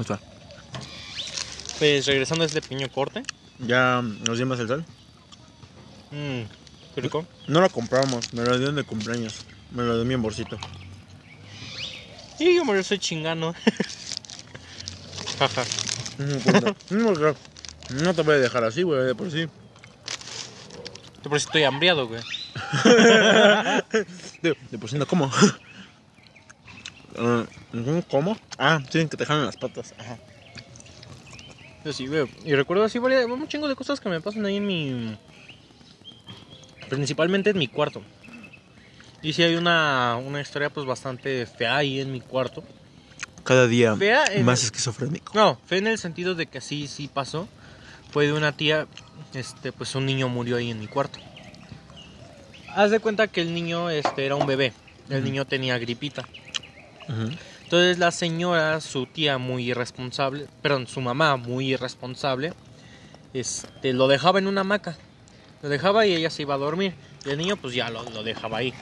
[0.00, 0.18] Está.
[1.78, 3.22] Pues regresando a este pequeño corte.
[3.58, 4.84] Ya nos dimos el sol.
[6.10, 6.42] Mmm,
[6.94, 7.26] qué rico.
[7.46, 9.44] No lo compramos, me lo dieron de cumpleaños.
[9.70, 10.58] Me lo dio mi embolsito.
[12.38, 13.54] Y yo me lo estoy chingando.
[15.38, 15.64] Jaja.
[16.18, 16.60] No,
[16.90, 17.34] no, porque
[18.02, 19.46] no te voy a dejar así, güey, de por sí.
[21.22, 22.22] Yo por eso estoy hambriado, güey.
[24.42, 25.30] De, de por sí no como.
[28.08, 28.36] ¿Cómo?
[28.58, 29.94] Ah, sí, que te jalan las patas.
[29.98, 30.18] Ajá.
[31.84, 32.26] Yo sí, güey.
[32.44, 35.16] Y recuerdo así varias, un chingo de cosas que me pasan ahí en mi.
[36.88, 38.02] Principalmente en mi cuarto.
[39.22, 42.64] Y sí hay una, una historia pues bastante fea ahí en mi cuarto.
[43.44, 45.32] Cada día Fea más el- esquizofrénico.
[45.34, 47.48] No, fue en el sentido de que sí, sí pasó.
[48.10, 48.86] Fue de una tía,
[49.34, 51.18] este, pues un niño murió ahí en mi cuarto.
[52.74, 54.72] Haz de cuenta que el niño, este, era un bebé.
[55.08, 56.24] El niño tenía gripita.
[57.08, 57.30] Ujú.
[57.70, 62.52] Entonces la señora, su tía muy irresponsable, perdón, su mamá muy irresponsable,
[63.32, 64.96] este, lo dejaba en una hamaca.
[65.62, 66.94] Lo dejaba y ella se iba a dormir.
[67.24, 68.74] Y el niño pues ya lo, lo dejaba ahí.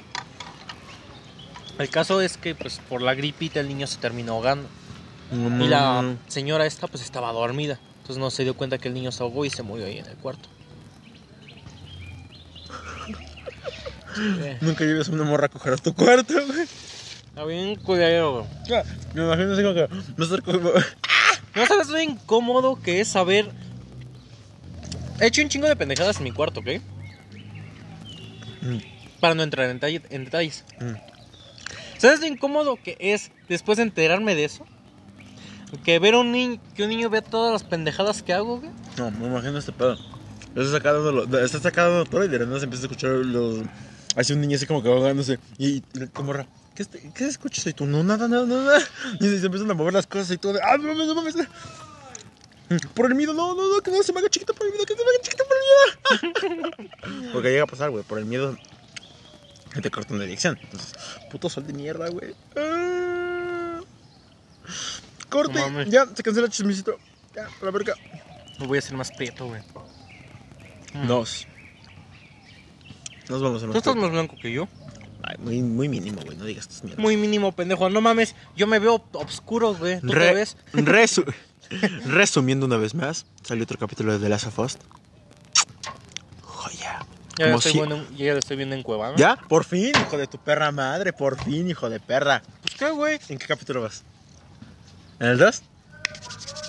[1.78, 4.66] El caso es que pues por la gripita el niño se terminó ahogando.
[5.33, 6.16] Y la Mm.
[6.28, 7.78] señora esta pues estaba dormida.
[7.98, 10.06] Entonces no se dio cuenta que el niño se ahogó y se murió ahí en
[10.06, 10.48] el cuarto.
[14.62, 16.66] Nunca lleves a una morra a coger a tu cuarto, güey.
[17.39, 18.48] Está bien culero.
[19.14, 19.89] Me imagino así como que.
[20.17, 20.53] Me acerco.
[21.55, 23.48] No sabes lo incómodo que es saber.
[25.20, 26.66] He hecho un chingo de pendejadas en mi cuarto, ¿ok?
[28.62, 28.78] Mm.
[29.20, 30.64] Para no entrar en, detalle- en detalles.
[30.81, 30.94] Mm.
[31.98, 34.66] ¿Sabes lo incómodo que es después de enterarme de eso?
[35.84, 38.72] Que ver un niño, que un niño vea todas las pendejadas que hago, güey.
[38.97, 39.97] No, me imagino este pedo.
[40.56, 43.61] Está sacando, está sacando todo y de repente se empieza a escuchar los.
[44.16, 45.39] Así un niño así como que ahogándose.
[45.56, 46.48] Y tu morra.
[46.87, 47.67] ¿Qué, ¿Qué escuchas?
[47.67, 48.79] Y tú, no, nada, nada, nada.
[49.19, 50.53] Y se empiezan a mover las cosas y todo.
[50.53, 51.34] De, ah, no mames, no mames.
[52.95, 54.87] Por el miedo, no, no, no, que no se me haga chiquito por el miedo,
[54.87, 57.33] que no se me haga chiquito por el miedo.
[57.33, 58.56] Porque llega a pasar, güey, por el miedo.
[59.72, 60.56] Que te cortan la dirección.
[60.62, 60.94] Entonces,
[61.31, 62.34] puto sol de mierda, güey.
[62.56, 63.81] Ah.
[65.28, 66.97] Corte, No ya, se cancela el chismecito.
[67.34, 67.94] Ya, a la verga.
[68.61, 69.62] Me voy a hacer más prieto, güey.
[71.06, 71.47] Dos.
[73.28, 73.77] Nos vamos a Tú más.
[73.77, 74.69] estás más blanco que yo.
[75.38, 76.37] Muy, muy mínimo, güey.
[76.37, 77.00] No digas tus mierdas.
[77.03, 77.88] Muy mínimo, pendejo.
[77.91, 80.00] No mames, yo me veo obscuro, güey.
[80.00, 80.56] ¿Tú te Re- ves?
[80.72, 81.32] resu-
[82.06, 84.78] resumiendo una vez más, salió otro capítulo de The Last of Us.
[86.43, 87.06] Joya.
[87.38, 89.16] Ya, lo estoy si- ya lo estoy viendo en Cuevana.
[89.16, 89.37] ¿Ya?
[89.37, 91.12] Por fin, hijo de tu perra madre.
[91.12, 92.43] Por fin, hijo de perra.
[92.62, 93.20] Pues qué, güey.
[93.28, 94.03] ¿En qué capítulo vas?
[95.20, 95.62] ¿En el 2?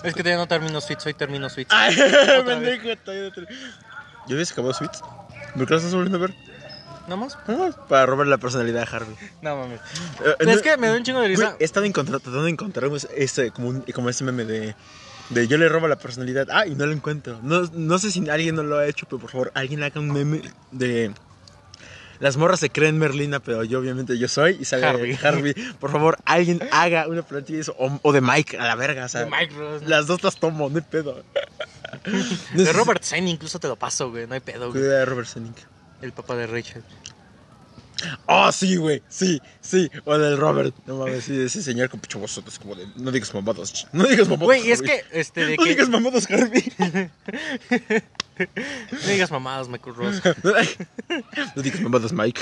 [0.04, 1.68] Es que todavía no termino Switch, hoy termino Switch.
[1.72, 1.96] Ay,
[2.46, 2.96] pendejo.
[3.04, 3.42] todavía no te-
[4.28, 5.00] ¿Ya habías acabado Switch?
[5.56, 6.36] ¿Por qué lo estás volviendo a ver?
[7.10, 7.38] ¿Nada más?
[7.48, 9.16] Ah, Para robar la personalidad de Harvey.
[9.42, 9.80] No mames.
[10.24, 11.56] Eh, es no- que me da un chingo de Güey, risa.
[11.60, 14.76] he estado encontrando, tratando de encontrar ese, como, un- como ese meme de,
[15.30, 16.48] de yo le robo la personalidad.
[16.52, 17.40] Ah, y no lo encuentro.
[17.44, 20.12] No, no sé si alguien no lo ha hecho, pero por favor, alguien haga un
[20.12, 21.12] meme de.
[22.20, 25.18] Las morras se creen Merlina, pero yo obviamente yo soy y sale Harvey.
[25.24, 25.54] Harvey.
[25.80, 27.76] Por favor, alguien haga una plantilla de eso.
[27.80, 29.06] O, o de Mike, a la verga.
[29.06, 29.84] O sea, De Mike Ross.
[29.88, 31.24] Las dos las tomo, no hay pedo.
[32.54, 34.28] De Robert Zane incluso te lo paso, güey.
[34.28, 34.82] No hay pedo, güey.
[34.82, 35.56] Cuida de Robert Senick.
[36.02, 36.84] El papá de Rachel.
[38.28, 39.04] Oh, sí, güey.
[39.10, 39.92] Sí, sí.
[40.06, 40.74] O del Robert.
[40.86, 42.48] No mames, sí, ese señor con picho bozote.
[42.50, 42.88] Es como de.
[42.96, 43.88] No digas mamadas.
[43.92, 44.46] No digas mamadas.
[44.46, 45.70] Güey, es que, este, de No que.
[45.72, 46.64] digas mamadas, Harvey.
[48.40, 50.22] No digas mamadas, Michael Ross.
[51.56, 52.40] No digas mamadas, Mike.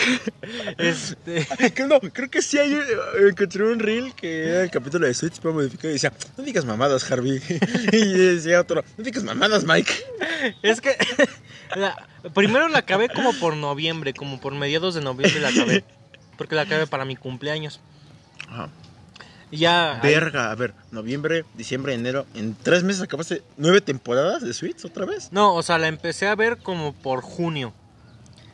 [0.78, 1.48] Este.
[1.88, 2.72] No, creo que sí hay.
[2.74, 6.44] eh, Encontré un reel que era el capítulo de Switch para modificar y decía: No
[6.44, 7.42] digas mamadas, Harvey.
[7.92, 9.92] Y decía otro: No digas mamadas, Mike.
[10.62, 10.96] Es que.
[11.76, 15.84] la- primero la acabé como por noviembre, como por mediados de noviembre la acabé.
[16.38, 17.80] Porque la acabé para mi cumpleaños.
[18.50, 18.70] Ajá.
[19.50, 20.00] Y ya.
[20.04, 22.26] Verga, a ver, noviembre, diciembre, enero.
[22.36, 25.30] En tres meses acabaste nueve temporadas de Switch otra vez.
[25.32, 27.74] No, o sea, la empecé a ver como por junio.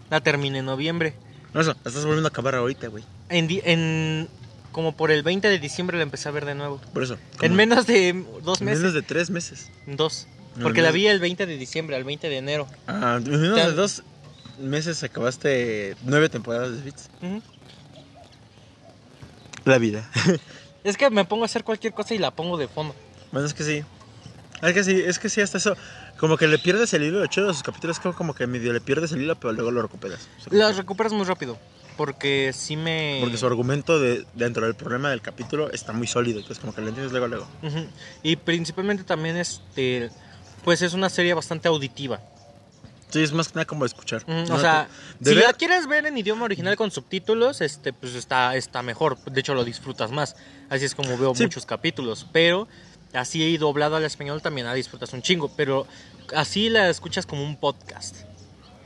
[0.09, 1.15] La terminé en noviembre.
[1.53, 3.03] No, eso, la estás volviendo a acabar ahorita, güey.
[3.29, 4.29] En, en
[4.71, 6.79] como por el 20 de diciembre la empecé a ver de nuevo.
[6.93, 7.17] Por eso.
[7.41, 8.79] En menos de dos en meses.
[8.81, 9.69] menos de tres meses.
[9.87, 10.27] Dos.
[10.61, 12.67] Porque la vi el 20 de diciembre al 20 de enero.
[12.87, 14.03] Ah, en de dos
[14.59, 16.89] meses acabaste nueve temporadas de.
[17.21, 17.41] Ujú.
[19.65, 20.09] La vida.
[20.83, 22.93] Es que me pongo a hacer cualquier cosa y la pongo de fondo.
[23.31, 23.83] Bueno, es que sí.
[24.61, 25.77] Es que sí, es que sí, hasta eso.
[26.17, 27.19] Como que le pierdes el hilo.
[27.19, 29.71] De hecho, de sus capítulos, como, como que medio le pierdes el hilo, pero luego
[29.71, 30.27] lo recuperas.
[30.51, 31.57] Las recuperas muy rápido.
[31.95, 33.19] Porque sí me.
[33.21, 36.39] Porque su argumento de, dentro del problema del capítulo está muy sólido.
[36.39, 37.47] Entonces, como que lo entiendes luego, luego.
[38.21, 40.11] Y principalmente también este.
[40.63, 42.19] Pues es una serie bastante auditiva.
[43.09, 44.23] Sí, es más que nada como escuchar.
[44.27, 44.87] No, o sea,
[45.19, 48.81] de si ver- la quieres ver en idioma original con subtítulos, este, pues está, está
[48.81, 49.19] mejor.
[49.25, 50.35] De hecho, lo disfrutas más.
[50.69, 51.43] Así es como veo Sí.
[51.43, 52.25] muchos capítulos.
[52.31, 52.67] Pero
[53.13, 55.85] así doblado al español también la disfrutas un chingo, pero
[56.35, 58.15] así la escuchas como un podcast.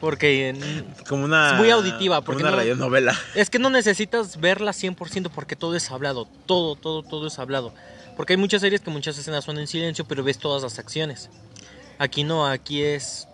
[0.02, 1.52] Porque en- Como una.
[1.54, 3.18] Es muy auditiva, como porque una no- radionovela.
[3.34, 7.74] es que no necesitas verla 100% porque todo es hablado, todo, todo, todo es hablado.
[8.18, 11.30] Porque hay muchas series que muchas escenas son en silencio, pero ves todas las acciones.
[12.00, 13.28] Aquí no, aquí es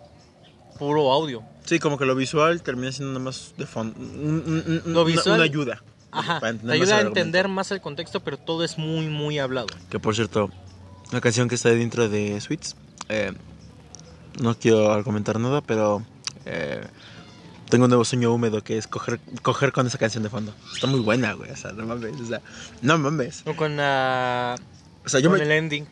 [0.78, 1.42] puro audio.
[1.64, 3.94] Sí, como que lo visual termina siendo nada más de fondo.
[3.98, 5.82] Lo una- visual- Una, ayuda.
[6.10, 7.48] Ajá, te ayuda a entender argumento.
[7.48, 9.66] más el contexto, pero todo es muy, muy hablado.
[9.90, 10.50] Que por cierto,
[11.10, 12.76] la canción que está dentro de Sweets.
[13.08, 13.32] eh,
[14.40, 16.04] no quiero argumentar nada, pero.
[16.44, 16.82] eh,
[17.70, 20.54] tengo un nuevo sueño húmedo que es coger, coger con esa canción de fondo.
[20.72, 21.50] Está muy buena, güey.
[21.50, 22.20] O sea, no mames.
[22.20, 22.40] O sea,
[22.82, 23.42] no mames.
[23.46, 24.54] O con la...
[25.04, 25.44] O sea, yo con me.
[25.44, 25.86] el ending.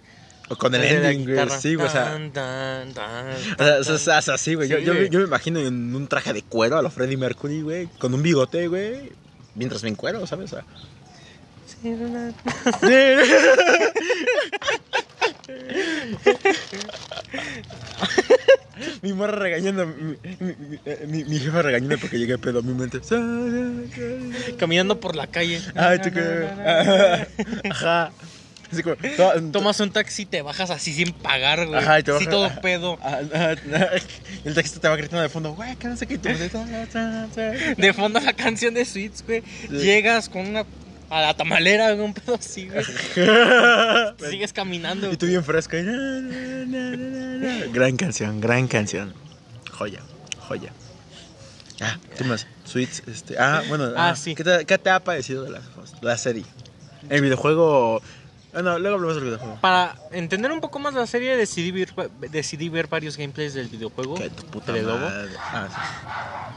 [0.48, 1.48] O con el ending, güey.
[1.60, 1.86] Sí, güey.
[1.86, 2.04] O sea.
[2.12, 4.68] Tan, tan, tan, O sea, tan, o sea, o sea, o sea, sí, güey.
[4.68, 7.86] Yo, Sí, yo, me imagino en un traje de cuero a lo Freddie Mercury, güey.
[7.98, 9.12] Con un bigote, güey.
[9.54, 10.52] Mientras me encuero, ¿sabes?
[10.52, 10.64] O sea,
[19.02, 22.72] mi morra regañando, mi, mi, mi- eh, mi- jefa regañando porque llegué pedo a mi
[22.72, 23.00] mente.
[24.58, 25.60] Caminando por la calle.
[25.74, 26.48] Ay, tú que.
[27.70, 28.10] Ajá.
[28.72, 28.96] Así como.
[28.96, 31.78] to- Tomas un taxi y te bajas así sin pagar, güey.
[31.80, 32.98] Ajá, y te Así bajas- todo pedo.
[33.02, 33.54] Ah, ah,
[34.44, 36.18] El taxista te va gritando de fondo, güey, que no sé qué.
[36.18, 36.28] tú,
[37.76, 39.42] De fondo la canción de Sweets, güey.
[39.70, 40.64] Llegas con una...
[41.10, 42.82] A la tamalera, un pedo así, güey.
[44.30, 45.12] Sigues caminando.
[45.12, 45.76] Y tú bien fresco.
[45.76, 45.82] y.
[47.72, 49.12] Gran canción, gran canción.
[49.70, 50.00] Joya,
[50.40, 50.72] joya.
[51.82, 52.46] Ah, ¿qué más?
[52.64, 53.36] Sweets, este.
[53.38, 53.92] Ah, bueno.
[53.96, 54.34] Ah, ah, sí.
[54.34, 55.60] ¿Qué te, qué te ha parecido de la,
[56.00, 56.44] la serie?
[57.10, 58.00] El videojuego.
[58.54, 59.58] Ah, no, luego hablamos del videojuego.
[59.62, 61.94] Para entender un poco más la serie, decidí ver,
[62.30, 64.14] decidí ver varios gameplays del videojuego.
[64.14, 64.98] Que tu puta de Lobo.
[64.98, 65.30] madre.
[65.38, 66.52] Ah,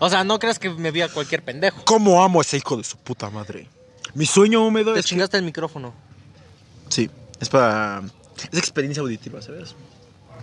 [0.00, 1.78] O sea, no creas que me vi a cualquier pendejo.
[1.78, 1.84] sí.
[1.86, 3.68] ¿Cómo amo a ese hijo de su puta madre?
[4.14, 5.06] Mi sueño húmedo Te es.
[5.06, 5.94] que- chingaste el micrófono.
[6.88, 8.02] Sí, es para.
[8.50, 9.76] Es experiencia auditiva, ¿sabes?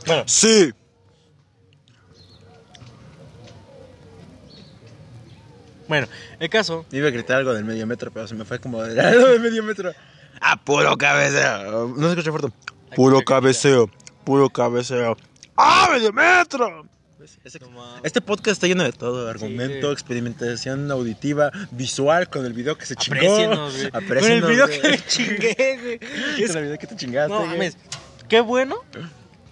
[0.05, 0.23] Bueno.
[0.25, 0.71] Sí.
[5.87, 6.07] Bueno,
[6.39, 6.85] el caso.
[6.91, 9.39] Iba a gritar algo del medio metro, pero se me fue como de algo del
[9.39, 9.93] medio metro.
[10.41, 11.87] ¡Ah, puro cabeceo!
[11.95, 12.49] No se escucha fuerte.
[12.95, 13.89] Puro cabeceo,
[14.23, 15.17] puro cabeceo.
[15.57, 16.85] ¡Ah, medio metro!
[17.43, 18.01] Ese- mames.
[18.03, 19.93] Este podcast está lleno de todo: argumento, Sí.
[19.93, 23.19] experimentación auditiva, visual, con el video que se chingó.
[23.19, 24.81] Con el video güey.
[24.81, 25.99] que me chingué, güey.
[26.41, 27.33] Es- Con el video que te chingaste.
[27.33, 27.71] No güey.
[28.29, 28.77] Qué bueno.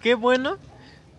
[0.01, 0.57] Qué bueno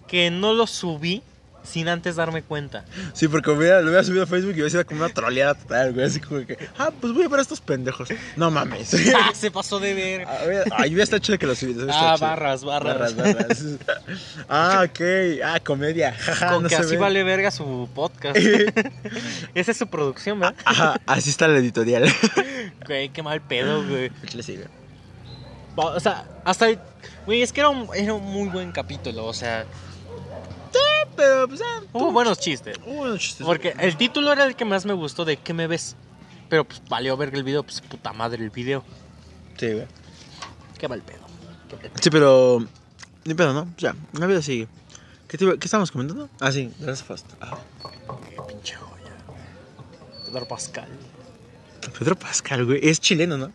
[0.06, 1.22] que no lo subí
[1.66, 2.84] sin antes darme cuenta.
[3.12, 5.92] Sí, porque hubiera, lo hubiera subido a Facebook y hubiera sido como una troleada total,
[5.92, 6.06] güey.
[6.06, 8.08] Así como que, ah, pues voy a ver a estos pendejos.
[8.36, 8.94] No mames.
[9.16, 10.26] Ah, se pasó de ver.
[10.28, 13.14] A ver, ay, hubiera estado chido que lo hubiera Ah, barras, barras.
[13.16, 13.64] Barras, barras.
[14.48, 15.00] ah, ok.
[15.44, 16.12] Ah, comedia.
[16.18, 16.96] Jaja, Con no que así ve.
[16.98, 18.36] vale verga su podcast.
[19.54, 20.54] Esa es su producción, ¿verdad?
[20.64, 22.04] Ajá, así está la editorial.
[22.86, 24.10] Güey, qué mal pedo, güey.
[24.34, 24.66] Le sigue.
[25.76, 26.68] O sea, hasta.
[27.26, 29.26] Güey, es que era un, era un muy buen capítulo.
[29.26, 29.64] O sea,
[31.14, 32.76] Pero, pues, ah, hubo buenos chistes.
[32.84, 33.46] hubo unos chistes.
[33.46, 35.96] Porque el título era el que más me gustó de ¿Qué me ves?
[36.48, 38.84] Pero pues valió ver el video, pues puta madre el video.
[39.58, 39.86] Sí, güey.
[40.78, 41.20] Qué mal pedo.
[41.70, 41.92] Qué pedo.
[42.00, 42.64] Sí, pero.
[43.24, 43.68] Ni pedo, ¿no?
[43.78, 44.68] Ya, la vida sigue.
[45.26, 46.28] ¿Qué, te iba- ¿Qué estábamos comentando?
[46.38, 47.24] Ah, sí, Last of Us.
[47.40, 47.58] Ah,
[48.30, 49.12] Qué pinche joya.
[50.26, 50.88] Pedro Pascal.
[51.98, 52.80] Pedro Pascal, güey.
[52.88, 53.50] Es chileno, ¿no?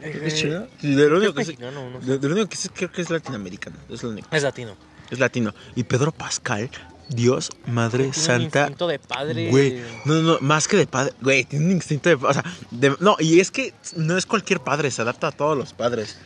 [0.00, 0.66] Que es Eh, chileno.
[0.82, 2.06] De lo único que es sé- mexicano, no sé.
[2.06, 3.76] de- de lo único que sé, creo que es latinoamericano.
[3.88, 4.28] Es lo único.
[4.30, 4.74] Es latino.
[5.10, 5.54] Es latino.
[5.74, 6.70] Y Pedro Pascal,
[7.08, 8.60] Dios, Madre Tiene un Santa.
[8.62, 9.48] instinto de padre.
[9.50, 12.44] Güey, no, no, no, más que de padre, güey, tiene un instinto de, o sea,
[12.70, 16.18] de- no, y es que no es cualquier padre, se adapta a todos los padres.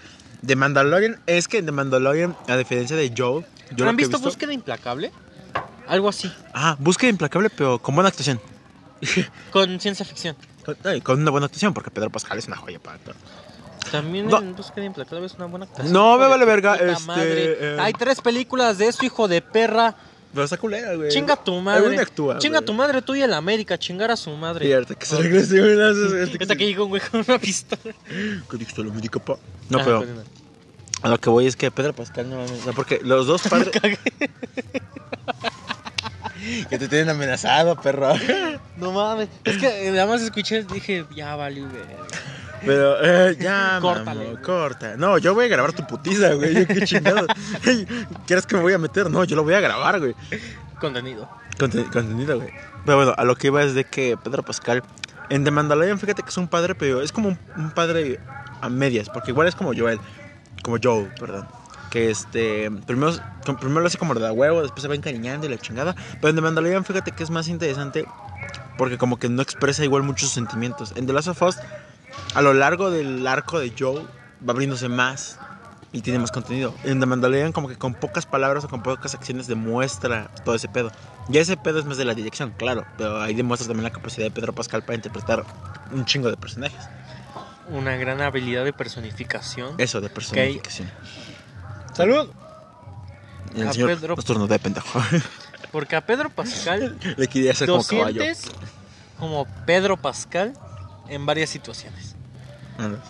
[0.43, 3.45] De Mandalorian, es que de Mandalorian, a diferencia de Joel,
[3.77, 5.13] yo ¿Han he visto Búsqueda Implacable?
[5.87, 6.33] Algo así.
[6.55, 8.41] Ah, búsqueda implacable, pero con buena actuación.
[9.51, 10.37] Con ciencia ficción.
[10.65, 13.15] Con, con una buena actuación, porque Pedro Pascal es una joya para actor.
[13.91, 14.39] También No.
[14.39, 15.93] en Búsqueda Implacable es una buena actuación.
[15.93, 17.77] No, me vale verga, este, eh.
[17.81, 19.97] Hay tres películas de eso, hijo de perra.
[20.33, 21.11] Pero está culera, güey.
[21.11, 21.99] Chinga tu madre.
[21.99, 22.67] actúa, Chinga güey.
[22.67, 23.77] tu madre, tú y el América.
[23.79, 24.73] Chingar a su madre.
[24.73, 26.33] Ahorita que se regrese, güey.
[26.41, 27.81] Hasta que llegó un güey con una pistola.
[28.49, 29.39] ¿Qué dijiste, lo médico, pa?
[29.69, 30.25] No, Ah, pero perdón.
[31.03, 33.43] a lo que voy es que Pedro Pascal no mames, o sea, porque los dos
[33.49, 33.71] padres...
[36.71, 38.13] que te tienen amenazado, perro.
[38.77, 39.29] No mames.
[39.45, 41.83] Es que nada más escuché, dije, ya valió, güey.
[42.65, 44.97] Pero, eh, ya, Córtale, mamo, corta.
[44.97, 46.55] No, yo voy a grabar tu putiza, güey.
[46.55, 47.27] Yo, qué chingado.
[48.27, 49.11] ¿Quieres que me voy a meter?
[49.11, 50.15] No, yo lo voy a grabar, güey.
[50.81, 51.29] Contenido.
[51.59, 52.51] Conten- contenido, güey.
[52.85, 54.83] Pero bueno, a lo que iba es de que Pedro Pascal
[55.29, 58.19] en The Mandalorian, fíjate que es un padre, pero es como un, un padre
[58.61, 60.01] a medias, porque igual es como Joel,
[60.63, 61.47] como Joe, perdón.
[61.91, 63.13] Que este, primero,
[63.59, 65.95] primero lo hace como de a huevo, después se va encariñando y la chingada.
[66.21, 68.07] Pero en The Mandalorian, fíjate que es más interesante
[68.79, 70.93] porque como que no expresa igual muchos sentimientos.
[70.97, 71.57] En The Last of Us,
[72.35, 74.03] a lo largo del arco de Joe,
[74.47, 75.39] va abriéndose más
[75.93, 76.75] y tiene más contenido.
[76.85, 80.69] En The Mandalorian como que con pocas palabras o con pocas acciones demuestra todo ese
[80.69, 80.93] pedo.
[81.29, 84.25] Ya ese pedo es más de la dirección, claro, pero ahí demuestra también la capacidad
[84.27, 85.45] de Pedro Pascal para interpretar
[85.93, 86.81] un chingo de personajes.
[87.69, 89.75] Una gran habilidad de personificación.
[89.79, 90.91] Eso, de personificación.
[91.95, 92.31] ¡Salud!
[93.55, 95.01] El A señor Pedro- Nocturno de pendejo.
[95.73, 98.23] Porque a Pedro Pascal Le quería hacer lo como caballo.
[98.23, 98.51] sientes
[99.19, 100.53] como Pedro Pascal
[101.11, 102.17] en varias situaciones.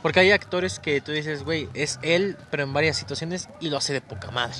[0.02, 3.76] Porque hay actores que tú dices, güey, es él, pero en varias situaciones y lo
[3.76, 4.56] hace de poca madre.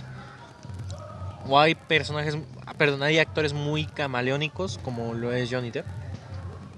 [1.48, 2.36] O hay personajes,
[2.78, 5.86] perdón, hay actores muy camaleónicos, como lo es Johnny Depp.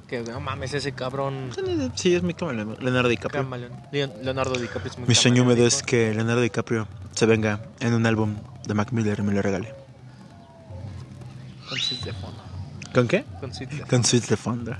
[0.09, 1.51] Que no mames, ese cabrón.
[1.95, 3.43] Sí, es mi caballo, Leonardo DiCaprio.
[3.43, 7.61] camaleón- Leon- Leonardo DiCaprio es muy Mi sueño húmedo es que Leonardo DiCaprio se venga
[7.81, 9.75] en un álbum de Mac Miller y me lo regale.
[11.69, 12.43] Con suites de fondo.
[12.95, 13.25] ¿Con qué?
[13.41, 14.77] Con de Con suites de fondo.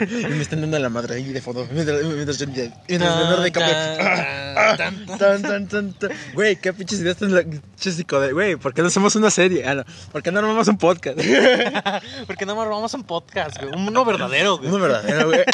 [0.00, 1.66] y me están dando la madre ahí de fondo.
[1.72, 3.74] Mientras, mientras, mientras Leonardo Tan, DiCaprio.
[4.76, 5.18] tan, tan, tan.
[5.18, 6.10] Tan, tan, tan, tan.
[6.34, 9.66] Güey, qué pinches ideas tan pinches psicode- Güey, ¿por qué no hacemos una serie?
[9.66, 9.84] Ah, no.
[10.10, 11.18] ¿Por qué no armamos un podcast?
[12.26, 13.72] Porque no más robamos un podcast, güey.
[13.74, 14.68] Uno verdadero, güey.
[14.68, 15.44] Uno verdadero, güey.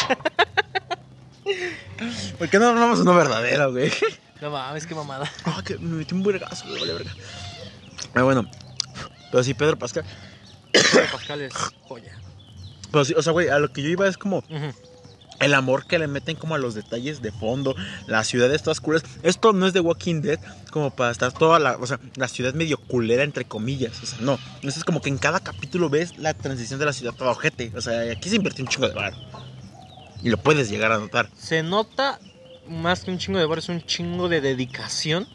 [2.37, 3.91] ¿Por qué no armamos uno verdadero, güey?
[4.41, 5.31] No mames, qué mamada.
[5.45, 7.11] Ah, que me metí un vergazo, güey, vale verga.
[8.13, 8.45] Ah, bueno.
[9.31, 10.03] Pero sí, Pedro Pascal.
[11.11, 11.53] Pascal es
[11.87, 12.17] joya.
[12.91, 14.43] Pero sí, o sea, güey, a lo que yo iba es como
[15.39, 17.75] el amor que le meten como a los detalles de fondo,
[18.07, 19.03] las ciudades todas culeras.
[19.23, 20.39] Esto no es de Walking Dead
[20.71, 24.19] como para estar toda la, o sea, la ciudad medio culera entre comillas, o sea,
[24.21, 24.39] no.
[24.61, 27.71] Esto es como que en cada capítulo ves la transición de la ciudad toda ojete,
[27.75, 29.13] o sea, aquí se invirtió un chingo de bar.
[30.21, 31.29] Y lo puedes llegar a notar.
[31.37, 32.19] Se nota
[32.67, 35.27] más que un chingo de bar, es un chingo de dedicación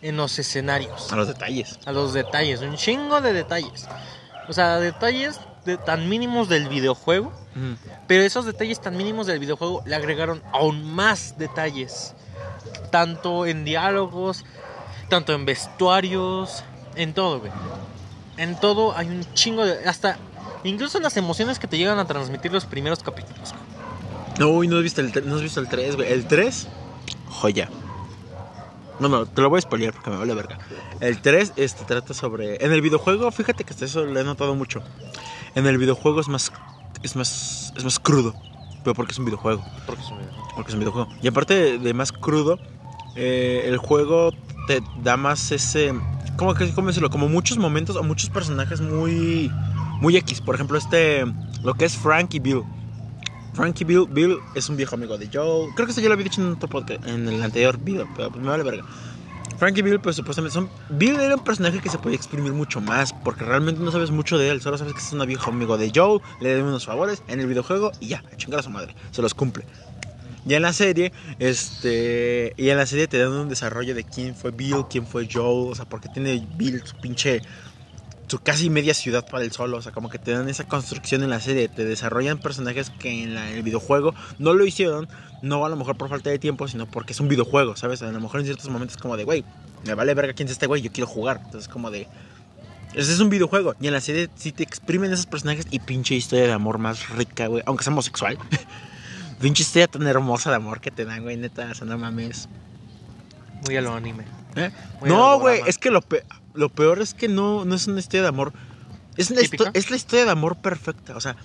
[0.00, 1.12] en los escenarios.
[1.12, 1.78] A los detalles.
[1.84, 3.86] A los detalles, un chingo de detalles.
[4.48, 7.32] O sea, detalles de- tan mínimos del videojuego,
[8.06, 12.14] pero esos detalles tan mínimos del videojuego le agregaron aún más detalles.
[12.90, 14.44] Tanto en diálogos,
[15.08, 16.64] tanto en vestuarios,
[16.96, 17.52] en todo, güey.
[18.36, 19.86] En todo hay un chingo de...
[19.88, 20.18] Hasta...
[20.64, 23.52] Incluso en las emociones que te llegan a transmitir los primeros capítulos.
[24.38, 24.68] güey.
[24.68, 26.12] No, has visto el, no has visto el 3, güey.
[26.12, 26.66] El 3,
[27.28, 27.68] joya.
[29.00, 30.58] No, no, te lo voy a spoilear porque me vale verga.
[31.00, 32.64] El 3 este, trata sobre.
[32.64, 34.82] En el videojuego, fíjate que eso lo he notado mucho.
[35.54, 36.52] En el videojuego es más.
[37.02, 37.72] Es más.
[37.76, 38.34] Es más crudo.
[38.84, 39.64] Pero porque es un videojuego.
[39.86, 40.52] Porque es un videojuego.
[40.54, 41.08] Porque es un videojuego.
[41.22, 42.58] Y aparte de, más crudo,
[43.16, 44.30] eh, el juego
[44.68, 45.92] te da más ese.
[46.36, 47.10] ¿Cómo, cómo decirlo?
[47.10, 49.50] Como muchos momentos o muchos personajes muy.
[50.00, 50.40] Muy X.
[50.40, 51.24] Por ejemplo, este.
[51.62, 52.62] Lo que es Frank y Bill.
[53.54, 54.06] Frank y Bill.
[54.10, 55.72] Bill es un viejo amigo de Joe.
[55.74, 57.06] Creo que esto ya lo había dicho en otro podcast.
[57.06, 58.08] En el anterior video.
[58.16, 58.84] Pero pues me vale verga.
[59.58, 60.68] Frank y Bill, pues supuestamente son.
[60.90, 63.12] Bill era un personaje que se podía exprimir mucho más.
[63.12, 64.60] Porque realmente no sabes mucho de él.
[64.60, 66.20] Solo sabes que es un viejo amigo de Joe.
[66.40, 67.92] Le debe unos favores en el videojuego.
[68.00, 68.94] Y ya, a chingar a su madre.
[69.12, 69.64] Se los cumple.
[70.46, 72.52] Ya en la serie, este.
[72.56, 75.70] Y en la serie te dan un desarrollo de quién fue Bill, quién fue Joel.
[75.70, 77.40] O sea, porque tiene Bill su pinche.
[78.26, 79.76] Su casi media ciudad para él solo.
[79.76, 81.68] O sea, como que te dan esa construcción en la serie.
[81.68, 85.08] Te desarrollan personajes que en, la- en el videojuego no lo hicieron.
[85.42, 88.02] No a lo mejor por falta de tiempo, sino porque es un videojuego, ¿sabes?
[88.02, 89.44] A lo mejor en ciertos momentos es como de, güey,
[89.84, 91.42] me vale verga quién es este güey, yo quiero jugar.
[91.44, 92.08] Entonces, como de.
[92.94, 93.74] Ese es un videojuego.
[93.80, 97.10] Y en la serie sí te exprimen esos personajes y pinche historia de amor más
[97.10, 97.62] rica, güey.
[97.66, 98.38] Aunque sea homosexual.
[99.40, 101.68] pinche historia tan hermosa de amor que te dan, güey, neta.
[101.70, 102.48] O sea, no mames.
[103.66, 104.24] Muy a lo anime.
[104.56, 104.70] ¿Eh?
[105.00, 108.00] Muy No, güey, es que lo, pe- lo peor es que no, no es una
[108.00, 108.52] historia de amor.
[109.16, 111.16] Es, histo- es la historia de amor perfecta.
[111.16, 111.36] O sea,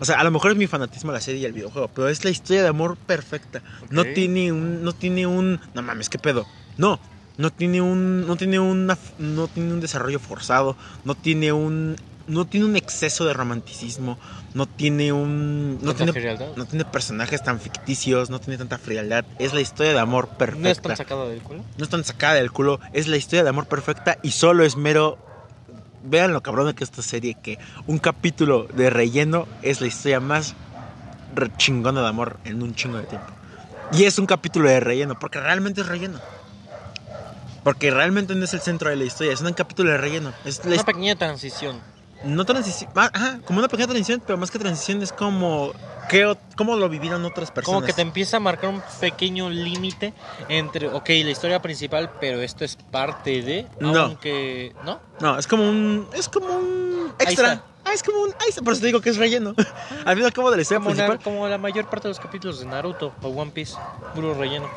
[0.00, 2.08] o sea, a lo mejor es mi fanatismo a la serie y al videojuego, pero
[2.08, 3.62] es la historia de amor perfecta.
[3.90, 4.82] No tiene un.
[4.84, 5.60] No tiene un.
[5.74, 6.46] No mames, qué pedo.
[6.76, 6.98] No.
[7.38, 8.26] No tiene un.
[8.26, 8.98] No tiene una.
[9.18, 10.76] No tiene un desarrollo forzado.
[11.04, 11.96] No tiene un.
[12.26, 14.18] No tiene un exceso de romanticismo.
[14.54, 15.78] No tiene un.
[15.82, 16.12] No tiene.
[16.12, 16.48] frialdad.
[16.56, 19.24] No tiene personajes tan ficticios, no tiene tanta frialdad.
[19.38, 20.62] Es la historia de amor perfecta.
[20.62, 21.64] No es tan sacado del culo.
[21.78, 22.80] No están sacada del culo.
[22.92, 25.18] Es la historia de amor perfecta y solo es mero.
[26.04, 27.36] Vean lo cabrón que es esta serie.
[27.40, 30.54] Que un capítulo de relleno es la historia más
[31.56, 33.28] chingona de amor en un chingo de tiempo.
[33.92, 36.18] Y es un capítulo de relleno, porque realmente es relleno.
[37.62, 40.32] Porque realmente no es el centro de la historia, es un capítulo de relleno.
[40.44, 41.80] Es Una pequeña transición.
[42.24, 45.72] No transición, ah, ajá, como una pequeña transición, pero más que transición es como
[46.08, 47.76] qué o- cómo lo vivieron otras personas.
[47.76, 50.12] Como que te empieza a marcar un pequeño límite
[50.48, 53.96] entre, ok, la historia principal, pero esto es parte de, No.
[53.98, 55.00] aunque, ¿no?
[55.20, 56.06] No, es como un.
[56.14, 57.12] Es como un.
[57.18, 57.62] Extra.
[57.84, 58.28] Ah, es como un.
[58.40, 59.54] Ahí está, por eso te digo que es relleno.
[60.04, 61.18] Al fin y al cabo de la historia Como, principal.
[61.18, 63.74] la, como la mayor parte de los capítulos de Naruto o One Piece,
[64.14, 64.68] puro relleno.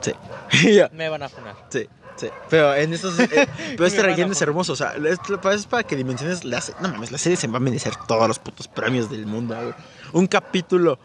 [0.00, 0.12] Sí.
[0.92, 1.54] Me van a funar.
[1.70, 2.28] sí, sí.
[2.50, 3.18] Pero en estos.
[3.18, 3.28] eh,
[3.76, 4.72] pero este relleno es hermoso.
[4.72, 5.18] O sea, es,
[5.52, 8.26] es para que dimensiones la se- No mames, la serie se va a merecer todos
[8.28, 9.74] los putos premios del mundo, güey.
[10.12, 10.98] Un capítulo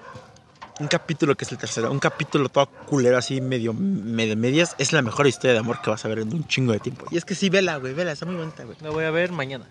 [0.79, 4.93] un capítulo que es el tercero, un capítulo todo culero así medio, medio medias, es
[4.93, 7.05] la mejor historia de amor que vas a ver en un chingo de tiempo.
[7.11, 8.75] Y es que sí, vela, güey, vela, está muy bonita, güey.
[8.81, 9.67] La voy a ver mañana.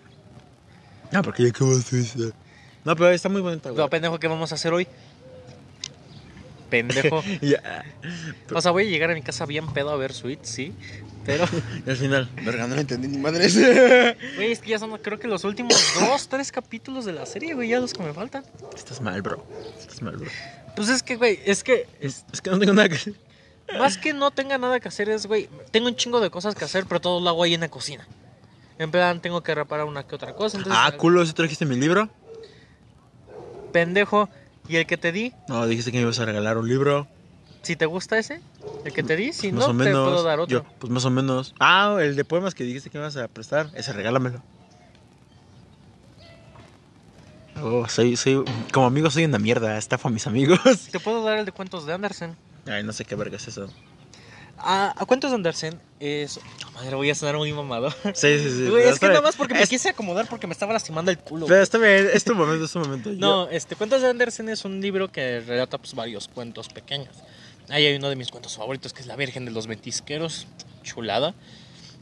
[1.11, 2.33] No, porque ya de
[2.85, 3.81] No, pero está muy bonita, güey.
[3.83, 4.87] No, pendejo, ¿qué vamos a hacer hoy?
[6.71, 7.23] Pendejo.
[7.41, 7.85] Ya.
[8.51, 10.73] O sea, voy a llegar a mi casa bien pedo a ver Sweet, sí.
[11.25, 11.45] Pero,
[11.85, 13.55] Y al final, verga, no lo entendí ni madres.
[14.35, 17.53] güey, es que ya son, creo que los últimos dos, tres capítulos de la serie,
[17.53, 18.43] güey, ya los que me faltan.
[18.75, 19.45] Estás mal, bro.
[19.79, 20.27] Estás mal, bro.
[20.75, 23.13] Pues es que, güey, es que, es- Es que no tengo nada que hacer.
[23.77, 26.65] más que no tenga nada que hacer, es, güey, tengo un chingo de cosas que
[26.65, 28.07] hacer, pero todo lo hago ahí en la cocina.
[28.79, 30.57] En plan, tengo que reparar una que otra cosa.
[30.57, 32.09] Entonces, Ah, culo, ¿sí trajiste mi libro?
[33.71, 34.27] pendejo.
[34.67, 37.07] Y el que te di, No, dijiste que me ibas a regalar un libro.
[37.63, 38.41] si te gusta ese,
[38.85, 40.63] el que te di, si más no, o te puedo dar otro.
[40.63, 41.53] Yo, pues más o menos.
[41.59, 43.69] Ah, el de poemas que dijiste que me ibas a prestar.
[43.75, 44.41] Ese, regálamelo.
[47.63, 50.59] Oh, soy, soy, como amigo soy una mierda, estafo a mis amigos.
[50.91, 52.35] Te puedo dar el de cuentos de Andersen.
[52.65, 53.67] Ay, no sé qué verga es eso.
[54.63, 56.39] A cuentos de Andersen es.
[56.63, 57.93] No, madre, voy a sonar muy mamador.
[58.13, 58.69] Sí, sí, sí.
[58.69, 61.17] Güey, es que nada más porque me Es- quise acomodar porque me estaba lastimando el
[61.17, 61.45] culo.
[61.47, 63.09] Pero está bien, es tu momento, es tu momento.
[63.17, 67.15] No, este Cuentos de Andersen es un libro que relata pues varios cuentos pequeños.
[67.69, 70.47] Ahí hay uno de mis cuentos favoritos que es La Virgen de los Ventisqueros,
[70.83, 71.33] chulada.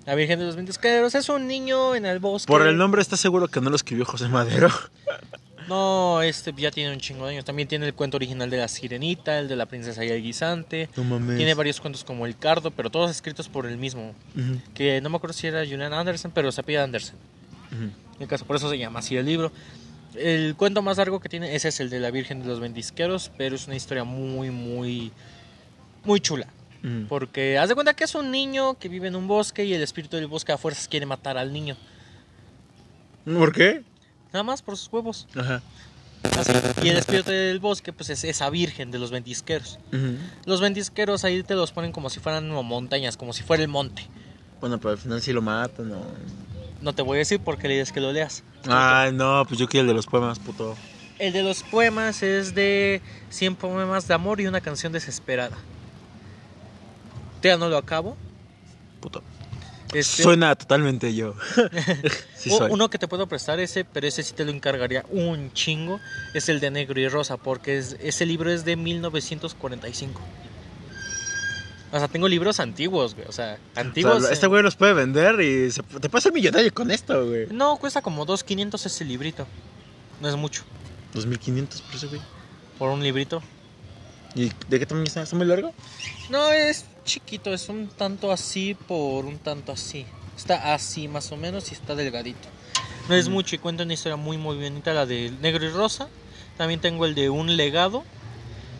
[0.06, 2.48] La Virgen de los Ventisqueros es un niño en el bosque.
[2.52, 4.70] Por el nombre, ¿estás seguro que no lo escribió José Madero?
[5.70, 7.46] No, este ya tiene un chingo de años.
[7.46, 10.90] También tiene el cuento original de la Sirenita, el de la princesa y el guisante.
[10.98, 11.38] No mames.
[11.38, 14.16] Tiene varios cuentos como El Cardo, pero todos escritos por el mismo.
[14.74, 17.16] Que no me acuerdo si era Julian Anderson, pero se apellida Anderson.
[17.72, 17.92] ujú.
[18.20, 19.52] El caso, por eso se llama así el libro.
[20.16, 23.32] El cuento más largo que tiene, ese es el de la Virgen de los Ventisqueros,
[23.38, 25.12] pero es una historia muy, muy,
[26.04, 26.48] muy chula.
[27.10, 29.82] Porque haz de cuenta que es un niño que vive en un bosque y el
[29.84, 31.76] espíritu del bosque a fuerzas quiere matar al niño.
[33.26, 33.84] ¿Por qué?
[34.34, 35.28] Nada más por sus huevos.
[35.36, 35.62] Ajá.
[36.38, 36.52] Así.
[36.84, 39.80] Y el espíritu del bosque, pues es esa virgen de los ventisqueros.
[39.94, 40.18] Ujú.
[40.46, 44.06] Los ventisqueros ahí te los ponen como si fueran montañas, como si fuera el monte.
[44.60, 46.02] Bueno, pero al final sí lo matan, ¿no?
[46.82, 48.44] No te voy a decir porque le dices que lo leas.
[48.68, 50.76] Ay, no, pues yo quiero el de los poemas, puto.
[51.18, 55.58] El de los poemas es de 100 poemas de amor y una canción desesperada.
[57.42, 58.18] Ya no lo acabo.
[59.00, 59.24] Puto.
[59.94, 61.34] Este, Suena totalmente yo.
[62.36, 62.72] sí u- soy.
[62.72, 66.00] Uno que te puedo prestar ese, pero ese sí te lo encargaría un chingo,
[66.34, 70.22] es el de Negro y Rosa, porque es- ese libro es de 1945.
[71.92, 73.28] O sea, tengo libros antiguos, güey.
[73.28, 74.24] O sea, O antiguos.
[74.24, 77.48] sea, este güey los puede vender y se- te puede hacer millonario con esto, güey.
[77.52, 79.48] No, cuesta como 2.500 ese librito.
[80.22, 80.64] No es mucho.
[81.16, 82.22] 2500 por ese güey.
[82.78, 83.42] Por un librito.
[84.36, 85.24] ¿Y de qué tamaño está?
[85.24, 85.74] ¿Está muy largo?
[86.30, 90.06] No, es chiquito, es un tanto así por un tanto así.
[90.38, 92.48] Está así más o menos y está delgadito.
[93.10, 93.32] No es Mm.
[93.32, 96.08] mucho y cuenta una historia muy muy bonita, la de Negro y Rosa.
[96.58, 98.04] También tengo el de Un legado.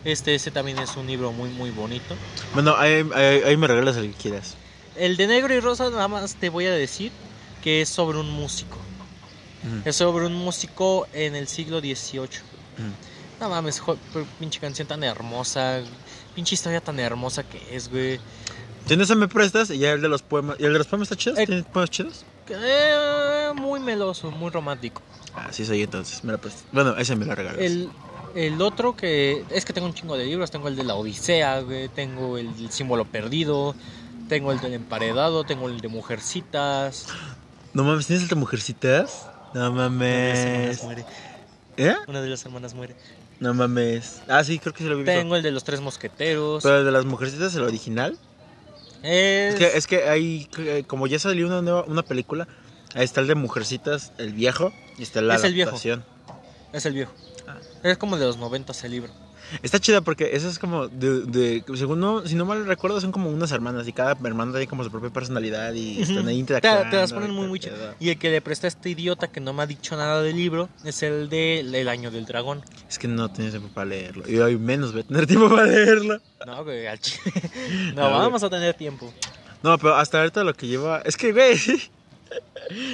[0.04, 2.14] Este, ese también es un libro muy muy bonito.
[2.54, 4.54] Bueno, ahí, ahí- ahí me regalas el que quieras.
[4.96, 7.10] El de Negro y Rosa nada más te voy a decir
[7.62, 8.76] que es sobre un músico.
[9.66, 12.22] Ujú, Es sobre un músico en el siglo XVIII.
[12.78, 12.92] ujú.
[13.40, 13.82] No mames,
[14.38, 15.80] pinche canción tan hermosa,
[16.30, 18.18] pinche historia tan hermosa que es, güey.
[18.96, 20.56] No se me prestas, y ya el de los poemas.
[20.58, 21.36] ¿Y el de los poemas está chido?
[21.36, 21.46] Eh.
[21.46, 22.24] ¿Tiene poemas chidos?
[22.48, 25.02] Eh, muy meloso, muy romántico.
[25.34, 26.64] Ah, sí soy entonces, me lo prestas.
[26.72, 27.60] Bueno, ese me lo regalas.
[27.60, 27.88] El,
[28.34, 31.60] el otro que es que tengo un chingo de libros, tengo el de la Odisea,
[31.60, 33.76] güey, tengo el del símbolo perdido,
[34.28, 37.06] tengo el del emparedado, tengo el de Mujercitas.
[37.72, 39.28] No mames, ¿tienes el de mujercitas?
[39.54, 40.82] No Una de las hermanas mames.
[40.82, 41.04] muere.
[41.76, 41.94] ¿Eh?
[42.08, 42.96] Una de las hermanas muere.
[43.40, 44.20] No mames.
[44.28, 45.04] Ah, sí, creo que sí lo vi.
[45.04, 46.62] Tengo el de los tres mosqueteros.
[46.62, 48.18] Pero el de las mujercitas, el original.
[49.02, 52.46] Es- Es que, es que hay, eh, como ya salió una nueva una película,
[52.94, 55.70] ahí está el de Mujercitas, el viejo, y está la Es el viejo.
[55.70, 56.04] adaptación.
[56.74, 57.12] es el viejo.
[57.48, 57.56] Ah.
[57.82, 59.10] Es como de los 90 ese libro.
[59.62, 63.12] Está chida porque eso es como de, de- según no, si no mal recuerdo, son
[63.12, 66.40] como unas hermanas y cada hermana tiene como su propia personalidad y están ahí Te,
[66.40, 66.90] interactuando.
[66.90, 67.76] te las ponen y muy chido.
[67.98, 70.36] Y el que le presta a este idiota que no me ha dicho nada del
[70.36, 72.62] libro es el de El año del dragón.
[72.88, 74.24] Es que no tenía tiempo para leerlo.
[74.28, 76.20] Y hoy menos voy a tener tiempo para leerlo.
[76.46, 77.20] No, güey, al chile.
[77.94, 78.20] No, No, güey.
[78.20, 79.12] vamos a tener tiempo.
[79.62, 81.02] No, pero hasta ahorita lo que lleva.
[81.04, 81.56] Es que, güey.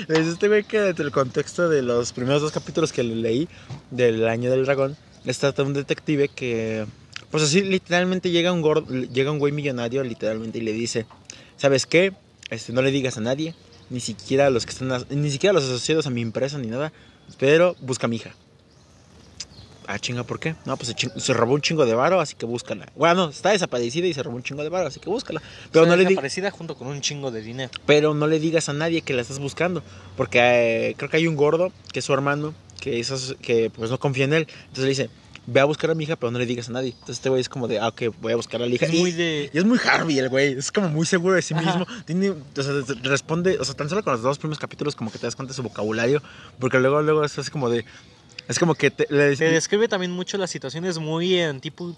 [0.09, 3.47] Es este güey que entre el contexto de los primeros dos capítulos que leí
[3.91, 6.87] del Año del Dragón, es trata de un detective que.
[7.31, 11.07] Pues así, literalmente llega un gordo, llega un güey millonario, literalmente, y le dice:
[11.57, 12.13] ¿Sabes qué?
[12.51, 13.55] Este, no le digas a nadie,
[13.91, 16.69] ni siquiera a los que están, ni siquiera a los asociados a mi empresa, ni
[16.69, 16.93] nada,
[17.39, 18.35] pero busca a mi hija.
[19.89, 20.57] Ah, chinga, ¿por qué?
[20.65, 22.89] No, pues se, se robó un chingo de varo, así que búscala.
[22.97, 25.41] Bueno, está desaparecida y se robó un chingo de varo, así que búscala.
[25.71, 27.71] Pero Está no le desaparecida junto con un chingo de dinero.
[27.87, 29.85] Pero no le digas a nadie que la estás buscando.
[30.17, 32.53] Porque eh, creo que hay un gordo que es su hermano.
[32.81, 34.47] Que, esos, que pues no confía en él.
[34.69, 35.11] Entonces le dice:
[35.47, 36.91] ve a buscar a mi hija, pero no le digas a nadie.
[36.91, 38.87] Entonces este güey es como de, ah, ok, voy a buscar a la hija.
[38.87, 39.51] Es y, muy de...
[39.53, 41.63] y es muy Harvey el güey, es como muy seguro de sí Ajá.
[41.63, 41.87] mismo.
[42.05, 45.19] Tiene, o sea, responde, o sea, tan solo con los dos primeros capítulos como que
[45.19, 46.23] te das cuenta de su vocabulario,
[46.59, 47.85] porque luego, luego es así como de,
[48.49, 51.95] es como que te, le describe también mucho las situaciones muy en tipo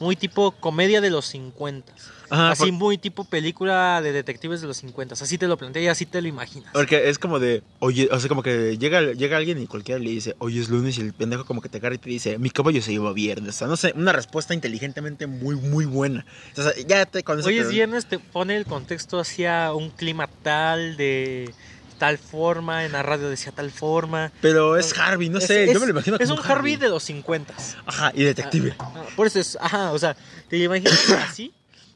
[0.00, 1.92] muy tipo comedia de los 50.
[2.30, 5.14] Ajá, así por- muy tipo película de detectives de los 50.
[5.14, 6.70] Así te lo plantea y así te lo imaginas.
[6.72, 10.10] Porque es como de, oye, o sea, como que llega, llega alguien y cualquiera le
[10.10, 12.50] dice, oye, es lunes y el pendejo como que te agarra y te dice, mi
[12.50, 13.54] caballo se lleva viernes.
[13.56, 16.26] O sea, no sé, una respuesta inteligentemente muy, muy buena.
[16.56, 20.96] O sea, ya te te- es viernes, te pone el contexto hacia un clima tal
[20.96, 21.54] de
[21.94, 24.32] tal forma, en la radio decía tal forma.
[24.40, 26.88] Pero es Harvey, no sé, es- yo me lo imagino Es como un Harvey de
[26.88, 27.54] los 50.
[27.86, 28.74] Ajá, y detective.
[28.78, 30.16] Ah, ah, por eso es, ajá, o sea,
[30.48, 30.92] te imaginas
[31.28, 31.52] así.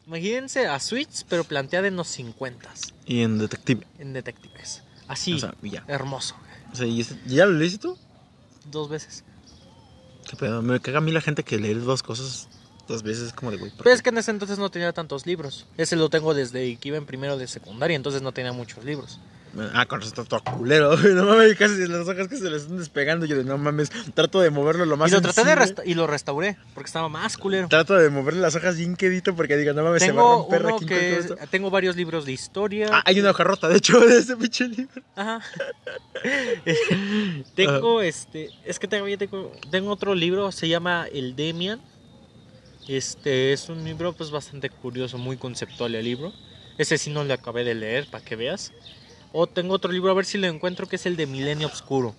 [0.06, 2.70] Imagínense a Switch, pero planteada en los 50
[3.04, 3.86] Y en detective.
[3.98, 4.82] en detectives.
[5.06, 5.84] Así, O sea, y ya.
[5.86, 6.34] hermoso.
[6.72, 7.98] O sea, ¿y ¿ya lo leíste tú?
[8.70, 9.24] Dos veces.
[10.28, 12.48] Qué pedo, me caga a mí la gente que lee dos cosas
[12.86, 13.70] dos veces, es como de, güey.
[13.70, 15.66] ¿por Pero es que en ese entonces no tenía tantos libros.
[15.76, 19.20] Ese lo tengo desde que iba en primero de secundaria, entonces no tenía muchos libros.
[19.74, 22.78] Ah, con eso está todo culero, no mames, casi las hojas que se le están
[22.78, 23.26] despegando.
[23.26, 25.94] Yo de, no mames, trato de moverlo lo más y lo traté de resta- y
[25.94, 27.66] lo restauré, porque estaba más culero.
[27.68, 30.38] Trato de moverle las hojas bien quedito porque diga, no mames, se va a Tengo
[30.42, 31.36] romper uno aquí con que todo esto.
[31.50, 32.88] tengo varios libros de historia.
[32.92, 35.02] Ah, hay una hoja rota, de hecho, de ese pinche libro.
[35.16, 35.40] Ajá.
[37.54, 41.80] tengo este, es que tengo, tengo, tengo otro libro, se llama El Demian.
[42.88, 46.32] Este es un libro pues bastante curioso, muy conceptual el libro.
[46.78, 48.72] Ese sí no lo acabé de leer para que veas.
[49.32, 52.14] O tengo otro libro a ver si lo encuentro que es el de Milenio Obscuro.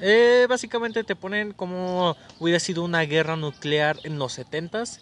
[0.00, 5.00] Eh, básicamente te ponen cómo hubiera sido una guerra nuclear en los 70s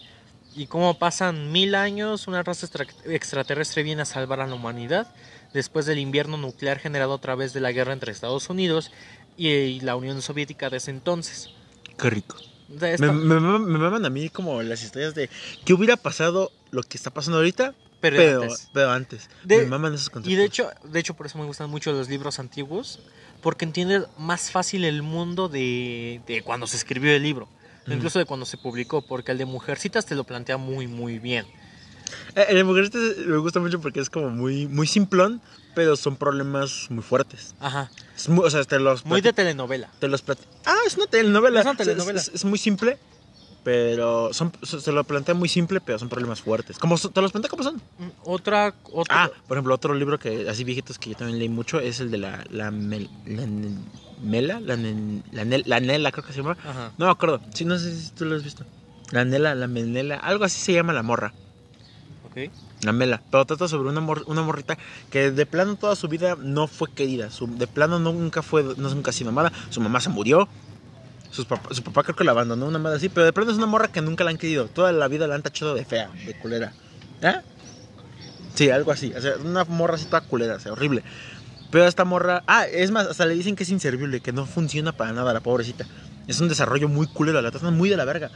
[0.54, 5.12] y cómo pasan mil años, una raza extra- extraterrestre viene a salvar a la humanidad
[5.52, 8.92] después del invierno nuclear generado a través de la guerra entre Estados Unidos
[9.36, 11.50] y, y la Unión Soviética de ese entonces.
[11.98, 12.36] Qué rico.
[12.68, 15.28] Me, me, maman- me maman a mí como las historias de
[15.64, 17.74] qué hubiera pasado lo que está pasando ahorita,
[18.10, 18.68] pero pero, antes.
[18.72, 19.30] pero antes.
[19.44, 20.32] De- me maman esos conceptos.
[20.32, 23.00] Y de hecho, de hecho por eso me gustan mucho los libros antiguos,
[23.42, 27.48] porque entiendes más fácil el mundo de, de cuando se escribió el libro,
[27.86, 27.92] Ujú.
[27.94, 31.46] incluso de cuando se publicó, porque el de Mujercitas te lo plantea muy muy bien.
[32.36, 35.40] Eh, El de Mujercitas me gusta mucho porque es como muy, muy simplón,
[35.74, 37.54] pero son problemas muy fuertes.
[37.60, 39.90] Ajá, Es muy, o sea, te los muy de telenovela.
[39.98, 40.22] te los
[40.64, 41.60] Ah, es una telenovela.
[41.60, 42.20] Es una telenovela.
[42.20, 42.98] Es, es muy simple,
[43.64, 46.78] pero son, se lo plantea muy simple, pero son problemas fuertes.
[46.78, 47.76] Como te los plantea como son.
[47.98, 51.48] Mm, Otra, otra Ah, por ejemplo, otro libro que así viejitos que yo también leí
[51.48, 53.46] mucho es el de la la, mel- la
[54.22, 56.56] mela, la, la, la nela creo que se llama.
[56.64, 56.92] Ajá.
[56.98, 57.40] No me acuerdo.
[57.54, 58.64] Sí, no sé si tú lo has visto.
[59.10, 61.32] La nela, la menela, algo así se llama la morra.
[62.30, 62.50] Ok.
[62.82, 63.22] La mela.
[63.30, 64.76] Pero trata sobre una, mor- una morrita
[65.10, 67.30] que de plano toda su vida no fue querida.
[67.30, 69.52] Su- de plano no- nunca fue, no nunca ha sido amada.
[69.70, 70.48] Su mamá se murió.
[71.34, 73.08] Sus papá- su papá creo que la abandonó, una madre así.
[73.08, 74.66] Pero de plano es una morra que nunca la han querido.
[74.68, 76.72] Toda la vida la han tachado de fea, de culera.
[77.22, 77.34] ¿Eh?
[78.54, 79.12] Sí, algo así.
[79.16, 81.02] O sea, una morra así toda culera, o sea, horrible.
[81.70, 82.44] Pero esta morra.
[82.46, 85.40] Ah, es más, hasta le dicen que es inservible, que no funciona para nada la
[85.40, 85.86] pobrecita.
[86.28, 88.30] Es un desarrollo muy culero, la tratan muy de la verga.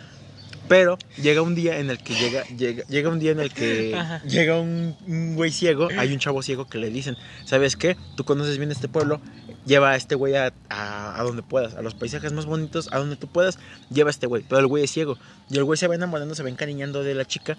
[0.66, 3.94] Pero llega un día en el que llega, llega, llega un día en el que
[3.96, 4.22] Ajá.
[4.24, 7.96] llega un, un güey ciego, hay un chavo ciego que le dicen, ¿sabes qué?
[8.16, 9.18] Tú conoces bien este pueblo,
[9.68, 12.98] lleva a este güey a, a, a donde puedas, a los paisajes más bonitos, a
[12.98, 13.58] donde tú puedas,
[13.90, 14.42] lleva a este güey.
[14.48, 15.16] Pero el güey es ciego.
[15.48, 17.56] Y el güey se va enamorando, se va encariñando de la chica.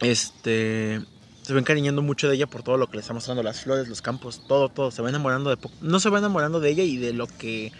[0.00, 1.00] Este.
[1.42, 3.88] Se va encariñando mucho de ella por todo lo que le está mostrando, las flores,
[3.88, 4.90] los campos, todo, todo.
[4.90, 5.74] Se va enamorando de poco.
[5.80, 7.72] No se va enamorando de ella y de lo que.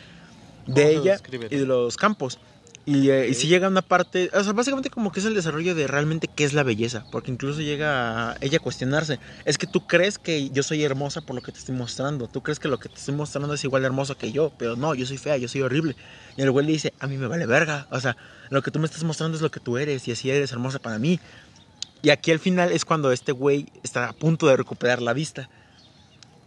[0.64, 1.48] ¿Cómo De ella describe?
[1.50, 2.38] y de los campos.
[2.84, 5.34] Y, eh, y si llega a una parte, o sea, básicamente como que es el
[5.34, 9.56] desarrollo de realmente qué es la belleza, porque incluso llega a ella a cuestionarse, es
[9.56, 12.58] que tú crees que yo soy hermosa por lo que te estoy mostrando, tú crees
[12.58, 15.06] que lo que te estoy mostrando es igual de hermoso que yo, pero no, yo
[15.06, 15.94] soy fea, yo soy horrible.
[16.36, 18.16] Y el güey le dice, a mí me vale verga, o sea,
[18.50, 20.80] lo que tú me estás mostrando es lo que tú eres y así eres hermosa
[20.80, 21.20] para mí.
[22.02, 25.48] Y aquí al final es cuando este güey está a punto de recuperar la vista.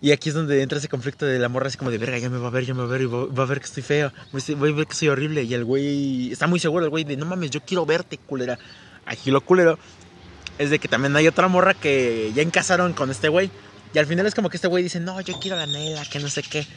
[0.01, 2.29] Y aquí es donde entra ese conflicto de la morra así como de verga, ya
[2.29, 3.81] me va a ver, ya me va a ver y va, a ver que estoy
[3.81, 5.43] feo, voy a ver que soy horrible.
[5.43, 8.59] Y el güey está muy seguro, el güey de no mames, yo quiero verte, culera.
[9.05, 9.79] Aquí lo culero
[10.57, 13.49] es de que también hay otra morra que ya encasaron con este güey.
[13.93, 16.03] Y al final es como que este güey dice, no, yo quiero a la Nela,
[16.05, 16.67] que no sé qué.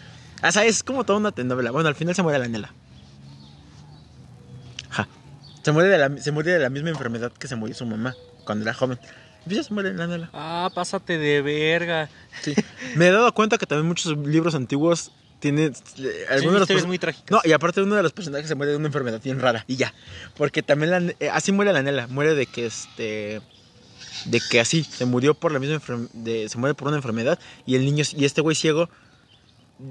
[0.42, 1.72] O sea, es como toda una telenovela.
[1.72, 2.72] Bueno, al final se muere la Nela.
[5.68, 8.14] Se muere, de la, se muere de la misma enfermedad que se murió su mamá
[8.46, 8.98] cuando era joven.
[9.48, 10.30] Ya se muere la Nela.
[10.32, 12.08] Ah, pásate de verga.
[12.42, 12.54] Sí.
[12.96, 16.84] Me he dado cuenta que también muchos libros antiguos tienen eh, algunos de los historias
[16.84, 17.30] perso- muy trágicas.
[17.30, 19.76] No, y aparte uno de los personajes se muere de una enfermedad bien rara y
[19.76, 19.94] ya.
[20.36, 23.40] Porque también la, eh, así muere la Nela, muere de que este
[24.24, 25.80] de que así se murió por la misma
[26.12, 28.90] de, se muere por una enfermedad y el niño y este güey ciego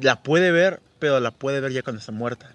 [0.02, 2.52] la puede ver, pero la puede ver ya cuando está muerta.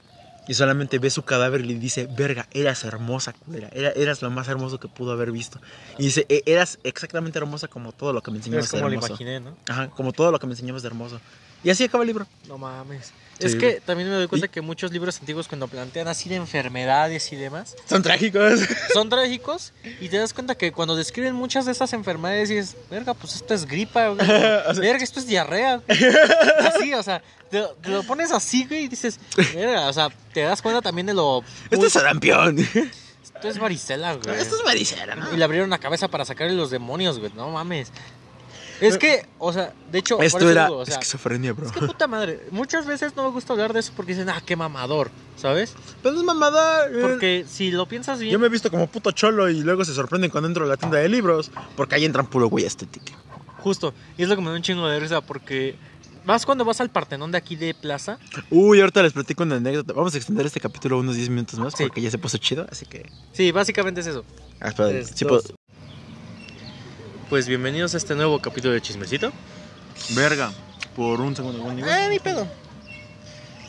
[0.49, 3.69] Y solamente ve su cadáver y le dice, verga, eras hermosa, culera.
[3.73, 5.61] Era, eras lo más hermoso que pudo haber visto.
[5.99, 8.95] Y dice, "E- eras exactamente hermosa como todo lo que me enseñabas de como lo
[8.95, 9.13] hermoso.
[9.13, 9.57] imaginé, ¿no?
[9.69, 11.21] Ajá, como todo lo que me enseñabas de hermoso.
[11.63, 12.27] Y así acaba el libro.
[12.49, 13.13] No mames.
[13.38, 13.47] Sí.
[13.47, 17.33] Es que también me doy cuenta que muchos libros antiguos cuando plantean así de enfermedades
[17.33, 18.61] y demás, Son trágicos.
[18.92, 23.14] son trágicos y te das cuenta que cuando describen muchas de esas enfermedades dices, verga,
[23.14, 24.21] pues esto es gripa, güey.
[24.21, 25.79] O sea- verga, esto es diarrea.
[25.79, 25.99] güey".
[26.66, 29.18] Así, o sea, te, te lo pones así, güey, y dices,
[29.55, 31.42] verga, o sea, te das cuenta también de lo...
[31.71, 32.59] Esto es sarampión.
[32.59, 34.37] Esto es varicela, güey.
[34.40, 35.33] Esto es varicela, ¿no?
[35.35, 37.90] Y le abrieron la cabeza para sacarle los demonios, güey, no mames.
[38.81, 41.67] Es que, o sea, de hecho, Esto era digo, o sea, esquizofrenia, bro.
[41.67, 44.43] es que puta madre, muchas veces no me gusta hablar de eso porque dicen, ah,
[44.45, 45.75] qué mamador, ¿sabes?
[46.03, 46.87] Pero es mamada.
[46.89, 46.99] eh.
[47.01, 49.95] Porque si lo piensas bien, Yo me he visto como puto cholo y luego se
[49.95, 51.51] sorprenden cuando entro a la tienda de libros.
[51.77, 53.07] Porque ahí entran puro güey estético.
[53.59, 55.77] justo, y es lo que me da un chingo de risa porque
[56.25, 58.19] vas cuando vas al Partenón de aquí de Plaza,
[58.51, 59.93] Uy, ahorita les platico una anécdota.
[59.93, 61.85] Vamos a extender este capítulo unos 10 minutos más Sí.
[61.85, 62.67] porque ya se puso chido.
[62.71, 63.09] Así que.
[63.33, 64.25] sí, básicamente es eso.
[64.61, 65.43] Ah, espera, Tres, sí puedo-
[67.33, 69.33] Pues bienvenidos a este nuevo capítulo de Chismecito.
[70.11, 70.53] Verga.
[70.95, 71.62] Por un segundo.
[71.62, 72.47] un Ah, ni pedo.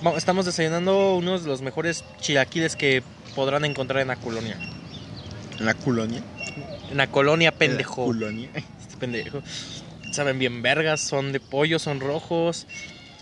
[0.02, 3.04] Vamos, Estamos desayunando unos de los mejores chilaquiles que
[3.36, 4.58] podrán encontrar en la colonia.
[5.58, 6.21] En la colonia.
[6.91, 8.02] En la colonia, En pendejo.
[8.02, 8.49] la colonia.
[8.82, 9.41] Este pendejo.
[10.12, 12.67] Saben bien vergas, son de pollo, son rojos.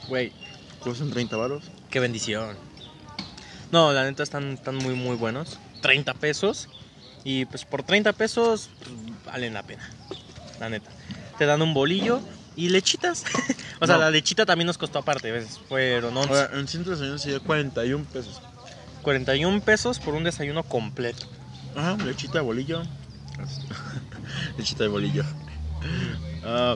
[0.08, 0.34] Güey,
[0.80, 1.66] Cuestan 30 varos.
[1.92, 2.58] qué bendición.
[3.72, 5.60] No, la neta están, están muy, muy buenos.
[5.84, 6.68] 30 pesos.
[7.24, 9.88] Y pues por 30 pesos pues, valen la pena.
[10.62, 10.92] La neta.
[11.40, 12.22] Te dan un bolillo
[12.56, 13.24] y lechitas.
[13.82, 14.02] o sea, No.
[14.04, 15.32] la lechita también nos costó aparte.
[15.32, 15.60] ¿ves?
[15.68, 16.30] Fueron 11.
[16.34, 18.40] Ahora, en centro de desayuno sería 41 pesos.
[19.02, 21.26] 41 pesos por un desayuno completo.
[21.76, 22.84] Ajá, lechita de bolillo.
[24.58, 25.24] lechita de bolillo.
[26.44, 26.76] Ah,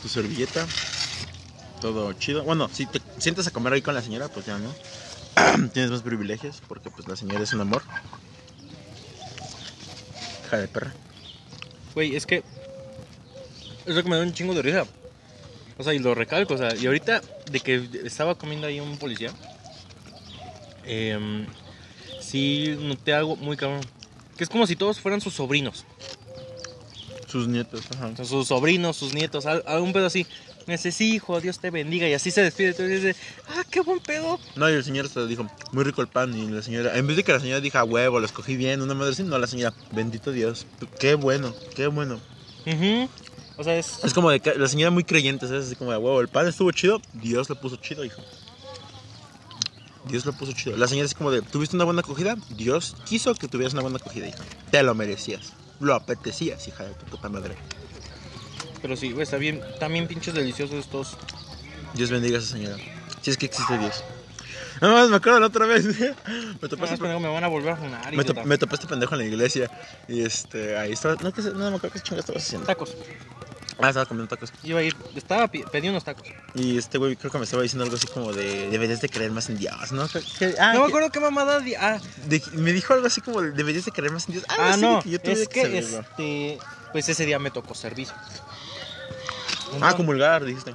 [0.00, 0.66] tu servilleta.
[1.82, 2.44] Todo chido.
[2.44, 4.72] Bueno, si te sientas a comer ahí con la señora, pues ya no.
[5.74, 7.82] Tienes más privilegios porque pues la señora es un amor.
[10.46, 10.92] Hija de perra.
[11.94, 12.42] Güey, es que.
[13.86, 14.86] Es lo que me da un chingo de risa.
[15.78, 16.54] O sea, y lo recalco.
[16.54, 17.20] O sea, y ahorita
[17.50, 19.30] de que estaba comiendo ahí un policía.
[20.86, 21.46] em,
[22.20, 23.80] sí, noté algo muy cabrón.
[24.36, 25.84] Que es como si todos fueran sus sobrinos.
[27.26, 28.08] Sus nietos, ajá.
[28.08, 30.26] O sea, sus sobrinos, sus nietos, al- algún pedo así.
[30.66, 32.08] Me dice, sí, hijo, Dios te bendiga.
[32.08, 32.68] Y así se despide.
[32.68, 33.16] Entonces dice,
[33.48, 34.38] ah, qué buen pedo.
[34.56, 36.36] No, y el señor se dijo, muy rico el pan.
[36.36, 38.94] Y la señora, en vez de que la señora diga, huevo, lo escogí bien, una
[38.94, 40.66] madre así, no, la señora, bendito Dios.
[40.98, 42.20] Qué bueno, qué bueno.
[42.66, 43.08] Ujú.
[43.56, 44.02] O sea, es.
[44.02, 45.66] Es como de la señora muy creyente, ¿sabes?
[45.66, 48.22] Así como de huevo, el pan estuvo chido, Dios lo puso chido, hijo.
[50.08, 50.76] Dios lo puso chido.
[50.76, 52.36] La señora es como de, ¿tuviste una buena acogida?
[52.50, 54.44] Dios quiso que tuvieras una buena acogida, hija.
[54.70, 55.52] Te lo merecías.
[55.80, 57.54] Lo apetecías, hija de tu puta madre.
[58.82, 61.16] Pero sí, güey, está bien, también pinches deliciosos estos.
[61.94, 62.76] Dios bendiga a esa señora.
[63.22, 64.04] Si es que existe Dios.
[64.88, 65.84] Nada más me acuerdo la otra vez.
[66.62, 68.14] me topé este pendejo, me van a volver a funar.
[68.14, 69.70] me, to- me topé este pendejo en la iglesia.
[70.08, 71.14] Y este, ahí estaba.
[71.22, 72.66] No, que no me acuerdo qué chingo estabas haciendo.
[72.66, 72.94] Tacos.
[73.80, 74.52] Ah, estaba comiendo tacos.
[74.62, 76.28] Iba a ir, estaba pedí unos tacos.
[76.54, 79.30] Y este güey creo que me estaba diciendo algo así como de deberías de creer
[79.32, 80.06] más en Dios, ¿no?
[80.06, 81.60] Que- que- ah, no me que- acuerdo qué mamada.
[81.80, 84.44] Ah, de- me dijo algo así como de, deberías de creer más en Dios.
[84.48, 85.00] ah, sí, no.
[85.02, 86.00] que yo tuve es que servirlo.
[86.00, 86.58] este.
[86.92, 88.14] Pues ese día me tocó servicio.
[89.80, 90.74] Ah, comulgar, dijiste.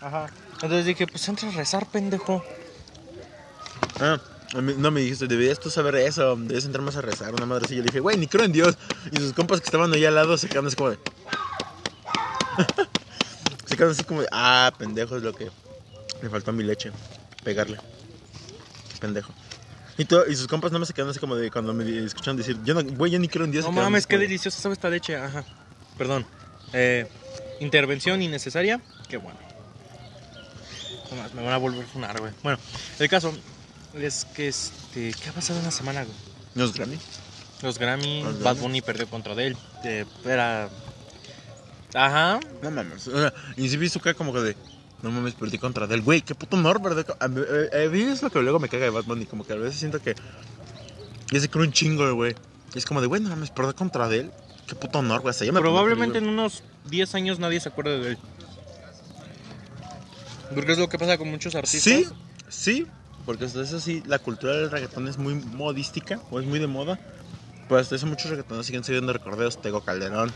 [0.00, 0.26] Ajá.
[0.54, 2.44] Entonces dije, pues entra a rezar, pendejo.
[4.00, 4.20] Ah,
[4.54, 7.74] no me dijiste, deberías tú saber eso, debes entrar más a rezar, una madre así.
[7.74, 8.76] Yo le dije, güey, ni creo en Dios.
[9.10, 10.98] Y sus compas que estaban ahí al lado se quedaron así como de.
[13.64, 15.50] se quedaron así como de, ah, pendejo, es lo que
[16.22, 16.92] le faltó a mi leche.
[17.42, 17.78] Pegarle.
[19.00, 19.32] Pendejo.
[19.96, 22.36] Y, todo, y sus compas nada más se quedaron así como de cuando me escucharon
[22.36, 23.64] decir, yo no, güey, yo ni creo en Dios.
[23.64, 25.16] No mames, qué deliciosa sabe esta leche.
[25.16, 25.44] Ajá.
[25.96, 26.26] Perdón.
[26.72, 27.08] Eh,
[27.60, 28.80] intervención innecesaria.
[29.08, 29.38] Qué bueno.
[31.10, 32.32] No más, me van a volver a funar, güey.
[32.42, 32.58] Bueno,
[32.98, 33.34] el caso
[33.94, 35.12] es que este.
[35.12, 36.16] ¿Qué ha pasado en la semana, güey?
[36.54, 36.98] ¿Nos Grammy?
[37.62, 38.60] Los Grammy, Los Bad Grammy.
[38.60, 39.56] Bunny perdió contra él.
[39.84, 40.68] eh, era.
[41.94, 42.40] Ajá.
[42.62, 43.06] No mames.
[43.08, 44.56] O sea, y sí vi su cara como que de.
[45.02, 46.22] No mames, perdí contra del güey.
[46.22, 47.06] Qué puto honor, ¿verdad?
[47.20, 49.26] A mí, eh, a mí es lo que luego me caga de Bad Bunny.
[49.26, 50.14] Como que a veces siento que.
[51.30, 52.34] Ya se cree un chingo, güey.
[52.74, 54.32] Y es como de, güey, no mames, perder contra de él.
[54.66, 55.30] Qué puto honor, güey.
[55.30, 58.18] Hasta yo me pongo Probablemente en unos 10 años nadie se acuerde de él.
[60.54, 61.82] Porque es lo que pasa con muchos artistas.
[61.82, 62.06] Sí,
[62.48, 62.86] sí.
[63.26, 66.20] Porque hasta eso sí, la cultura del reggaetón es muy modística.
[66.30, 66.98] O es muy de moda.
[67.68, 69.60] Pero hasta eso muchos reggaetoneros siguen siguiendo recordeos.
[69.60, 70.32] Tego Calderón.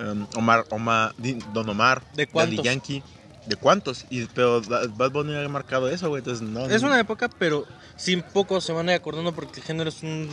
[0.00, 1.14] em, Omar, Omar,
[1.52, 2.02] Don Omar.
[2.14, 2.62] ¿De Daddy?
[2.62, 3.02] Yankee.
[3.46, 4.06] ¿De cuántos?
[4.08, 6.20] Y, pero Bad Bunny ha marcado eso, güey.
[6.20, 6.64] Entonces, no.
[6.66, 9.88] Es no- una época, pero sin poco se van a ir acordando porque el género
[9.90, 10.28] es un.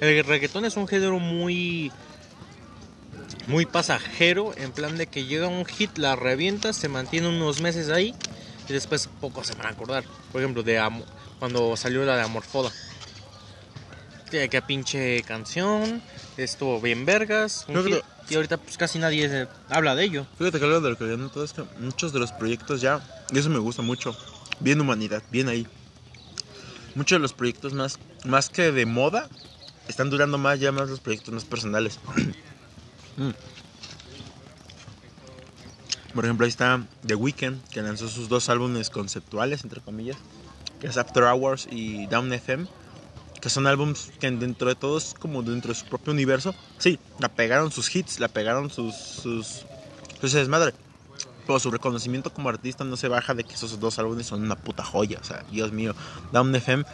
[0.00, 1.90] El reggaetón es un género muy.
[3.46, 7.90] Muy pasajero, en plan de que llega un hit, la revienta, se mantiene unos meses
[7.90, 8.14] ahí
[8.68, 10.04] y después pocos se van a acordar.
[10.32, 11.04] Por ejemplo, de Amo-
[11.38, 12.70] cuando salió la de Amorfoda.
[14.30, 16.02] Que, que pinche canción,
[16.36, 20.26] estuvo bien vergas, un que y ahorita pues casi nadie se- habla de ello.
[20.38, 23.00] Fíjate que algo de lo que yo noto es que muchos de los proyectos ya,
[23.30, 24.16] y eso me gusta mucho,
[24.60, 25.66] bien humanidad, bien ahí.
[26.94, 29.28] Muchos de los proyectos más, más que de moda,
[29.88, 32.00] están durando más ya más los proyectos más personales.
[33.16, 33.30] Mm.
[36.14, 40.16] Por ejemplo, ahí está The Weeknd, que lanzó sus dos álbumes conceptuales, entre comillas,
[40.80, 42.66] que es After Hours y Down FM,
[43.40, 47.28] que son álbumes que dentro de todos, como dentro de su propio universo, sí, la
[47.28, 49.66] pegaron sus hits, la pegaron sus, sus,
[50.20, 50.72] sus desmadre.
[51.46, 54.56] Pero su reconocimiento como artista no se baja de que esos dos álbumes son una
[54.56, 55.18] puta joya.
[55.20, 55.94] O sea, Dios mío.
[56.32, 56.84] Down FM,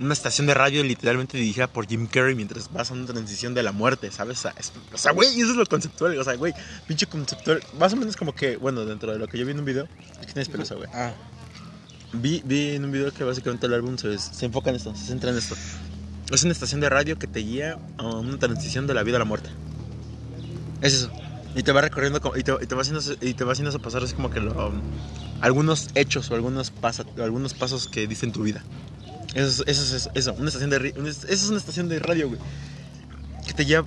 [0.00, 3.62] una estación de radio literalmente dirigida por Jim Carrey mientras vas a una transición de
[3.62, 4.42] la muerte, ¿sabes?
[4.92, 6.18] O sea, güey, eso es lo conceptual.
[6.18, 6.54] O sea, güey,
[6.86, 7.62] pinche conceptual.
[7.78, 9.86] Más o menos como que, bueno, dentro de lo que yo vi en un video.
[10.20, 10.88] Que tienes pelosa, güey.
[10.94, 11.12] Ah,
[12.12, 15.04] Vi, vi en un video que básicamente el álbum se, se enfoca en esto, se
[15.04, 15.54] centra en esto.
[16.32, 19.18] Es una estación de radio que te guía a una transición de la vida a
[19.20, 19.50] la muerte.
[20.80, 21.10] Es eso.
[21.54, 23.70] Y te va recorriendo como- y te, y te va haciendo y te va haciendo
[23.70, 24.80] eso pasar así como que lo- um,
[25.40, 28.62] algunos hechos o algunos pasa, algunos pasos que dicen tu vida.
[29.34, 32.40] Eso es, eso es eso, una estación de eso es una estación de radio, güey.
[33.46, 33.86] Que te lleva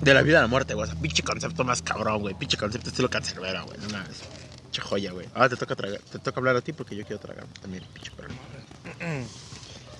[0.00, 0.88] de la vida a la muerte, güey.
[0.90, 2.34] O pinche concepto más cabrón, güey.
[2.34, 3.78] Pinche concepto estilo cancerbero, güey.
[3.78, 4.22] No mames.
[4.62, 5.26] Pinche joya, güey.
[5.34, 8.10] Ahora te toca tragar, te toca hablar a ti porque yo quiero tragar también, pinche
[8.12, 8.30] perro.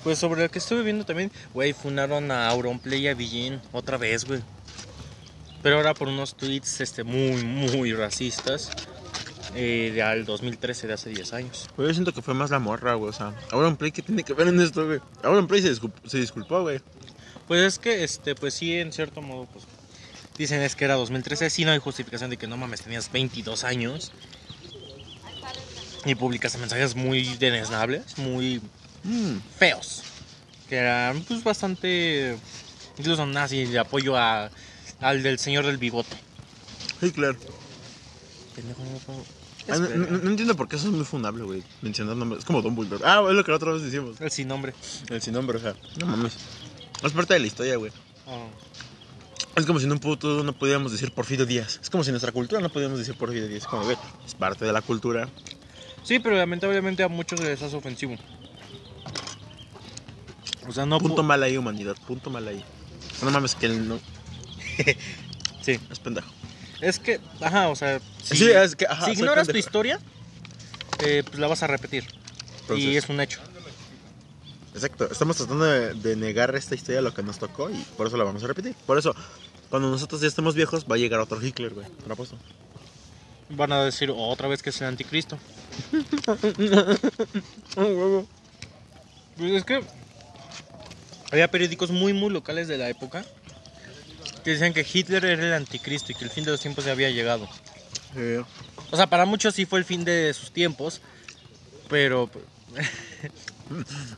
[0.04, 3.96] Pues sobre lo que estuve viendo también, güey, funaron a Auronplay y a Villín otra
[3.96, 4.40] vez, güey.
[5.64, 8.70] Pero ahora por unos tweets este, muy, muy racistas
[9.56, 11.68] eh, de al 2013, de hace 10 años.
[11.76, 13.10] Güey, yo siento que fue más la morra, güey.
[13.10, 15.00] O sea, ahora un play que tiene que ver en esto, güey.
[15.22, 16.80] Ahora un play se, disculpó, se disculpó, güey.
[17.48, 19.64] Pues es que, este, pues sí, en cierto modo, pues
[20.36, 23.64] dicen es que era 2013, sí no hay justificación de que no mames, tenías 22
[23.64, 24.12] años
[26.04, 28.60] y publicaste mensajes muy denesnables, muy
[29.04, 29.36] Mm.
[29.58, 30.02] feos,
[30.68, 32.36] que eran pues bastante,
[32.98, 34.50] incluso nazi, de apoyo a,
[35.00, 36.16] al del señor del bigote.
[37.00, 37.36] Sí, claro.
[38.56, 39.24] Pendejo, no puedo-
[39.68, 41.62] No, no- no entiendo por qué eso es muy fundable, güey.
[41.82, 42.40] Mencionar nombres.
[42.40, 43.02] Es como Dumbledore.
[43.04, 44.20] Ah, es lo que la otra vez decimos.
[44.20, 44.74] El sin nombre.
[45.10, 45.74] El sin nombre, o sea.
[45.98, 46.36] No mames.
[47.02, 47.90] Es parte de la historia, güey.
[48.26, 48.46] Ah.
[49.56, 51.80] Es como si en un puto no pudiéramos decir Porfirio Díaz.
[51.82, 53.62] Es como si en nuestra cultura no pudiéramos decir Porfirio Díaz.
[53.62, 55.28] Es como, güey, es parte de la cultura.
[56.04, 58.16] Sí, pero lamentablemente a muchos les hace ofensivo.
[60.68, 60.98] O sea, no...
[60.98, 61.96] punto pu- mal ahí, humanidad.
[62.06, 62.62] Punto mal ahí.
[63.22, 63.98] No mames, que él no.
[65.62, 65.80] Sí.
[65.90, 66.28] Es pendejo.
[66.80, 68.00] Es que, ajá, o sea...
[68.22, 69.98] Si, Sí, es que, ajá, si ignoras tu historia,
[71.04, 72.04] eh, pues la vas a repetir.
[72.62, 73.40] Entonces- y es un hecho.
[74.74, 78.18] Exacto, estamos tratando de, de negar esta historia lo que nos tocó y por eso
[78.18, 78.74] la vamos a repetir.
[78.86, 79.14] Por eso,
[79.70, 81.86] cuando nosotros ya estemos viejos, va a llegar otro Hitler, güey.
[81.88, 82.36] Te lo apuesto.
[83.48, 85.38] Van a decir otra vez que es el anticristo.
[89.36, 89.82] Pues es que
[91.30, 93.24] había periódicos muy, muy locales de la época
[94.46, 96.92] que decían que Hitler era el anticristo y que el fin de los tiempos ya
[96.92, 97.48] había llegado.
[98.14, 98.36] Sí.
[98.92, 101.00] O sea, para muchos sí fue el fin de sus tiempos,
[101.88, 102.30] pero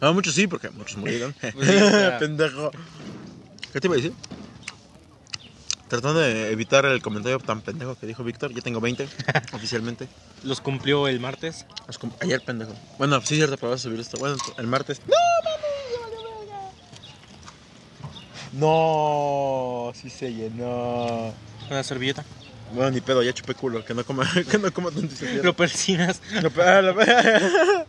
[0.03, 1.33] Ah, muchos sí, porque muchos murieron.
[1.41, 2.19] Pues sí, o sea.
[2.21, 2.71] Pendejo.
[3.73, 4.13] ¿Qué te iba a decir?
[5.89, 9.09] Tratando de evitar el comentario tan pendejo que dijo Víctor, ya tengo 20
[9.55, 10.09] oficialmente.
[10.43, 11.65] los cumplió el martes.
[12.21, 12.75] Ayer, pendejo.
[12.99, 14.19] Bueno, sí, cierto, pero vas a subir esto.
[14.19, 15.01] Bueno, el martes.
[15.07, 15.15] No,
[19.95, 21.33] sí se llenó.
[21.71, 22.25] Una servilleta.
[22.75, 26.21] Bueno, ni pedo, ya chupé culo, que no coma, que no coma tanto Lo persinas.
[26.43, 27.87] No, pero- ah, la-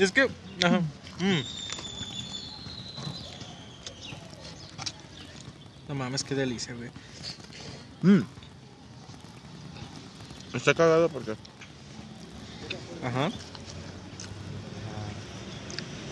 [0.00, 0.22] Es que.
[0.62, 0.80] Ajá.
[1.20, 1.42] Mm.
[5.88, 6.90] No mames, qué delicia, güey.
[8.02, 8.22] Mm.
[10.54, 11.32] Está cagado porque
[13.02, 13.30] Ajá.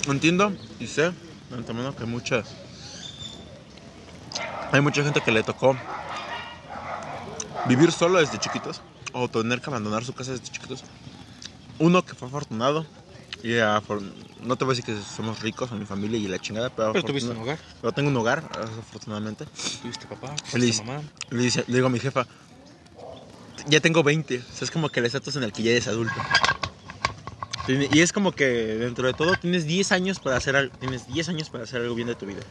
[0.07, 1.13] Entiendo y sé
[1.51, 2.43] de antemano que mucha
[4.73, 5.77] hay mucha gente que le tocó
[7.65, 8.81] vivir solo desde chiquitos
[9.13, 10.85] o tener que abandonar su casa desde chiquitos.
[11.79, 12.87] Uno que fue afortunado
[13.43, 14.01] y afor-
[14.41, 16.93] no te voy a decir que somos ricos o mi familia y la chingada, pero,
[16.93, 17.59] Pero tuviste un hogar.
[17.81, 18.43] pero tengo un hogar,
[18.79, 19.45] afortunadamente.
[19.83, 20.35] Tuviste papá.
[20.51, 21.03] Tuviste mamá.
[21.31, 22.27] Le, dice- le digo a mi jefa,
[23.67, 24.39] ya tengo 20.
[24.39, 26.21] O sea, es como que el estatus en el que ya eres adulto.
[27.69, 31.29] Y es como que dentro de todo tienes 10 años para hacer algo, tienes 10
[31.29, 32.43] años para hacer algo bien de tu vida.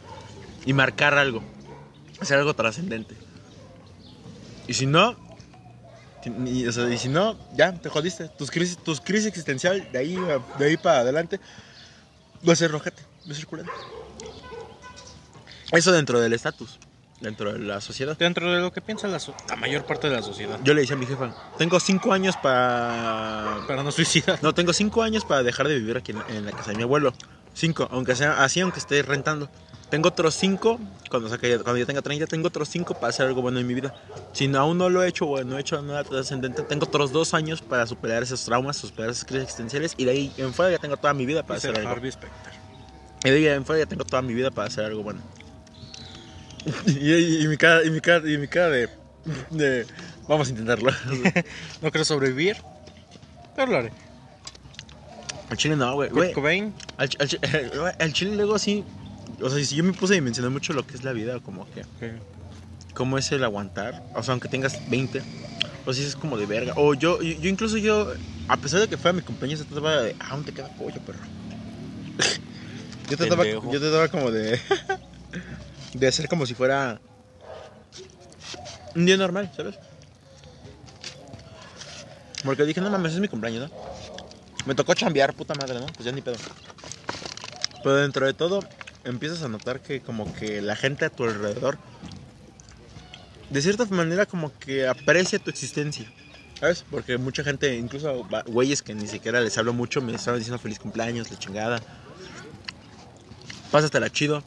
[0.64, 1.42] Y marcar algo.
[2.20, 3.14] Hacer algo trascendente.
[4.66, 5.16] Y si no,
[6.46, 8.28] y, o sea, y si no, ya te jodiste.
[8.28, 10.16] Tus crisis, tus crisis existencial de ahí,
[10.58, 11.40] de ahí para adelante
[12.46, 13.72] va a ser rojete, va a ser culero.
[15.72, 16.78] Eso dentro del estatus.
[17.22, 18.16] Dentro de la sociedad.
[18.18, 20.58] Dentro de lo que piensa la, so- la mayor parte de la sociedad.
[20.64, 23.58] Yo le decía a mi jefa, tengo cinco años para...
[23.66, 24.38] Para no suicidar.
[24.42, 26.82] No, tengo cinco años para dejar de vivir aquí en, en la casa de mi
[26.82, 27.14] abuelo.
[27.54, 29.48] Cinco, aunque sea así, aunque esté rentando.
[29.90, 33.42] Tengo otros cinco, cuando, saque- cuando yo tenga 30, tengo otros cinco para hacer algo
[33.42, 33.94] bueno en mi vida.
[34.32, 37.12] Si no- aún no lo he hecho o no he hecho nada trascendente, tengo otros
[37.12, 39.94] dos años para superar esos traumas, superar esas crisis existenciales.
[39.98, 41.90] Y de ahí en fuera ya tengo toda mi vida para hacer algo.
[41.90, 42.52] Harvey Specter.
[43.24, 45.20] Y de ahí en fuera ya tengo toda mi vida para hacer algo bueno.
[46.86, 48.88] Y, y- y mi cara, y mi cara, y mi cara de,
[49.50, 49.86] de...
[50.28, 50.90] Vamos a intentarlo.
[51.82, 52.56] No quiero sobrevivir,
[53.56, 53.92] pero lo haré.
[55.50, 56.08] Al chile no, güey.
[56.10, 56.32] Kurt.
[56.32, 58.84] Cobain, Al, al al chile luego sí.
[59.40, 61.66] O sea, si yo me puse a dimensionar mucho lo que es la vida, como
[61.70, 61.82] que.
[62.94, 64.02] ¿Cómo es el aguantar?
[64.14, 65.22] O sea, aunque tengas 20.
[65.84, 66.72] O si es como de verga.
[66.76, 68.12] O yo, yo, yo incluso yo,
[68.48, 70.14] a pesar de que fuera mi compañero, se trataba de.
[70.20, 71.18] Ah, aún te queda pollo, perro.
[73.10, 74.60] yo trataba, yo trataba como de.
[75.92, 77.00] De hacer como si fuera.
[78.94, 79.76] Un día normal, ¿sabes?
[82.44, 83.76] Porque dije, no mames, es mi cumpleaños, ¿no?
[84.66, 85.86] Me tocó chambear, puta madre, ¿no?
[85.86, 86.36] Pues ya ni pedo.
[87.82, 88.60] Pero dentro de todo,
[89.04, 91.78] empiezas a notar que como que la gente a tu alrededor,
[93.50, 96.10] de cierta manera como que aprecia tu existencia.
[96.60, 96.84] ¿Sabes?
[96.88, 100.78] Porque mucha gente, incluso güeyes que ni siquiera les hablo mucho, me estaban diciendo feliz
[100.78, 101.80] cumpleaños, la chingada.
[103.72, 104.44] Pásatela chido.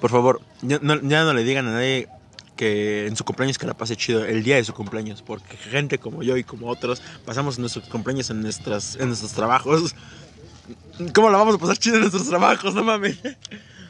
[0.00, 2.08] Por favor, ya no, ya no le digan a nadie
[2.56, 5.98] que en su cumpleaños que la pase chido el día de su cumpleaños, porque gente
[5.98, 9.94] como yo y como otros pasamos nuestros cumpleaños en, nuestras, en nuestros trabajos.
[11.14, 12.74] ¿Cómo la vamos a pasar chido en nuestros trabajos?
[12.74, 13.18] No mames.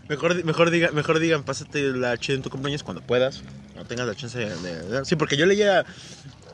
[0.09, 3.43] Mejor, mejor, diga, mejor digan, pásate la chida en tu cumpleaños cuando puedas,
[3.73, 4.55] cuando tengas la chance de...
[4.83, 5.85] de- sí, porque yo leía...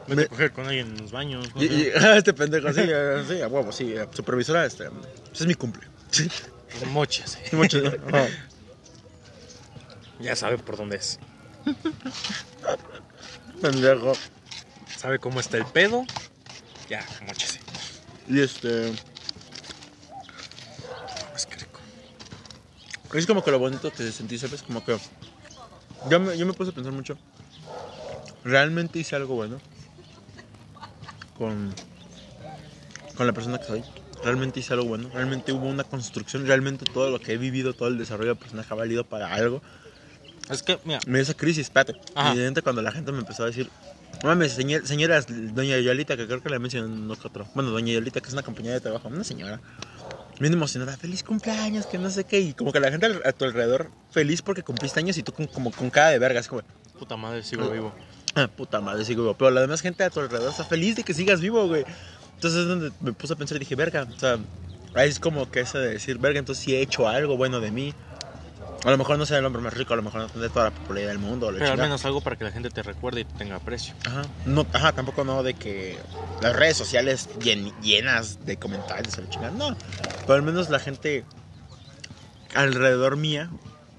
[0.08, 1.54] vete Me- a coger con alguien en los baños.
[1.54, 5.40] no y- y- este pendejo, sí, eh, sí, a huevo, sí, eh, supervisora, este, pues
[5.40, 5.82] es mi cumple.
[6.10, 6.28] Sí,
[6.92, 7.38] Moches.
[7.52, 7.80] mucho.
[10.20, 11.18] Ya sabe por dónde es.
[13.60, 14.12] Pendejo.
[14.96, 16.04] Sabe cómo está el pedo.
[16.88, 17.60] Ya, mochese.
[18.28, 18.90] Y este...
[21.34, 21.80] Es que rico.
[23.14, 24.62] Es como que lo bonito que sentí, ¿sabes?
[24.62, 24.96] Como que.
[26.10, 27.18] Yo me, yo me puse a pensar mucho.
[28.44, 29.60] Realmente hice algo bueno.
[31.36, 31.74] Con.
[33.16, 33.84] Con la persona que soy.
[34.22, 35.10] Realmente hice algo bueno.
[35.12, 36.46] Realmente hubo una construcción.
[36.46, 39.62] Realmente todo lo que he vivido, todo el desarrollo del personaje ha valido para algo.
[40.50, 41.94] Es que, mira, Me dio esa crisis, espérate.
[42.32, 43.70] Evidente cuando la gente me empezó a decir.
[44.22, 47.46] Mames, señor- señora Doña Yolita, que creo que la mencionó que otro.
[47.54, 49.08] Bueno, Doña Yolita, que es una compañera de trabajo.
[49.08, 49.60] Una señora.
[50.40, 52.40] Bien emocionada, feliz cumpleaños, que no sé qué.
[52.40, 55.46] Y como que la gente a tu alrededor feliz porque cumpliste años y tú con,
[55.46, 56.40] como con cara de verga.
[56.40, 56.62] Así como,
[56.98, 57.94] puta madre, sigo vivo.
[58.34, 59.34] ah, puta madre, sigo vivo.
[59.34, 61.84] Pero la demás gente a tu alrededor está feliz de que sigas vivo, güey.
[62.34, 64.06] Entonces es donde me puse a pensar y dije, verga.
[64.14, 64.38] O sea,
[64.94, 67.70] ahí es como que ese de decir, verga, entonces sí he hecho algo bueno de
[67.70, 67.94] mí.
[68.84, 70.66] A lo mejor no soy el hombre más rico, a lo mejor no tendré toda
[70.66, 71.50] la popularidad del mundo.
[71.58, 73.94] Pero al menos algo para que la gente te recuerde y te tenga aprecio.
[74.04, 75.98] Ajá, no, ajá, tampoco no de que
[76.40, 79.74] las redes sociales llen- llenas de comentarios, la chingada, no.
[80.26, 81.24] Pero al menos la gente
[82.54, 83.50] alrededor mía,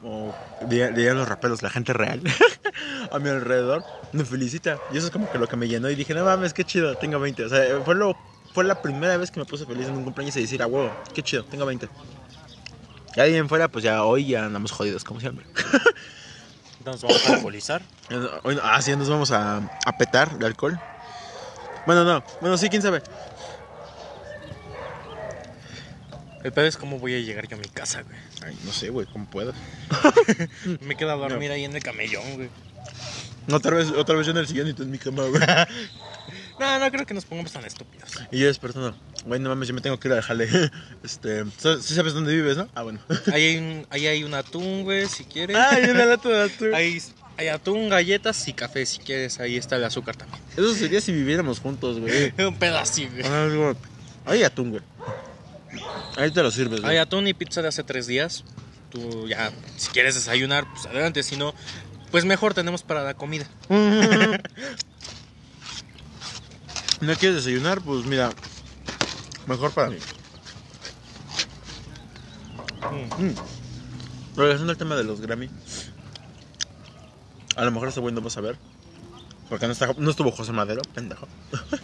[0.04, 2.22] o dirían dirían los raperos, la gente real,
[3.12, 4.82] a mi alrededor, me felicita.
[4.90, 6.96] Y eso es como que lo que me llenó y dije, no mames, qué chido,
[6.96, 7.44] tengo 20.
[7.46, 8.16] O sea, fue, lo,
[8.54, 10.96] fue la primera vez que me puse feliz en un cumpleaños y decir, ah, huevo,
[11.14, 11.90] qué chido, tengo 20.
[13.16, 15.46] Y ahí en fuera, pues ya hoy ya andamos jodidos, como siempre.
[16.80, 17.82] Entonces vamos a alcoholizar.
[18.44, 20.80] Hoy, ah, sí, nos vamos a, a petar de alcohol.
[21.86, 22.24] Bueno, no.
[22.42, 23.02] Bueno, sí, quién sabe.
[26.44, 28.18] El pedo es cómo voy a llegar yo a mi casa, güey.
[28.46, 29.52] Ay, no sé, güey, cómo puedo.
[30.82, 32.50] Me quedo a dormir ahí en el camellón, güey.
[33.52, 35.42] Otra vez, otra vez yo en el sillón y tú en mi cama, güey.
[36.60, 38.10] No, no creo que nos pongamos tan estúpidos.
[38.32, 38.96] Y yo despertando.
[39.26, 40.48] Güey, no mames, yo me tengo que ir al jale.
[41.04, 41.44] Este,
[41.82, 42.70] ¿sí sabes dónde vives, no?
[42.76, 43.00] Ah, bueno.
[43.34, 45.56] Ahí hay un, ahí hay un atún, güey, si quieres.
[45.56, 46.74] Ay, una lata de atún.
[46.74, 47.02] Hay,
[47.38, 49.40] hay atún, galletas y café, si quieres.
[49.40, 50.42] Ahí está el azúcar también.
[50.54, 52.34] Eso sería si viviéramos juntos, güey.
[52.48, 53.26] Un pedacito, güey.
[53.26, 53.76] Ah, digo,
[54.26, 54.84] Hay atún, güey.
[56.18, 56.92] Ahí te lo sirves, güey.
[56.94, 58.44] Hay atún y pizza de hace tres días.
[58.90, 61.22] Tú ya, si quieres desayunar, pues adelante.
[61.24, 61.54] Si no,
[62.12, 63.46] pues mejor tenemos para la comida.
[67.02, 67.82] ¿No quieres desayunar?
[67.82, 68.32] Pues mira,
[69.48, 69.98] mejor para mí.
[73.20, 74.38] Mm.
[74.38, 75.50] Regresando al tema de los Grammy.
[77.56, 78.58] A lo mejor este güey no vas a ver.
[79.50, 81.28] Porque no, está, no estuvo José Madero, pendejo.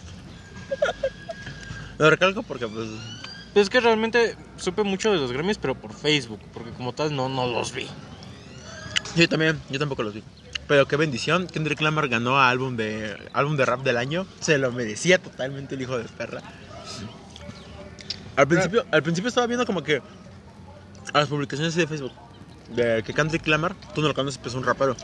[1.98, 2.88] Lo recalco porque, pues.
[3.54, 6.40] Pues es que realmente supe mucho de los Grammys, pero por Facebook.
[6.54, 7.88] Porque como tal, no, no los vi.
[9.16, 10.24] Yo también, yo tampoco los vi.
[10.72, 14.26] Pero qué bendición, Kendrick Lamar ganó a álbum de, álbum de rap del año.
[14.40, 16.42] Se lo merecía totalmente el hijo de perra.
[18.38, 20.02] Al principio, al principio estaba viendo como que
[21.12, 22.14] a las publicaciones de Facebook.
[22.74, 24.96] de que Kendrick Lamar, tú no lo conoces, pero es un rapero.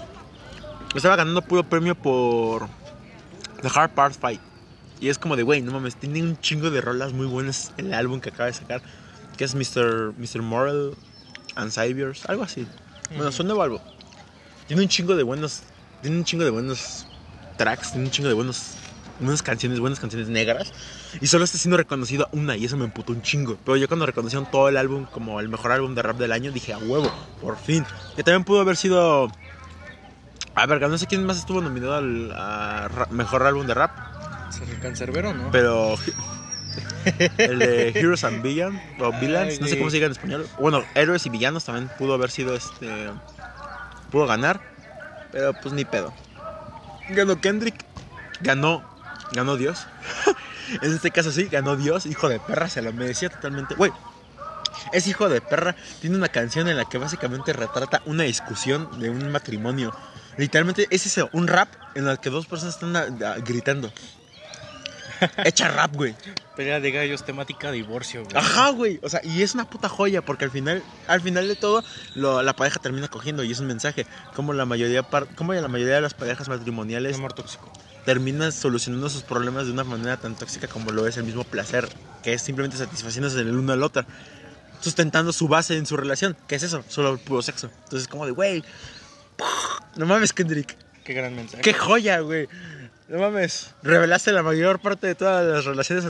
[0.96, 2.70] Estaba ganando puro premio por
[3.62, 4.40] The Hard Part Fight.
[5.02, 7.88] Y es como de, güey, no mames, tiene un chingo de rolas muy buenas en
[7.88, 8.82] el álbum que acaba de sacar.
[9.36, 10.14] Que es Mr.
[10.18, 10.42] Mr.
[10.44, 10.96] Moral
[11.56, 12.66] and Saviors, algo así.
[13.10, 13.82] Bueno, es un nuevo álbum.
[14.68, 15.64] Tiene un chingo de buenos.
[16.02, 17.08] Tiene un chingo de buenos
[17.58, 18.76] tracks, tiene un chingo de buenos.
[19.20, 20.72] Buenas canciones, buenas canciones negras.
[21.20, 23.58] Y solo está siendo reconocido una y eso me emputó un chingo.
[23.66, 26.52] Pero yo cuando reconocieron todo el álbum como el mejor álbum de rap del año,
[26.52, 27.12] dije, a huevo,
[27.42, 27.84] por fin.
[28.16, 29.32] Que también pudo haber sido...
[30.54, 33.92] A ver, no sé quién más estuvo nominado al a mejor álbum de rap.
[34.70, 35.50] El cancerbero, ¿no?
[35.52, 35.96] Pero...
[37.38, 40.48] el de Heroes and Villains, o Villains, no sé cómo se diga en español.
[40.60, 43.10] Bueno, Héroes y Villanos también pudo haber sido este...
[44.12, 44.62] Pudo ganar,
[45.32, 46.14] pero pues ni pedo.
[47.10, 47.76] Ganó Kendrick,
[48.42, 48.84] ganó,
[49.34, 49.88] ganó Dios.
[50.82, 53.76] en este caso sí, ganó Dios, hijo de perra, se lo merecía totalmente.
[53.76, 53.92] Güey,
[54.94, 59.10] ese hijo de perra tiene una canción en la que básicamente retrata una discusión de
[59.10, 59.94] un matrimonio.
[60.38, 63.92] Literalmente es eso, un rap en el que dos personas están ah, gritando.
[65.44, 66.16] Echa rap, güey.
[66.56, 68.36] Pelea de gallos, temática divorcio, güey.
[68.36, 69.00] Ajá, güey.
[69.04, 71.84] O sea, y es una puta joya porque al final, al final de todo,
[72.16, 74.06] lo- la pareja termina cogiendo y es un mensaje.
[74.36, 75.04] Como la mayoría,
[75.36, 77.72] como la mayoría de las parejas matrimoniales amor tóxico.
[78.06, 81.90] terminan solucionando sus problemas de una manera tan tóxica como lo es el mismo placer,
[82.24, 84.06] que es simplemente satisfaciéndose el uno al otro,
[84.80, 87.70] sustentando su base en su relación, que es eso, solo el puro sexo.
[87.84, 88.64] Entonces, como de, güey,
[89.96, 91.62] no mames, Kendrick, Qué gran mensaje.
[91.62, 92.48] qué joya, güey.
[93.10, 96.06] No mames, revelaste la mayor parte de todas las relaciones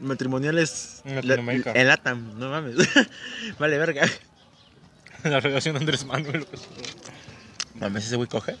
[0.00, 1.72] matrimoniales En Latinoamérica.
[1.72, 2.74] en LATAM, no mames.
[3.58, 4.08] vale, verga.
[5.22, 6.46] La relación de Andrés Manuel.
[7.74, 8.56] Mames, ese güey coge.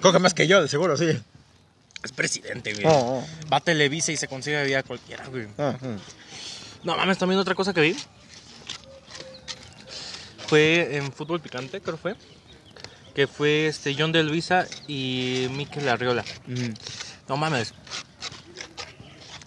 [0.00, 1.20] Coge más que yo, de seguro, sí.
[2.04, 2.84] Es presidente, güey.
[2.86, 5.48] Oh, Va a Televisa y se consigue vida cualquiera, güey.
[5.56, 5.96] oh, oh.
[6.84, 7.96] No mames, también otra cosa que vi.
[10.46, 12.14] Fue en fútbol picante, creo fue.
[13.14, 16.24] Que fue este John de Luisa y Mikel Arriola.
[16.46, 16.70] Mm,
[17.28, 17.74] No mames.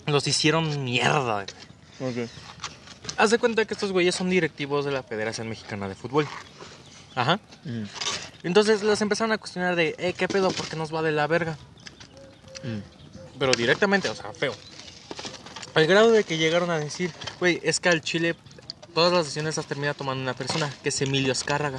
[0.05, 1.45] Los hicieron mierda.
[1.99, 2.25] güey.
[2.25, 2.29] ok.
[3.17, 6.27] Haz de cuenta que estos güeyes son directivos de la Federación Mexicana de Fútbol.
[7.15, 7.39] Ajá.
[7.63, 7.83] Mm,
[8.43, 10.51] Entonces los empezaron a cuestionar de, eh, ¿qué pedo?
[10.51, 11.57] ¿Por qué nos va de la verga?
[12.63, 13.37] mm.
[13.39, 14.53] Pero directamente, o sea, feo.
[15.73, 18.35] Al grado de que llegaron a decir, güey, es que al Chile
[18.93, 21.77] todas las decisiones las termina tomando una persona, que es Emilio Azcárraga,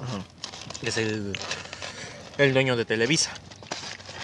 [0.00, 0.18] Ajá.
[0.82, 1.32] Que es el,
[2.38, 3.30] el dueño de Televisa.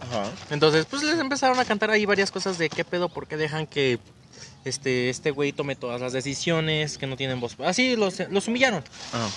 [0.02, 0.30] Ajá.
[0.50, 3.66] Entonces, pues les empezaron a cantar ahí varias cosas de qué pedo, por qué dejan
[3.66, 3.98] que
[4.64, 7.56] este este güey tome todas las decisiones, que no tienen voz.
[7.60, 8.82] Así los, los humillaron.
[9.12, 9.28] Ajá.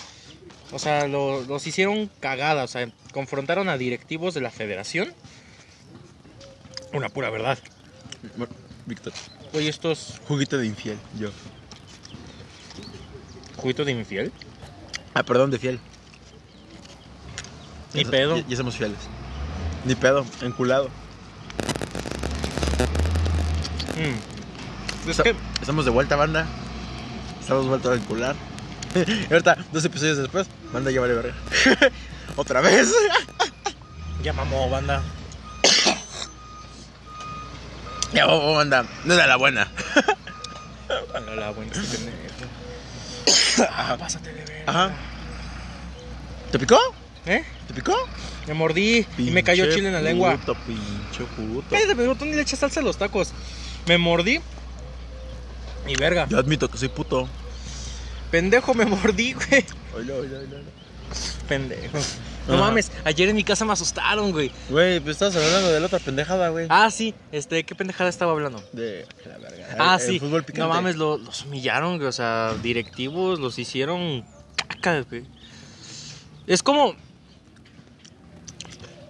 [0.73, 2.63] O sea, lo- los hicieron cagada.
[2.63, 5.13] O sea, confrontaron a directivos de la federación.
[6.93, 7.57] Una pura verdad.
[8.85, 9.13] Víctor.
[9.53, 11.29] Oye, estos Juguito de infiel, yo.
[13.57, 14.31] juguitos de infiel.
[15.13, 15.79] Ah, perdón, de fiel.
[17.93, 18.37] Ni Ya- pedo.
[18.37, 18.97] Ya, ya somos fieles.
[19.85, 20.89] Ni pedo, enculado.
[23.97, 24.17] Mm.
[25.03, 26.45] Es Esta- que Estamos de vuelta, banda.
[27.39, 28.35] Estamos vueltos a encular.
[28.95, 31.33] y ahorita, dos episodios después, banda ya vale verga.
[32.35, 32.91] Otra vez.
[34.23, 35.01] ya mamó, banda.
[38.13, 38.85] ya, oh, banda.
[39.05, 39.67] No era la buena.
[41.13, 42.17] Venga, la buena este pendejo.
[43.69, 44.63] Ah, pásate de ver.
[44.67, 44.91] Ajá.
[46.51, 46.77] ¿Te picó?
[47.25, 47.43] ¿Eh?
[47.71, 47.95] ¿Te picó?
[48.47, 50.35] Me mordí y me cayó chile en la lengua.
[50.37, 51.67] Puto, pinche puto.
[51.69, 53.31] Cállate, pero tú ni le echas salsa a los tacos.
[53.87, 54.41] Me mordí.
[55.87, 56.27] Y verga.
[56.29, 57.29] Yo admito que soy puto.
[58.29, 59.65] Pendejo, me mordí, güey.
[59.95, 60.57] Oilo, oilo, oilo.
[61.47, 61.97] Pendejo.
[62.47, 62.63] No Ajá.
[62.65, 64.51] mames, ayer en mi casa me asustaron, güey.
[64.69, 66.65] Güey, pues estabas hablando de la otra pendejada, güey.
[66.69, 68.61] Ah, sí, este, ¿qué pendejada estaba hablando?
[68.73, 69.67] De la verga.
[69.79, 70.19] Ah, El- el sí.
[70.19, 70.61] fútbol picante.
[70.61, 72.07] No mames, lo- los humillaron, güey.
[72.09, 74.25] O sea, directivos los hicieron
[74.57, 75.23] caca, güey.
[76.47, 76.95] Es como.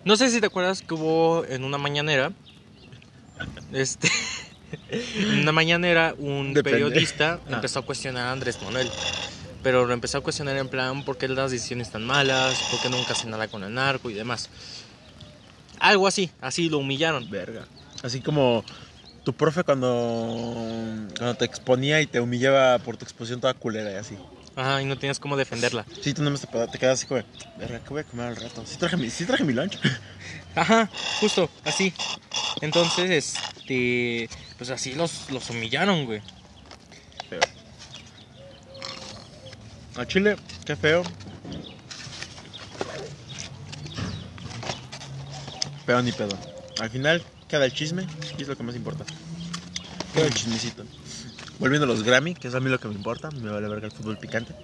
[0.06, 2.32] No sé si te acuerdas que hubo en una mañanera.
[3.72, 4.10] Este.
[4.89, 6.64] en una mañanera, un Depende.
[6.80, 7.54] periodista Ah.
[7.56, 8.89] empezó a cuestionar a Andrés Manuel.
[9.64, 12.60] Pero lo empezó a cuestionar en plan, ¿por qué las decisiones tan malas?
[12.72, 14.49] ¿Por qué nunca hace nada con el narco y demás?
[15.80, 17.30] Algo así, así lo humillaron.
[17.30, 17.66] Verga.
[18.02, 18.64] Así como
[19.24, 20.66] tu profe cuando,
[21.16, 24.18] cuando te exponía y te humillaba por tu exposición toda culera y así.
[24.56, 25.86] Ajá, y no tienes cómo defenderla.
[26.02, 27.22] Sí, tú nomás te, te quedas así como,
[27.58, 28.66] verga, ¿qué voy a comer al rato?
[28.66, 29.78] Sí traje mi, sí traje mi lunch.
[30.56, 30.89] Ajá,
[31.20, 31.93] justo, así.
[32.62, 34.30] Entonces, este.
[34.58, 36.22] Pues así los, los humillaron, güey.
[37.30, 37.39] Feo.
[39.95, 40.36] A Chile,
[40.66, 41.04] qué feo.
[45.86, 46.38] Pero ni pedo.
[46.80, 48.06] Al final queda el chisme
[48.38, 49.06] y es lo que más importa.
[50.14, 50.86] Queda el chismecito.
[51.62, 53.86] Volviendo a los Grammy, que es a mí lo que me importa, me vale verga
[53.86, 54.55] el fútbol picante.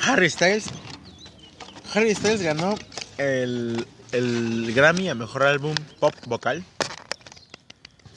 [0.00, 0.66] Harry Styles.
[1.92, 2.76] Harry Styles ganó
[3.18, 6.64] el, el Grammy a mejor álbum pop vocal.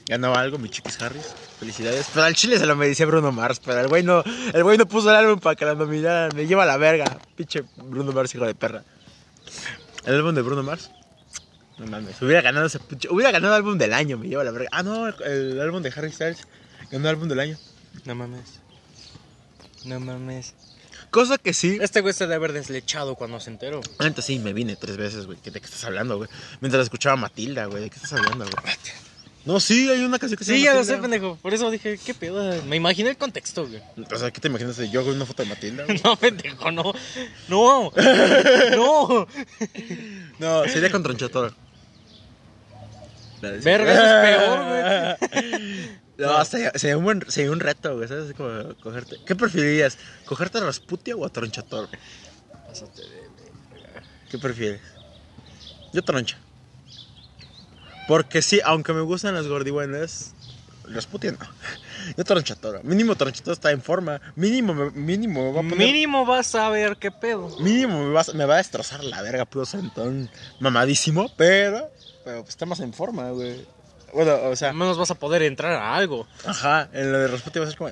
[0.06, 1.34] Ganó algo, mi chiquis Harris.
[1.60, 2.06] Felicidades.
[2.14, 3.60] Pero al chile se lo merecía Bruno Mars.
[3.66, 4.24] Pero el güey no,
[4.54, 6.36] el güey no puso el álbum para que la nominaran.
[6.36, 7.18] Me lleva a la verga.
[7.36, 8.84] Pinche Bruno Mars, hijo de perra.
[10.06, 10.92] El álbum de Bruno Mars.
[11.84, 12.22] No mames.
[12.22, 12.80] Hubiera ganado ese
[13.10, 14.18] Hubiera ganado álbum del año.
[14.18, 14.70] Me lleva la verga.
[14.72, 15.08] Ah, no.
[15.08, 16.48] El, el álbum de Harry Styles.
[16.92, 17.58] Ganó álbum del año.
[18.06, 18.60] No mames.
[19.86, 20.54] No mames.
[21.10, 21.78] Cosa que sí.
[21.82, 23.82] Este güey se debe haber deslechado cuando se enteró.
[24.00, 25.38] Antes sí, me vine tres veces, güey.
[25.44, 26.30] ¿De qué estás hablando, güey?
[26.60, 27.84] Mientras escuchaba a Matilda, güey.
[27.84, 28.76] ¿De qué estás hablando, güey?
[29.46, 31.38] No, sí, hay una canción que se Sí, ya lo sé, pendejo.
[31.42, 32.64] Por eso dije, ¿qué pedo?
[32.64, 33.82] Me imaginé el contexto, güey.
[34.10, 35.84] O sea, ¿qué te imaginas de yo con una foto de Matilda?
[35.84, 36.02] güey?
[36.04, 36.94] No, pendejo, no.
[37.50, 37.92] No.
[38.72, 39.28] No.
[40.40, 41.54] No, sería con Tronchatoro.
[43.64, 44.60] Verga, eso es peor,
[45.40, 46.00] güey.
[46.16, 48.34] No, sería, sería un buen, sería un reto, güey, ¿sabes?
[48.36, 49.20] Como cogerte.
[49.26, 49.98] ¿Qué preferirías?
[50.26, 51.90] ¿Cogerte a Rasputia o a Tronchatoro?
[54.30, 54.82] ¿Qué prefieres?
[55.92, 56.38] Yo Troncha.
[58.08, 60.34] Porque sí, aunque me gustan las gordibuenas,
[60.86, 61.38] Rasputia no.
[62.18, 62.82] Yo Tronchatoro.
[62.84, 64.22] Mínimo Tronchatoro está en forma.
[64.36, 65.88] Mínimo, mínimo me va a poner.
[65.88, 67.56] Mínimo vas a ver qué pedo.
[67.60, 70.30] Mínimo me va, a- me va a destrozar la verga, puro sentón
[70.60, 71.90] mamadísimo, pero,
[72.24, 73.66] pero pues, está más en forma, güey.
[74.14, 76.28] Bueno, o sea, Al menos vas a poder entrar a algo.
[76.46, 77.92] ajá, en lo de Rasputia va a ser como,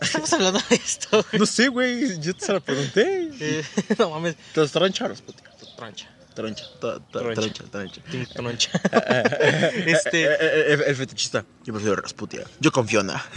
[0.00, 1.40] Estamos hablando de esto, güey.
[1.40, 3.30] no sé, güey, yo te se lo pregunté.
[3.40, 3.64] Eh,
[3.98, 4.36] no mames.
[4.48, 5.44] Entonces, troncha o Rasputia.
[5.76, 6.08] Troncha.
[6.34, 7.64] Troncha, Troncha.
[7.70, 8.70] troncha, troncha.
[8.92, 10.22] Eh, este.
[10.22, 12.44] eh, eh, eh, el fetichista, yo prefiero Rasputia.
[12.60, 13.22] Yo con Fiona.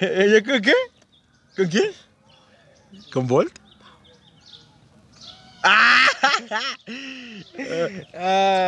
[0.00, 0.72] Eh, eh, ¿Yo con qué?
[1.56, 1.92] ¿Con quién?
[3.12, 3.56] ¿Con Bolt?
[5.62, 5.87] Ah,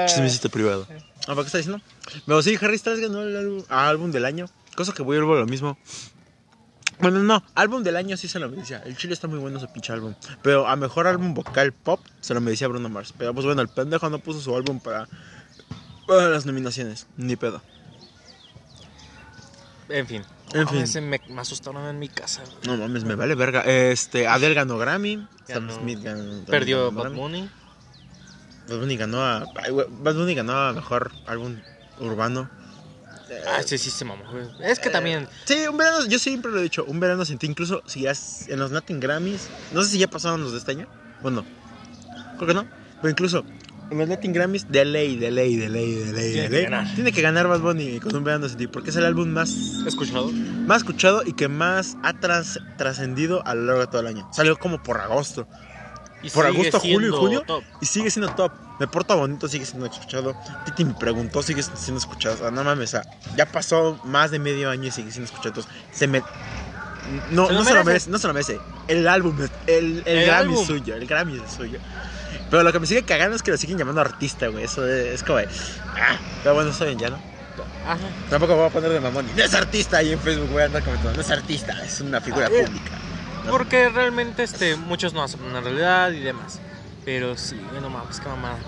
[0.06, 0.86] Chismecito privado.
[1.22, 1.82] Ah, ¿para qué está diciendo?
[2.26, 4.46] Pero sí, Harry Styles ganó el álbum, ah, del año.
[4.76, 5.78] Cosa que voy a volver a lo mismo.
[7.00, 8.82] Bueno, no, álbum del año sí se lo merecía.
[8.84, 10.14] El chile está muy bueno ese pinche álbum.
[10.42, 13.14] Pero a mejor álbum vocal pop se lo merecía Bruno Mars.
[13.16, 15.08] Pero pues bueno, el pendejo no puso su álbum para,
[16.06, 17.06] para las nominaciones.
[17.16, 17.62] Ni pedo.
[19.88, 20.22] en fin.
[20.52, 21.08] En fin.
[21.08, 22.42] me, me asustaron en mi casa.
[22.66, 23.62] No mames, me vale verga.
[23.62, 25.26] Este, Adele ganó Grammy.
[25.46, 25.74] Sam Ganó.
[25.74, 26.44] Smith ganó.
[26.44, 27.18] Perdió ganó Bad Grammy.
[27.18, 27.50] Bunny.
[28.70, 29.44] Bad Bunny ganó a.
[29.56, 31.56] ay, Bad Bunny ganó a mejor álbum
[31.98, 32.48] urbano.
[33.48, 34.44] Ah, sí, sí, se mamó, güey.
[34.62, 35.28] Es que también.
[35.44, 38.12] Sí, un verano, yo siempre lo he dicho, un verano sin ti, incluso si ya
[38.48, 40.88] en los Latin Grammys, no sé si ya pasaron los de este año,
[41.22, 41.44] bueno,
[42.36, 42.66] creo que no,
[43.00, 43.44] pero incluso
[43.88, 46.56] en los Latin Grammys, de ley, de ley, de ley, de ley, Tiene de que
[46.56, 46.94] ley, ganar.
[46.96, 49.50] tiene que ganar Bad Bunny con un verano sin ti, porque es el álbum más,
[49.86, 50.32] ¿Escuchado?
[50.32, 54.28] más escuchado y que más ha tras- trascendido a lo largo de todo el año.
[54.32, 55.46] Salió como por agosto,
[56.22, 57.64] Y por agosto, julio y top.
[57.80, 58.52] y sigue siendo top.
[58.78, 60.34] Me porta bonito, sigue siendo escuchado.
[60.64, 62.34] Titi me preguntó, sigue siendo escuchado.
[62.34, 63.02] O sea, no mames, o sea,
[63.36, 65.48] ya pasó más de medio año y sigue siendo escuchado.
[65.48, 66.22] Entonces, se me.
[67.30, 68.10] No, Se lo no se lo merece.
[68.10, 68.60] no se lo merece.
[68.86, 70.60] El álbum, el, el, El Grammy álbum.
[70.60, 71.78] es suyo, el Grammy es suyo.
[72.50, 74.64] Pero lo que me sigue cagando es que lo siguen llamando artista, güey.
[74.64, 75.38] Eso es, es como.
[75.38, 77.16] Ah, pero bueno, está bien, ya, ¿no?
[77.86, 77.98] Ajá.
[78.28, 79.26] Tampoco me voy a poner de mamón.
[79.36, 81.14] No es artista ahí en Facebook, voy a andar comentando.
[81.14, 82.90] No es artista, es una figura pública.
[83.48, 86.60] Porque realmente este, muchos no aceptan la realidad y demás.
[87.04, 88.58] Pero sí, güey, no mames, qué mamada.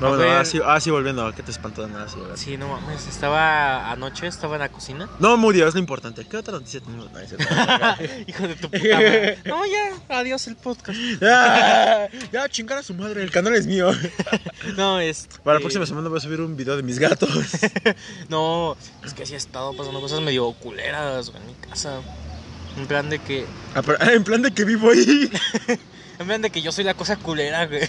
[0.00, 0.32] No, bueno, ver.
[0.32, 2.06] ahora sí, ahora sí volviendo, ¿qué te espantó de nada?
[2.08, 2.56] Sí, sí.
[2.58, 3.06] No mames.
[3.06, 5.08] Estaba anoche, estaba en la cocina.
[5.18, 6.26] No murió, es lo importante.
[6.26, 7.10] ¿Qué otra noticia tenemos?
[7.10, 7.18] No.
[8.26, 9.38] Hijo de tu puta madre.
[9.46, 10.98] No, ya, adiós el podcast.
[11.20, 13.90] ya, ya, chingar a su madre, el canal es mío.
[14.76, 15.28] No, es.
[15.42, 17.30] Para la próxima semana voy a subir un video de mis gatos.
[18.28, 22.00] No, es que sí he estado pasando cosas medio culeras en mi casa.
[22.76, 23.44] En plan de que.
[23.74, 25.30] Ah, pero- ah, en plan de que vivo ahí.
[26.18, 27.82] En plan de que yo soy la cosa culera, güey.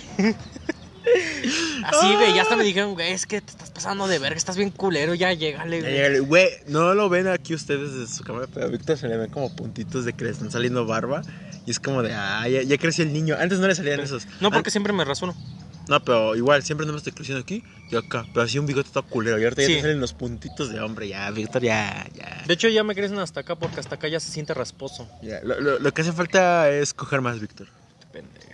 [1.85, 4.57] Así, güey, ya hasta me dijeron, güey, es que te estás pasando de verga, estás
[4.57, 6.19] bien culero, ya llégale, güey.
[6.19, 9.29] Güey, no lo ven aquí ustedes desde su cámara, pero a Víctor se le ven
[9.29, 11.21] como puntitos de que le están saliendo barba.
[11.65, 13.35] Y es como de, ah, ya, ya creció el niño.
[13.39, 14.25] Antes no le salían esos.
[14.41, 15.33] No, porque An- siempre me rasuno.
[15.87, 18.25] No, pero igual, siempre no me estoy creciendo aquí y acá.
[18.33, 19.39] Pero así un bigote todo culero.
[19.39, 19.75] Y ahorita ya Sí.
[19.75, 21.07] te salen los puntitos de hombre.
[21.07, 22.43] Ya, Víctor, ya, ya.
[22.45, 25.09] De hecho, ya me crecen hasta acá porque hasta acá ya se siente rasposo.
[25.21, 25.39] ya.
[25.43, 27.67] Lo, lo- lo que hace falta es coger más, Víctor.
[28.11, 28.47] Pendejo.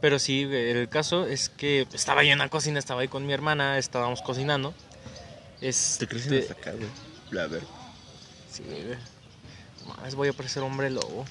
[0.00, 3.32] Pero sí, el caso es que estaba yo en la cocina, estaba ahí con mi
[3.32, 4.72] hermana, estábamos cocinando.
[5.60, 6.86] Es, Te crecen hasta acá, güey.
[7.30, 7.62] La ver.
[8.50, 8.98] Sí, güey.
[10.02, 11.24] Más voy a parecer hombre lobo.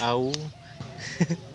[0.00, 0.32] Au.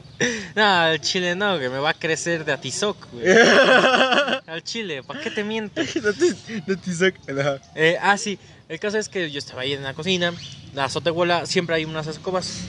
[0.56, 3.26] no, al chile no, que me va a crecer de atizoc, güey.
[4.48, 5.82] Al chile, ¿para qué te miento?
[5.82, 7.60] no te, no.
[7.76, 8.40] Eh, ah, sí,
[8.70, 10.34] el caso es que yo estaba ahí en la cocina,
[10.74, 12.62] la azotehuela, siempre hay unas escobas.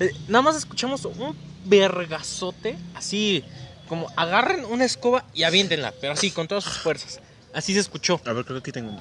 [0.00, 3.44] Eh, nada más escuchamos un vergazote, así
[3.88, 7.20] como agarren una escoba y aviéntenla, pero así, con todas sus fuerzas.
[7.54, 8.20] Así se escuchó.
[8.24, 9.00] A ver, creo que aquí tengo.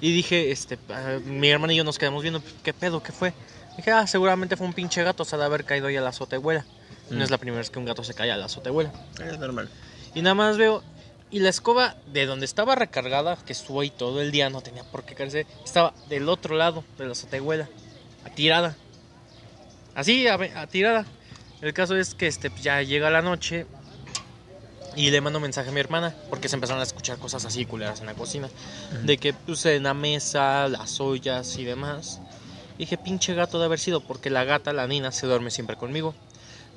[0.00, 3.02] Y dije, este, ah, mi hermana y yo nos quedamos viendo, ¿qué pedo?
[3.02, 3.32] ¿Qué fue?
[3.76, 6.10] Dije, ah, seguramente fue un pinche gato, se ha de haber caído ahí a la
[6.10, 6.64] azotehuela.
[7.10, 7.22] No Mm.
[7.22, 8.92] es la primera vez que un gato se cae a la azotehuela.
[9.24, 9.68] Es normal.
[10.14, 10.82] Y nada más veo.
[11.30, 14.82] Y la escoba de donde estaba recargada, que estuvo ahí todo el día, no tenía
[14.84, 17.68] por qué caerse, estaba del otro lado de la azotehuela,
[18.34, 18.74] tirada.
[19.94, 21.04] Así, a, a tirada.
[21.60, 23.66] El caso es que este, ya llega la noche
[24.96, 28.00] y le mando mensaje a mi hermana, porque se empezaron a escuchar cosas así culeras
[28.00, 28.48] en la cocina.
[29.04, 32.20] De que puse en la mesa, las ollas y demás.
[32.78, 36.14] Dije, pinche gato de haber sido, porque la gata, la nina, se duerme siempre conmigo.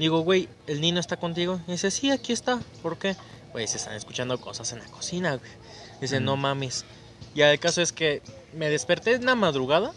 [0.01, 1.61] Digo, güey, ¿el niño está contigo?
[1.67, 2.59] Y dice, sí, aquí está.
[2.81, 3.15] ¿Por qué?
[3.51, 5.51] Güey, se están escuchando cosas en la cocina, güey.
[6.01, 6.23] Dice, Mm.
[6.25, 6.85] no mames.
[7.35, 9.93] Ya el caso es que me desperté en la madrugada.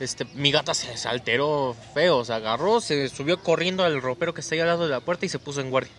[0.00, 4.56] Este, mi gata se, alteró feo, se agarró, se subió corriendo al ropero que está
[4.56, 5.92] ahí al lado de la puerta y se puso en guardia.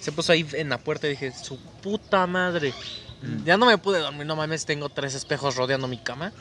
[0.00, 2.72] Se puso ahí en la puerta y dije, su puta madre.
[3.20, 3.44] Mm.
[3.46, 6.32] Ya no me pude dormir, no mames, tengo tres espejos rodeando mi cama.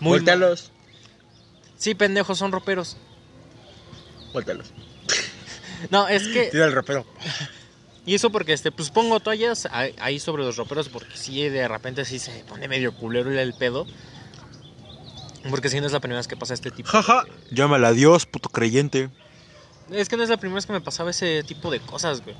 [0.00, 0.18] Muy.
[0.18, 0.70] Voltealos.
[1.78, 2.98] Sí, pendejos, son roperos.
[4.34, 4.70] Voltealos.
[5.90, 7.06] No, es que Tira el ropero.
[8.06, 12.04] Y eso porque este, pues pongo toallas ahí sobre los roperos porque si de repente
[12.04, 13.86] sí se pone medio culero el pedo.
[15.48, 16.88] Porque si no es la primera vez que pasa este tipo.
[16.88, 17.24] Jaja.
[17.50, 19.10] Llámala a Dios, puto creyente.
[19.90, 22.36] Es que no es la primera vez que me pasaba ese tipo de cosas, güey.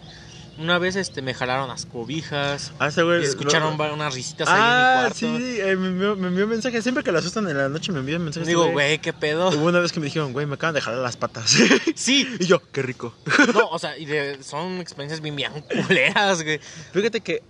[0.57, 3.25] Una vez este me jalaron las cobijas Ah, güey.
[3.25, 5.17] escucharon no- unas risitas ahí en mi Ah, cuarto.
[5.19, 6.81] sí, eh, me, envió, me envió mensaje.
[6.81, 8.47] Siempre que la asustan en la noche me envían mensajes.
[8.47, 9.49] Digo, güey, qué pedo.
[9.49, 11.57] Hubo una vez que me dijeron, güey, me acaban de jalar las patas.
[11.97, 13.15] Sí, y yo, qué rico.
[13.55, 15.53] no, o sea, y de- son experiencias bien, bien
[15.87, 16.61] culeras, güey.
[16.93, 17.43] Fíjate que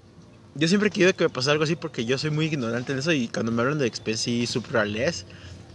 [0.55, 2.99] yo siempre he querido que me pase algo así porque yo soy muy ignorante en
[3.01, 5.27] eso y cuando me hablan de experiencias subreales,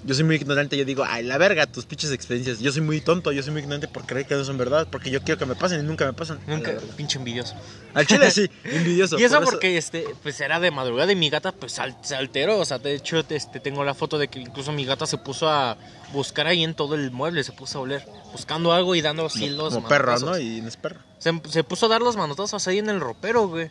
[0.03, 0.77] yo soy muy ignorante.
[0.77, 2.59] Yo digo, ay, la verga, tus pinches experiencias.
[2.59, 5.09] Yo soy muy tonto, yo soy muy ignorante por creer que no son verdad, porque
[5.09, 6.39] yo quiero que me pasen y nunca me pasan.
[6.47, 7.55] Nunca, pinche envidioso.
[7.93, 9.19] Al chile sí, envidioso.
[9.19, 12.15] Y eso por porque este, pues era de madrugada y mi gata pues sal- se
[12.15, 12.59] alteró.
[12.59, 15.49] O sea, de hecho, este, tengo la foto de que incluso mi gata se puso
[15.49, 15.77] a
[16.13, 19.49] buscar ahí en todo el mueble, se puso a oler, buscando algo y dando así
[19.49, 20.17] Como, los como perro.
[20.19, 20.37] ¿no?
[20.39, 20.99] Y no es perro.
[21.17, 23.69] Se, se puso a dar los manotazos ahí en el ropero, güey.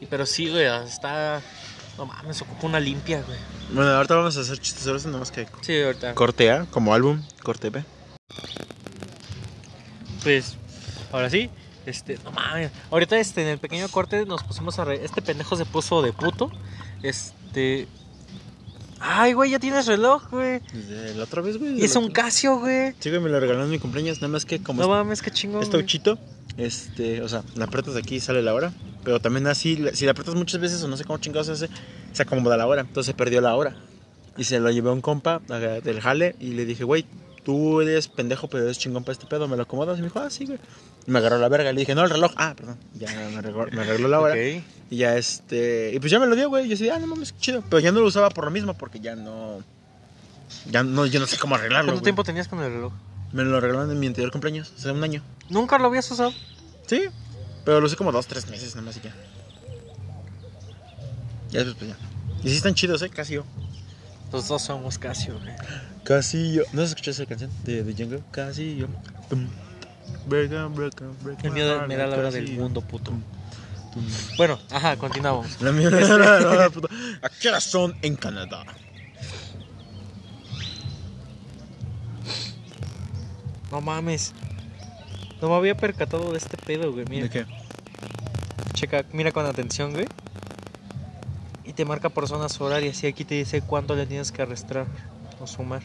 [0.00, 1.42] Y pero sí, güey, está.
[1.98, 3.38] No mames, ocupa una limpia, güey.
[3.72, 6.14] Bueno, ahorita vamos a hacer chistes eso, nada más que Sí, ahorita.
[6.14, 7.84] corte A, como álbum, corte B.
[10.22, 10.56] Pues,
[11.12, 11.50] ahora sí.
[11.86, 12.70] Este, no mames.
[12.90, 15.00] Ahorita este, en el pequeño corte nos pusimos a reír.
[15.02, 16.50] Este pendejo se puso de puto.
[17.02, 17.88] Este.
[19.00, 20.60] Ay, güey, ya tienes reloj, güey.
[20.72, 21.82] Desde la otra vez, güey.
[21.82, 22.94] Es un Casio, güey.
[22.98, 25.22] Sí, güey, me lo regalaron en mi cumpleaños, nada más que como No es- mames,
[25.22, 25.62] qué chingón.
[25.62, 26.18] Este uchito,
[26.58, 28.72] este, o sea, la aprietas de aquí y sale la hora.
[29.04, 31.68] Pero también así, si la aprietas muchas veces o no sé cómo chingados se hace,
[32.12, 32.82] se acomoda la hora.
[32.82, 33.76] Entonces perdió la hora.
[34.36, 37.06] Y se lo llevé a un compa del jale y le dije, güey,
[37.44, 39.98] tú eres pendejo, pero eres chingón para este pedo, ¿me lo acomodas?
[39.98, 40.58] Y me dijo, ah, sí, güey.
[41.06, 41.72] Y me agarró la verga.
[41.72, 42.32] Le dije, no, el reloj.
[42.36, 42.76] Ah, perdón.
[42.94, 44.36] Ya me arregló, me arregló la hora.
[44.38, 45.92] Y ya este.
[45.94, 46.64] Y pues ya me lo dio, güey.
[46.64, 47.62] Yo decía, ah, no mames, chido.
[47.68, 49.62] Pero ya no lo usaba por lo mismo, porque ya no.
[50.70, 51.92] Ya no, yo no sé cómo arreglarlo.
[51.92, 52.04] ¿Cuánto güey.
[52.04, 52.92] tiempo tenías con el reloj?
[53.32, 55.22] Me lo regalaron en mi anterior cumpleaños, hace un año.
[55.50, 56.32] Nunca lo habías usado.
[56.86, 57.04] Sí,
[57.64, 59.14] pero lo usé como dos, tres meses nada más y ya.
[61.50, 61.96] Ya después, pues ya.
[62.44, 63.44] Y sí están chidos, eh, Casio.
[64.32, 65.54] Los dos somos Casio, güey.
[66.04, 66.64] Casio.
[66.72, 68.22] ¿No has escuchado esa canción de, de Django?
[68.30, 68.88] Casio.
[70.26, 73.12] Break on, break on, break El mío me da la hora del mundo, puto.
[74.36, 75.60] Bueno, ajá, continuamos.
[75.60, 76.88] La mía me da la hora, puto.
[77.22, 78.64] ¿A qué hora son en Canadá?
[83.70, 84.32] No mames.
[85.40, 87.04] No me había percatado de este pedo, güey.
[87.08, 87.46] Mira, ¿De qué?
[88.74, 90.06] checa, mira con atención, güey.
[91.64, 94.86] Y te marca por zonas horarias y aquí te dice cuánto le tienes que arrastrar
[95.40, 95.82] o sumar.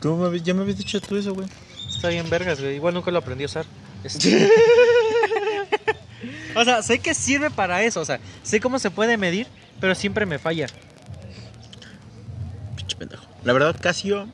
[0.00, 1.48] ¿Cómo me ya me habías dicho tú eso, güey?
[1.88, 2.76] Está bien vergas, güey.
[2.76, 3.64] Igual nunca lo aprendí a usar.
[4.04, 4.48] Este-
[6.54, 8.00] o sea, sé que sirve para eso.
[8.00, 9.46] O sea, sé cómo se puede medir,
[9.80, 10.66] pero siempre me falla.
[12.76, 13.24] Pinche pendejo.
[13.44, 14.28] La verdad, Casio.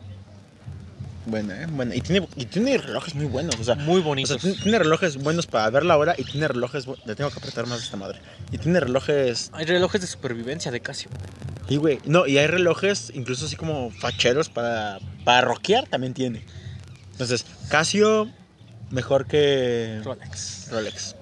[1.32, 1.66] Buena, eh.
[1.70, 1.94] Buena.
[1.94, 3.74] Y tiene, y tiene relojes muy buenos, o sea.
[3.74, 4.42] Muy O sea, bonitos.
[4.62, 6.86] tiene, relojes buenos para ver la hora y tiene relojes.
[7.06, 8.20] Le tengo que apretar más a esta madre.
[8.50, 9.50] Y tiene relojes.
[9.54, 11.08] Hay relojes de supervivencia de Casio.
[11.70, 12.00] Y, güey.
[12.04, 14.98] No, y hay relojes incluso así como facheros para.
[15.24, 16.44] Para rockear también tiene.
[17.12, 18.30] Entonces, Casio.
[18.90, 20.02] Mejor que.
[20.04, 20.68] Rolex.
[20.70, 21.16] Rolex.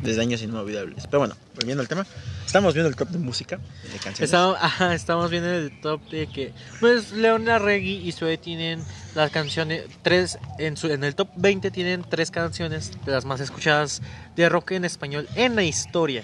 [0.00, 1.06] Desde años inolvidables.
[1.06, 2.06] Pero bueno, volviendo al tema.
[2.44, 3.56] Estamos viendo el top de música.
[3.92, 4.20] De canciones.
[4.20, 8.82] Estamos, ajá, estamos viendo el top de que pues León Larregui y Sue tienen
[9.14, 13.40] las canciones tres en su en el top 20 tienen tres canciones de las más
[13.40, 14.02] escuchadas
[14.36, 16.22] de rock en español en la historia.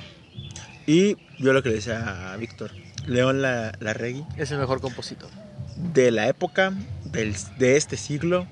[0.86, 2.72] Y yo lo que le decía a Víctor.
[3.06, 4.24] León la, Larregui.
[4.36, 5.30] Es el mejor compositor.
[5.76, 6.72] de la época
[7.04, 8.46] del, de este siglo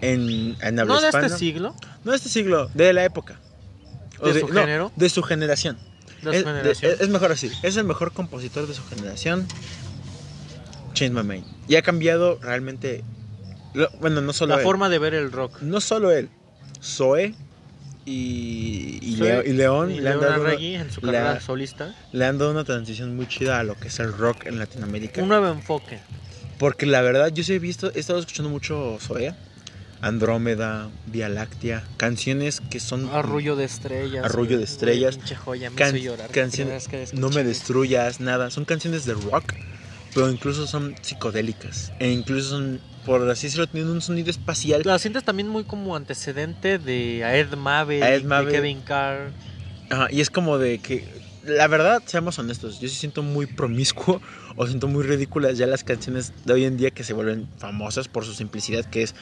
[0.00, 1.26] en, en habla No de hispana.
[1.26, 3.38] este siglo, No de este siglo, de la época.
[4.22, 4.92] O ¿De su no, género?
[4.96, 5.76] de su generación.
[6.22, 6.96] de su es, generación.
[6.98, 7.50] de- es mejor así.
[7.62, 9.46] Es el mejor compositor de su generación.
[10.94, 11.44] Change My Mind.
[11.68, 13.02] Y ha cambiado realmente.
[13.74, 14.64] lo- bueno, no solo La él.
[14.64, 15.60] forma de ver el rock.
[15.62, 16.28] No solo él.
[16.82, 17.34] Zoe
[18.04, 21.94] y, y, Zoe y León Y le, han dado una, en su carrera solista.
[22.12, 25.22] le han dado una transición muy chida a lo que es el rock en Latinoamérica.
[25.22, 25.98] Un nuevo enfoque.
[26.58, 29.34] Porque la verdad, yo sí he visto, he estado escuchando mucho Zoe.
[30.02, 34.24] Andrómeda, Vía Láctea, canciones que son Arrullo de estrellas.
[34.24, 35.18] Arrullo de estrellas.
[35.44, 36.30] Joya, me Can- llorar.
[36.30, 38.50] canciones- que No me destruyas, nada.
[38.50, 39.54] Son canciones de rock,
[40.12, 41.92] pero incluso son psicodélicas.
[42.00, 44.82] E incluso son, por así decirlo, tienen un sonido espacial.
[44.84, 48.50] La sientes también muy como antecedente de a Ed Maverick, A Ed de.
[48.52, 49.32] Kevin Carr.
[49.88, 51.06] Ajá, y es como de que,
[51.44, 54.20] la verdad, seamos honestos, yo sí siento muy promiscuo
[54.56, 58.08] o siento muy ridículas ya las canciones de hoy en día que se vuelven famosas
[58.08, 59.14] por su simplicidad, que es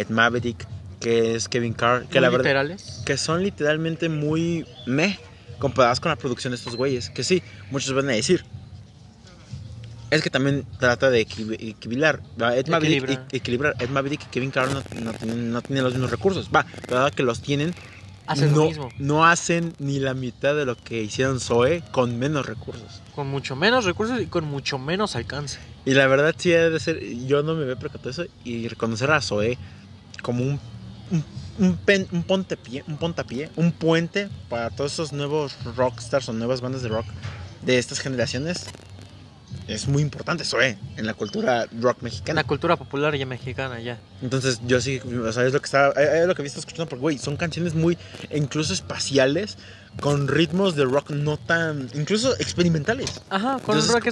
[0.00, 0.66] Ed Maverick,
[1.00, 3.02] que es Kevin Carr, que la verdad, literales.
[3.06, 5.18] que son literalmente muy meh
[5.58, 8.44] comparadas con la producción de estos güeyes, que sí, muchos van a decir.
[10.10, 12.20] Es que también trata de equil- equilibrar.
[12.54, 13.26] Ed Maverick, Equilibrar.
[13.30, 13.74] e- equilibrar.
[13.78, 16.48] Ed Maverick y Kevin Carr no, no tienen, no tienen los mismos recursos.
[16.54, 17.74] Va, pero ahora que los tienen,
[18.26, 18.88] Hacen no, lo mismo.
[18.98, 23.02] no hacen ni la mitad de lo que hicieron Zoe con menos recursos.
[23.14, 25.58] Con mucho menos recursos y con mucho menos alcance.
[25.84, 29.10] Y la verdad sí ha de ser, yo no me había percatado eso y reconocer
[29.10, 29.58] a Zoe
[30.22, 30.60] como un,
[31.10, 31.24] un,
[31.58, 36.60] un, pen- un pontepié, un pontapié, un puente para todos esos nuevos rockstars o nuevas
[36.60, 37.06] bandas de rock
[37.62, 38.66] de estas generaciones.
[39.66, 42.40] Es muy importante Zoe en la cultura rock En mexicana.
[42.42, 43.98] la cultura popular ya mexicana ya.
[44.22, 46.88] Entonces yo sí, o sea, es lo que estaba, es lo que había estado escuchando
[46.88, 47.98] porque, güey, son canciones muy,
[48.34, 49.56] incluso espaciales,
[50.00, 53.20] con ritmos de rock no tan, incluso experimentales.
[53.30, 54.06] Ajá, con Entonces- rock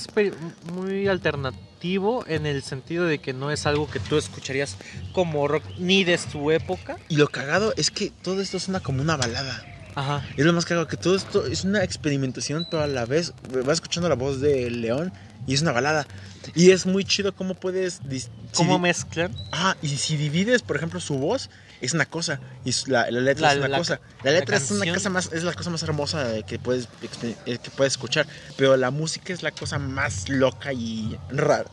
[0.73, 1.63] muy alternativo
[2.27, 4.77] en el sentido de que no es algo que tú escucharías
[5.13, 6.97] como rock ni de su época.
[7.09, 9.65] Y lo cagado es que todo esto suena como una balada.
[9.95, 10.27] Ajá.
[10.37, 13.33] Es lo más cagado, que todo esto es una experimentación, pero a la vez
[13.65, 15.13] vas escuchando la voz de León
[15.47, 16.07] y es una balada.
[16.55, 18.01] Y es muy chido cómo puedes...
[18.11, 18.25] si
[18.55, 19.35] ¿Cómo mezclan?
[19.53, 21.51] Ah, y si divides, por ejemplo, su voz,
[21.81, 24.01] es una cosa, y la, la letra La- es una la- cosa.
[24.23, 26.89] La letra es una cosa más, es la cosa más hermosa que puedes,
[27.47, 31.65] eh, que puedes escuchar, pero la música es la cosa más loca y rara,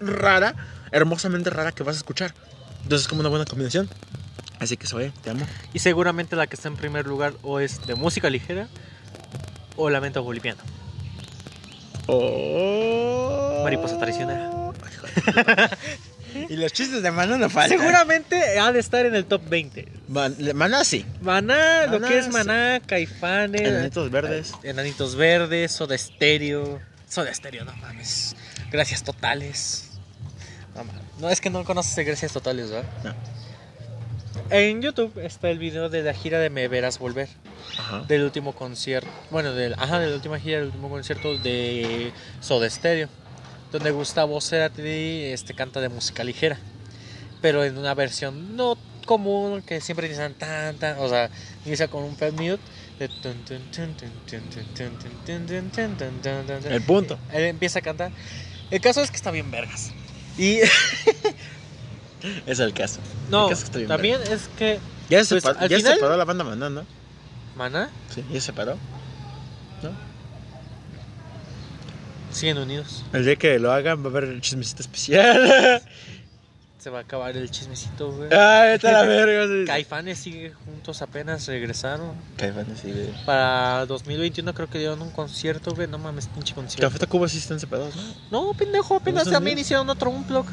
[0.00, 0.54] rara,
[0.90, 2.34] hermosamente rara que vas a escuchar.
[2.82, 3.88] Entonces es como una buena combinación.
[4.58, 5.44] Así que soy, te amo.
[5.72, 8.68] Y seguramente la que está en primer lugar o es de música ligera
[9.76, 10.62] o Lamento Boliviano.
[12.06, 13.60] Oh.
[13.64, 14.50] Mariposa traicionera.
[16.48, 17.78] y los chistes de Maná no faltan.
[17.78, 19.88] Seguramente ha de estar en el top 20.
[20.08, 21.04] Man- Maná sí.
[21.20, 22.30] Maná, lo que es sí.
[22.30, 24.52] Maná, Caifanes, Enanitos verdes.
[24.62, 26.80] Enanitos Verdes, Soda Stereo.
[27.08, 28.34] Soda Stereo, no mames.
[28.70, 29.90] Gracias totales.
[30.74, 31.02] No, mames.
[31.18, 32.88] no es que no conoces de Gracias Totales, ¿verdad?
[33.04, 33.14] No.
[34.50, 37.28] En YouTube está el video de la gira de Me Verás Volver.
[37.78, 38.00] Ajá.
[38.08, 39.08] Del último concierto.
[39.30, 43.08] Bueno, del, ajá, de la última gira, del último concierto de Soda Stereo
[43.72, 46.58] donde Gustavo Cerati este, canta de música ligera,
[47.40, 51.28] pero en una versión no común que siempre dicen tan tan, o sea,
[51.66, 52.62] inicia con un fat mute
[56.70, 57.18] el punto.
[57.32, 58.12] Él empieza a cantar.
[58.70, 59.90] El caso es que está bien vergas.
[60.38, 60.60] Y
[62.46, 63.00] es el caso.
[63.30, 63.50] No,
[63.88, 66.86] también es que ya se pues, separó, la banda Maná, ¿no?
[67.56, 67.90] ¿Maná?
[68.14, 68.78] Sí, ya se separó.
[69.82, 70.11] ¿No?
[72.32, 73.04] Siguen unidos.
[73.12, 75.82] El día que lo hagan va a haber el chismecito especial.
[76.78, 78.28] Se va a acabar el chismecito, güey.
[78.32, 79.46] Ay, está la verga.
[79.72, 82.12] Caifanes sigue juntos apenas regresaron.
[82.36, 83.24] Caifanes, sí, güey.
[83.24, 85.86] Para 2021 creo que dieron un concierto, güey.
[85.86, 86.84] No mames, pinche concierto.
[86.84, 87.94] Café Tacuba sí están separados,
[88.32, 88.46] ¿no?
[88.48, 90.46] No, pendejo, apenas ¿No también hicieron otro unplug.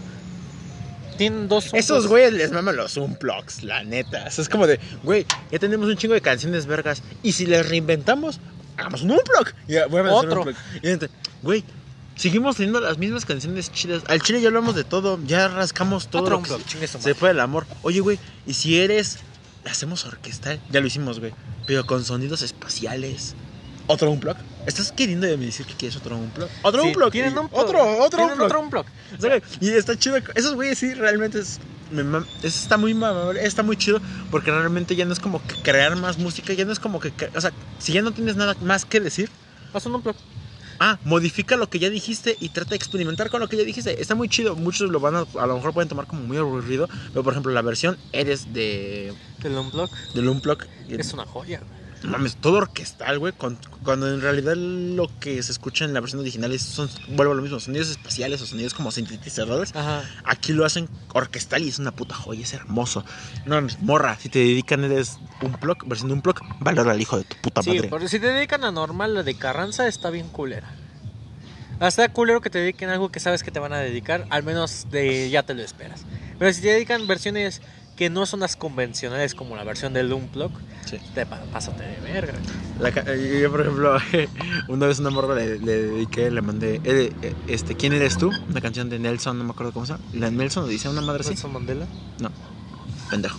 [1.17, 4.25] Tienen dos Esos güeyes les maman los unplugs, la neta.
[4.27, 7.01] O sea, es como de, güey, ya tenemos un chingo de canciones vergas.
[7.23, 8.39] Y si les reinventamos,
[8.77, 9.51] hagamos un unplug.
[9.67, 10.41] Y ya, vuelven a hacer Otro.
[10.43, 10.63] un unplug.
[10.83, 11.09] Y gente,
[11.41, 11.63] güey,
[12.15, 14.03] seguimos teniendo las mismas canciones chidas.
[14.07, 15.19] Al chile ya hablamos de todo.
[15.25, 17.13] Ya rascamos todo Otro lo que se madre.
[17.13, 17.65] fue el amor.
[17.81, 19.19] Oye, güey, y si eres.
[19.69, 20.59] Hacemos orquestal.
[20.71, 21.33] Ya lo hicimos, güey.
[21.67, 23.35] Pero con sonidos espaciales.
[23.87, 24.35] ¿Otro unplug?
[24.65, 26.47] ¿Estás queriendo decir que quieres otro unplug?
[26.61, 27.11] ¿Otro Sí, unplug?
[27.11, 28.45] Tienen un Otro, otro unplug.
[28.45, 28.85] otro unplug.
[29.17, 30.17] O sea, y está chido.
[30.35, 31.59] Esos güeyes sí realmente es.
[32.43, 36.19] está muy mamable, está muy chido porque realmente ya no es como que crear más
[36.19, 38.85] música, ya no es como que, que- o sea, si ya no tienes nada más
[38.85, 39.29] que decir,
[39.73, 40.15] Haz un unplug.
[40.79, 44.01] Ah, modifica lo que ya dijiste y trata de experimentar con lo que ya dijiste.
[44.01, 46.87] Está muy chido, muchos lo van a, a lo mejor pueden tomar como muy aburrido,
[47.09, 49.13] pero por ejemplo la versión Eres de
[49.43, 50.59] El unplug del Unplug,
[50.89, 51.61] es una joya.
[52.03, 56.51] Mames, todo orquestal, güey, cuando en realidad lo que se escucha en la versión original
[56.51, 59.75] es, son, vuelvo a lo mismo, sonidos espaciales o sonidos como sintetizadores.
[59.75, 60.03] Ajá.
[60.23, 63.03] Aquí lo hacen orquestal y es una puta joya, es hermoso.
[63.45, 67.01] No mames, morra, si te dedican eres un plug, versión de un plug, valora al
[67.01, 67.89] hijo de tu puta Sí, madre.
[67.89, 70.69] pero si te dedican a normal, la de Carranza está bien culera.
[71.79, 74.87] Hasta culero que te dediquen algo que sabes que te van a dedicar, al menos
[74.91, 76.01] de ya te lo esperas.
[76.37, 77.61] Pero si te dedican versiones
[77.99, 80.51] que no son las convencionales como la versión del Unplug,
[80.85, 80.95] Sí.
[81.13, 82.31] te pásate de verga.
[82.79, 83.97] La yo, por ejemplo,
[84.69, 88.31] una vez una morra le, le dediqué, le mandé, eh, eh, este, ¿quién eres tú?
[88.49, 90.05] Una canción de Nelson, no me acuerdo cómo se llama.
[90.13, 91.31] La Nelson dice una madre así.
[91.31, 91.87] Nelson Mandela.
[92.21, 92.31] No,
[93.09, 93.37] pendejo.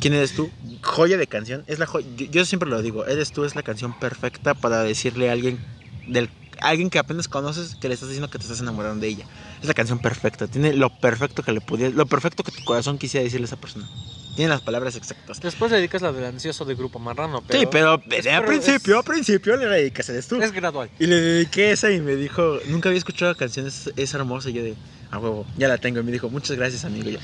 [0.00, 0.50] ¿Quién eres tú?
[0.82, 1.62] Joya de canción.
[1.68, 2.08] Es la joya.
[2.16, 3.06] Yo, yo siempre lo digo.
[3.06, 5.60] Eres tú es la canción perfecta para decirle a alguien
[6.08, 6.28] del
[6.68, 9.24] alguien que apenas conoces que le estás diciendo que te estás enamorando de ella.
[9.60, 10.46] Es la canción perfecta.
[10.46, 13.56] Tiene lo perfecto que le pudiera, lo perfecto que tu corazón quisiera decirle a esa
[13.56, 13.88] persona.
[14.36, 15.40] Tiene las palabras exactas.
[15.40, 17.60] Después le dedicas la del ansioso de Grupo Marrano, pero...
[17.60, 20.42] sí, pero es al por- principio, es- al principio le dedicas eres tú.
[20.42, 20.90] Es gradual.
[20.98, 24.50] Y le dediqué esa y me dijo, nunca había escuchado la canción, es, es hermosa.
[24.50, 24.74] Y yo de,
[25.12, 26.00] a huevo, ya la tengo.
[26.00, 27.08] Y me dijo, muchas gracias, amigo.
[27.10, 27.18] Y yo,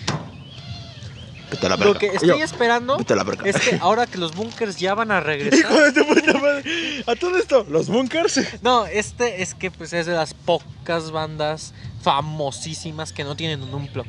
[1.50, 1.92] vete a la verga.
[1.92, 3.42] Lo que estoy yo, esperando vete a la verga.
[3.48, 5.92] es que ahora que los bunkers ya van a Hijo regresar...
[5.92, 6.64] de tu puta madre.
[7.06, 8.40] A todo esto, los bunkers.
[8.62, 13.74] No, este es que pues es de las pocas bandas famosísimas que no tienen un
[13.74, 14.06] unplug.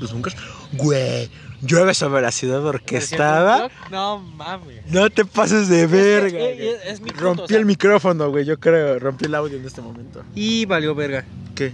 [0.00, 0.34] ¿Los bunkers?
[0.72, 3.70] Güey, llueve sobre la ciudad orquestada.
[3.90, 4.84] No mames.
[4.90, 6.36] No te pases de verga.
[6.38, 8.98] eh, eh, es mi punto, Rompí o sea- el micrófono, güey, yo creo.
[8.98, 10.24] Rompí el audio en este momento.
[10.34, 11.24] Y valió verga.
[11.54, 11.72] ¿Qué?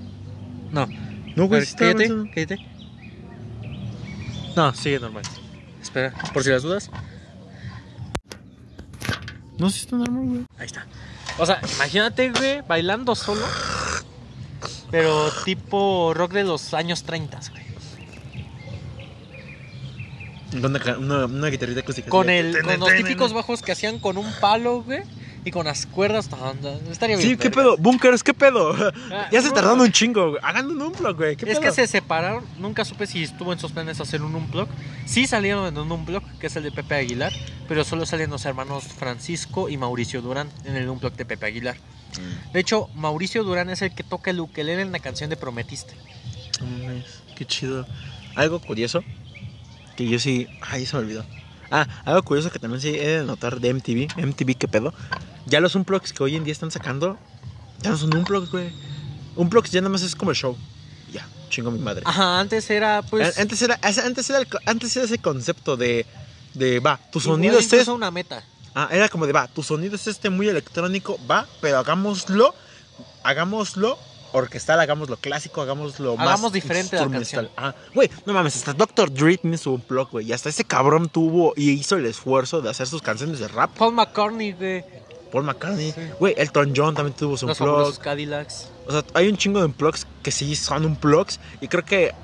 [0.71, 0.87] No.
[1.35, 2.59] No, güey, cállate, cállate.
[4.59, 5.23] No, sigue normal.
[5.81, 6.91] Espera, por si las dudas.
[9.57, 10.41] No, sí está normal, güey.
[10.59, 10.85] Ahí está.
[11.39, 13.47] O sea, imagínate, güey, bailando solo.
[14.91, 17.63] Pero tipo rock de los años 30, güey.
[20.65, 22.11] Una, una, una guitarrita acústica.
[22.11, 25.05] Con, el, con los típicos bajos que hacían con un palo, güey.
[25.45, 26.29] Y con las cuerdas.
[26.29, 26.59] tan.
[26.91, 27.31] Estaría bien.
[27.31, 27.77] Sí, ¿qué pedo?
[27.77, 28.75] Bunkers, ¿qué pedo?
[29.11, 30.37] Ah, ya se tardaron un chingo.
[30.43, 31.37] Hagan un unplug, güey.
[31.37, 31.61] ¿Qué Es pedo?
[31.71, 34.69] que se separaron, nunca supe si estuvo en sus planes hacer un unplug.
[35.07, 37.33] Sí salieron en un unplug, que es el de Pepe Aguilar,
[37.69, 41.77] pero solo salen los hermanos Francisco y Mauricio Durán en el unplug de Pepe Aguilar.
[41.77, 42.53] Mm.
[42.53, 45.95] De hecho, Mauricio Durán es el que toca el ukelele en la canción de Prometiste.
[46.61, 47.87] Mames, Qué chido.
[48.35, 49.03] Algo curioso.
[49.97, 50.47] Que yo sí.
[50.61, 51.25] Ay, se me olvidó.
[51.71, 54.09] Ah, algo curioso que también sí he de notar de MTV.
[54.17, 54.95] MTV, ¿qué pedo?
[55.47, 57.19] Ya los unplugs que hoy en día están sacando.
[57.81, 58.71] Ya no son unplugs, güey.
[59.37, 60.57] Unplugs ya nada más es como el show.
[61.13, 62.03] Ya, chingo mi madre.
[62.05, 63.39] Ajá, antes era pues...
[63.39, 66.07] A- antes, era, antes, era el antes era ese concepto de.
[66.55, 67.91] De va, tu sonido es este.
[67.91, 68.43] una meta.
[68.75, 72.55] Ah, era como de va, tu sonido es este muy electrónico, va, pero hagámoslo.
[73.23, 73.99] Hagámoslo
[74.33, 76.27] orquestal, hagámoslo clásico, hagámoslo más.
[76.29, 77.51] Hagamos diferente la instrumental.
[77.57, 79.13] Ah, güey, no mames, hasta Dr.
[79.13, 80.27] Dre tiene su blog, güey.
[80.29, 83.71] Y hasta ese cabrón tuvo y hizo el esfuerzo de hacer sus canciones de rap.
[83.77, 84.85] Paul McCartney, güey.
[85.33, 86.01] Paul McCartney, Sí.
[86.19, 87.99] güey, Elton John también tuvo su Los blog.
[87.99, 88.69] Cadillacs.
[88.87, 91.39] O sea, hay un chingo de unplugs que sí son unplugs.
[91.61, 92.15] Y creo que,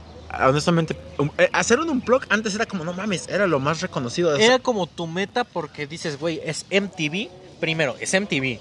[0.42, 4.32] honestamente, un- eh, hacer un unplug antes era como, no mames, era lo más reconocido.
[4.32, 7.28] de Era como tu meta porque dices, güey, es MTV.
[7.60, 8.58] Primero, es MTV.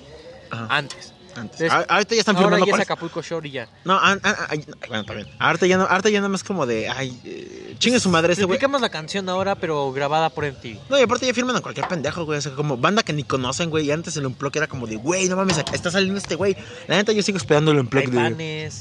[0.51, 1.12] Ajá, Antes.
[1.41, 1.61] Antes.
[1.61, 3.67] es- Ah, ahorita ya están Ahora filmando ya es Acapulco Shore y ya.
[3.85, 4.17] No, ah,
[4.49, 5.27] ay, bueno, también.
[5.39, 8.43] Ahorita ya no, ahorita ya nada más como de, ay, eh, chingue su madre ese
[8.45, 8.59] güey.
[8.81, 10.79] La canción ahora, pero grabada por MTV.
[10.89, 12.39] No, y aparte ya firman a cualquier pendejo, güey.
[12.39, 13.85] O sea, como banda que ni conocen, güey.
[13.87, 16.55] Y antes el unplug era como de, güey, no mames, está saliendo este güey.
[16.87, 18.71] La neta yo sigo esperando el unplug de.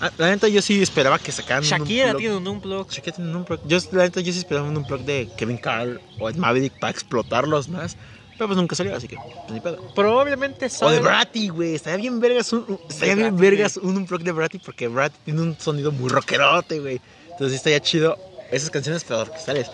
[0.00, 2.88] Ah, La neta yo sí esperaba que sacaran Shakira un tiene un unplug.
[2.90, 3.60] Shakira tiene un unplug.
[3.66, 6.90] Yo, la neta yo sí esperaba un unplug de Kevin Carl o Ed Maverick para
[6.90, 7.96] explotarlos más.
[8.40, 9.76] Pero pues nunca salió, así que, pues ni pedo.
[9.94, 11.74] Probablemente O de Bratty, güey.
[11.74, 15.16] Estaría bien vergas un, un- estaría bien Bratty, vergas un unplug de Bratty porque Bratty
[15.26, 17.02] tiene un sonido muy rockerote, güey.
[17.32, 18.16] Entonces estaría chido
[18.50, 19.66] esas canciones pero orquestales.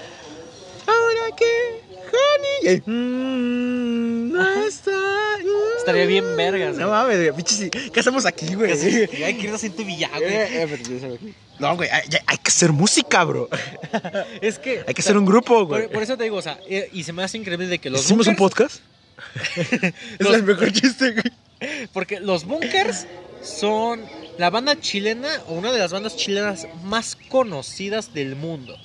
[0.85, 4.91] Ahora que Honey y el, mm, no está.
[4.91, 5.79] mm.
[5.79, 7.33] Estaría bien vergas, No mames, güey.
[7.33, 7.71] pinche sí.
[7.71, 8.73] ¿Qué hacemos aquí, güey?
[8.73, 10.25] Hay que irnos en tu villa, güey.
[10.25, 11.35] Eh, eh.
[11.59, 13.49] No, güey, hay, que hacer música, bro.
[14.41, 14.85] Es que.
[14.87, 15.89] Hay que hacer un grupo, güey.
[15.89, 18.03] por eso te digo, o sea, eh, y se me hace increíble de que los
[18.03, 18.81] ¿Hicimos un podcast?
[19.57, 21.89] es el mejor chiste, güey.
[21.93, 23.07] Porque los bunkers
[23.43, 24.03] son
[24.39, 28.77] la banda chilena o una de las bandas chilenas más conocidas del mundo.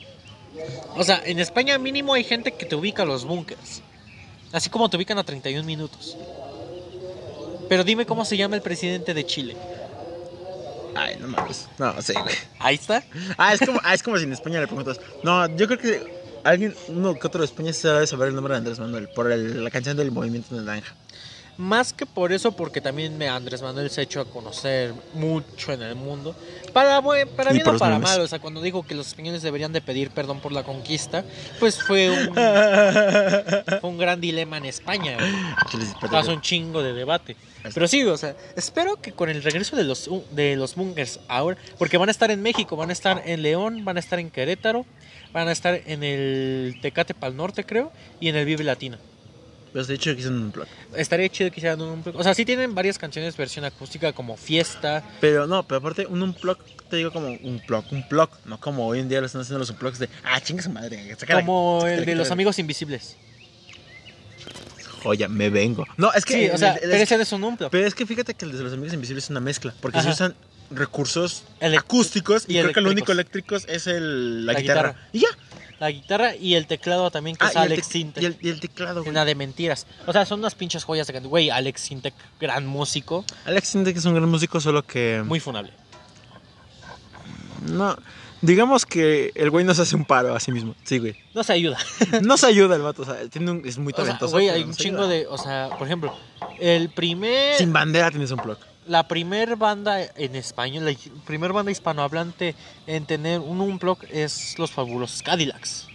[0.96, 3.82] O sea, en España mínimo hay gente que te ubica a los bunkers.
[4.52, 6.18] Así como te ubican a 31 minutos.
[7.70, 9.56] Pero dime cómo se llama el presidente de Chile.
[10.94, 11.68] Ay, no mames.
[11.78, 12.36] No, sí, güey.
[12.60, 13.02] Ahí está.
[13.38, 15.00] Ah, es como, ah, es como si en España le preguntas.
[15.24, 16.04] No, yo creo que
[16.44, 19.32] alguien, uno que otro de España se debe saber el nombre de Andrés Manuel por
[19.32, 20.94] el- la canción del movimiento naranja.
[21.58, 25.72] Más que por eso, porque también me- Andrés Manuel se ha hecho a conocer mucho
[25.74, 26.36] en el mundo.
[26.74, 28.10] Para, para bien o para memes.
[28.10, 28.22] mal.
[28.22, 31.24] O sea, cuando dijo que los españoles deberían de pedir perdón por la conquista,
[31.60, 35.18] pues fue un, fue un gran dilema en España.
[36.10, 37.36] Pasó un chingo de debate.
[37.74, 41.58] Pero sí, o sea, espero que con el regreso de los, de los bunkers ahora,
[41.78, 44.32] porque van a estar en México, van a estar en León, van a estar en
[44.32, 44.86] Querétaro,
[45.32, 48.98] van a estar en el Tecate Pal Norte, creo, y en el Vive Latino.
[49.74, 50.66] Pero ha dicho que hicieron un plug.
[50.96, 52.16] Estaría chido que hicieran un unplug.
[52.18, 55.02] O sea, sí tienen varias canciones versión acústica como Fiesta.
[55.22, 56.58] Pero no, pero aparte, un unplug,
[56.90, 58.30] te digo como un plug, un plug.
[58.46, 61.16] No como hoy en día lo están haciendo los unplugs de, ah, chinga su madre.
[61.18, 62.34] saca la- Como el de los guitarra".
[62.34, 63.16] amigos invisibles.
[65.04, 65.86] Joya, me vengo.
[65.98, 66.34] No, es que.
[66.34, 67.72] Sí, o sea, el- el- pero ese es un unplug.
[67.72, 69.74] pero es que fíjate que el de los amigos invisibles es una mezcla.
[69.82, 70.10] Porque Ajá.
[70.10, 70.36] se usan
[70.70, 74.90] recursos Elec- acústicos y, y creo que lo único eléctricos es el, la, La guitarra.
[74.90, 75.10] guitarra.
[75.14, 75.28] Y ya.
[75.82, 78.22] La guitarra y el teclado también, que Ah, es Alex Sintek.
[78.22, 79.12] y el, y el teclado, güey.
[79.14, 79.88] Nada de mentiras.
[80.06, 83.98] O sea, son unas pinches joyas de Güey, Alex Sintek, gran músico, Alex siente que
[83.98, 85.24] es un gran músico, solo que.
[85.26, 85.74] muy funable.
[87.68, 87.98] No.
[88.42, 90.76] Digamos que el güey no se hace un paro a sí mismo.
[90.84, 91.16] Sí, güey.
[91.34, 91.78] No se ayuda.
[92.22, 94.32] No se ayuda el vato, o sea, tiene un- es muy O sea, talentoso.
[94.34, 95.08] güey, hay un chingo ayuda.
[95.14, 95.28] de.
[95.28, 96.16] O sea, por ejemplo,
[96.60, 97.56] el primer.
[97.58, 98.58] Sin bandera tienes un plug.
[98.92, 100.94] La primer banda en español, la
[101.26, 102.56] primer banda hispanohablante
[102.88, 105.88] en tener un unplug es Los Fabulosos Cadillacs.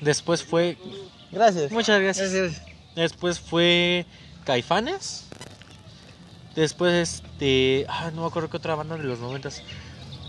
[0.00, 0.78] Después fue.
[1.32, 1.72] Gracias.
[1.72, 2.62] Muchas gracias.
[2.94, 4.06] Después fue
[4.44, 5.24] Caifanes.
[6.54, 7.84] Después este.
[7.88, 9.60] Ah, no me acuerdo qué otra banda de los noventas.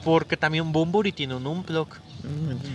[0.04, 1.88] Porque también Bumburi tiene un unplug.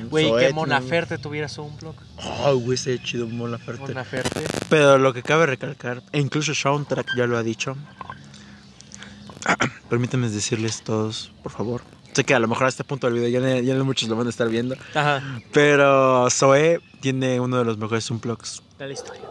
[0.08, 1.96] Güey, que Mon Laferte tuviera su unplug.
[2.44, 3.80] Oh, güey, ese chido Mon Laferte.
[3.80, 4.44] Mon Laferte.
[4.68, 7.76] Pero lo que cabe recalcar, e incluso Soundtrack ya lo ha dicho.
[9.90, 11.82] Permítanme decirles todos, por favor.
[12.12, 14.08] Sé que a lo mejor a este punto del video ya, no- ya no muchos
[14.08, 14.76] lo van a estar viendo.
[14.94, 15.22] Ajá.
[15.52, 19.22] Pero Zoe tiene uno de los mejores unplugs De la historia.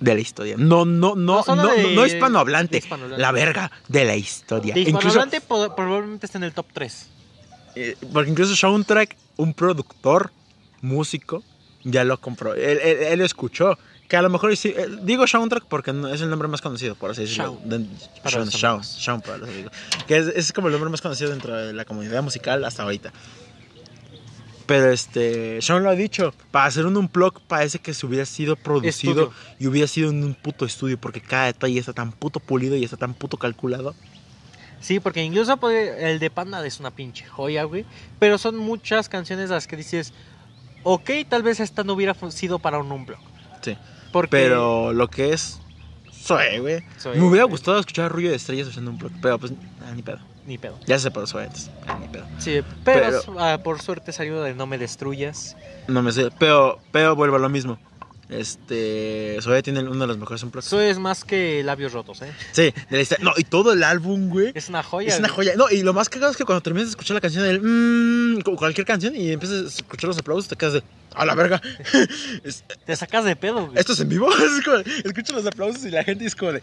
[0.00, 0.54] de la historia.
[0.58, 2.82] No, no, no, No no, de- no hispanohablante.
[3.18, 4.72] La verga de la historia.
[4.74, 7.08] De Incluso, hispanohablante po- probablemente está en el top 3.
[7.74, 10.30] eh, porque incluso Soundtrack, un productor,
[10.80, 11.42] músico,
[11.84, 12.54] ya lo compró.
[12.54, 13.78] Él, él- él lo escuchó.
[14.08, 16.94] Que a lo mejor sí, eh, digo Soundtrack porque no- es el nombre más conocido,
[16.94, 17.58] por así decirlo.
[17.64, 18.48] Shaun.
[18.50, 19.72] Shaun, Shaun, para los amigos.
[20.06, 23.12] Que es, es como el nombre más conocido dentro de la comunidad musical hasta ahorita.
[24.66, 28.56] Pero este, Shaun lo ha dicho, para hacer un unplug parece que se hubiera sido
[28.56, 29.32] producido Estudio.
[29.60, 32.82] y hubiera sido en un puto estudio porque cada detalle está tan puto pulido y
[32.84, 33.94] está tan puto calculado.
[34.80, 37.84] Sí, porque incluso el de Panda es una pinche joya, güey.
[38.18, 40.12] Pero son muchas canciones las que dices,
[40.82, 43.18] ok, tal vez esta no hubiera sido para un unplug.
[43.62, 43.76] Sí.
[44.16, 45.60] Porque Pero lo que es
[46.12, 46.82] Zoe, güey.
[46.98, 47.52] Zoe, Me hubiera güey.
[47.52, 49.52] gustado escuchar Ruido de Estrellas usando un plug, pero pues
[49.86, 50.18] ah, ni pedo.
[50.46, 50.78] Ni pedo.
[50.86, 51.70] Ya se separó Zoe antes.
[51.86, 52.24] Ah, ni pedo.
[52.38, 55.56] Sí, pero, Pero- ah, por suerte salió de No Me Destruyas.
[55.88, 57.78] No me sé, pero, pero vuelvo a lo mismo.
[58.28, 59.38] Este.
[59.40, 60.66] Zoe tiene uno de los mejores unplugs.
[60.66, 62.32] Eso es más que labios rotos, ¿eh?
[62.52, 63.24] Sí, de la historia.
[63.24, 64.52] No, y todo el álbum, güey.
[64.54, 65.08] Es una joya.
[65.08, 65.54] Es una joya.
[65.56, 68.40] No, y lo más cagado es que cuando terminas de escuchar la canción del mmm,
[68.56, 70.82] cualquier canción y empiezas a escuchar los aplausos, te quedas de
[71.14, 71.60] a la verga.
[72.44, 73.78] Es- Te sacas de pedo, güey.
[73.78, 74.28] ¿Esto es en vivo?
[74.36, 76.62] Es como, escuchas los aplausos y la gente es como de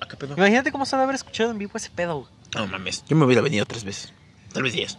[0.00, 0.34] ¿A qué pedo?
[0.36, 2.30] Imagínate cómo se debe haber escuchado en vivo ese pedo, güey.
[2.54, 4.12] No mames, yo me hubiera venido tres veces.
[4.52, 4.96] Tal vez diez.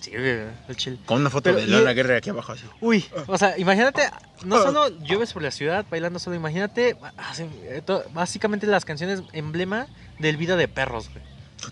[0.00, 0.98] Sí, el chill.
[1.04, 2.64] Con una foto Pero, de y- Leona Guerra aquí abajo así.
[2.80, 4.08] Uy, o sea, imagínate,
[4.44, 4.62] no Ah.
[4.62, 6.96] solo llueves por la ciudad bailando solo, imagínate,
[7.38, 7.82] eh,
[8.12, 9.86] básicamente las canciones emblema
[10.18, 11.22] del vida de perros, güey.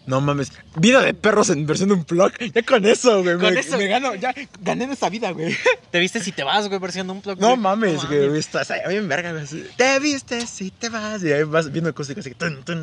[0.07, 0.53] No mames.
[0.77, 2.33] Vida de perros en versión de un plug.
[2.55, 3.37] Ya con eso, güey.
[3.39, 3.77] Con me, eso.
[3.79, 4.15] me gano.
[4.15, 5.57] Ya gané en esta vida, güey.
[5.91, 7.39] Te viste si te vas, güey, versión de un plug.
[7.41, 7.59] No güey.
[7.59, 8.39] mames, No güey.
[8.39, 9.45] Estás ahí bien verga, güey.
[9.77, 11.23] Te viste si te vas.
[11.23, 12.33] Y ahí vas viendo acústica así.
[12.35, 12.81] Tun, tun,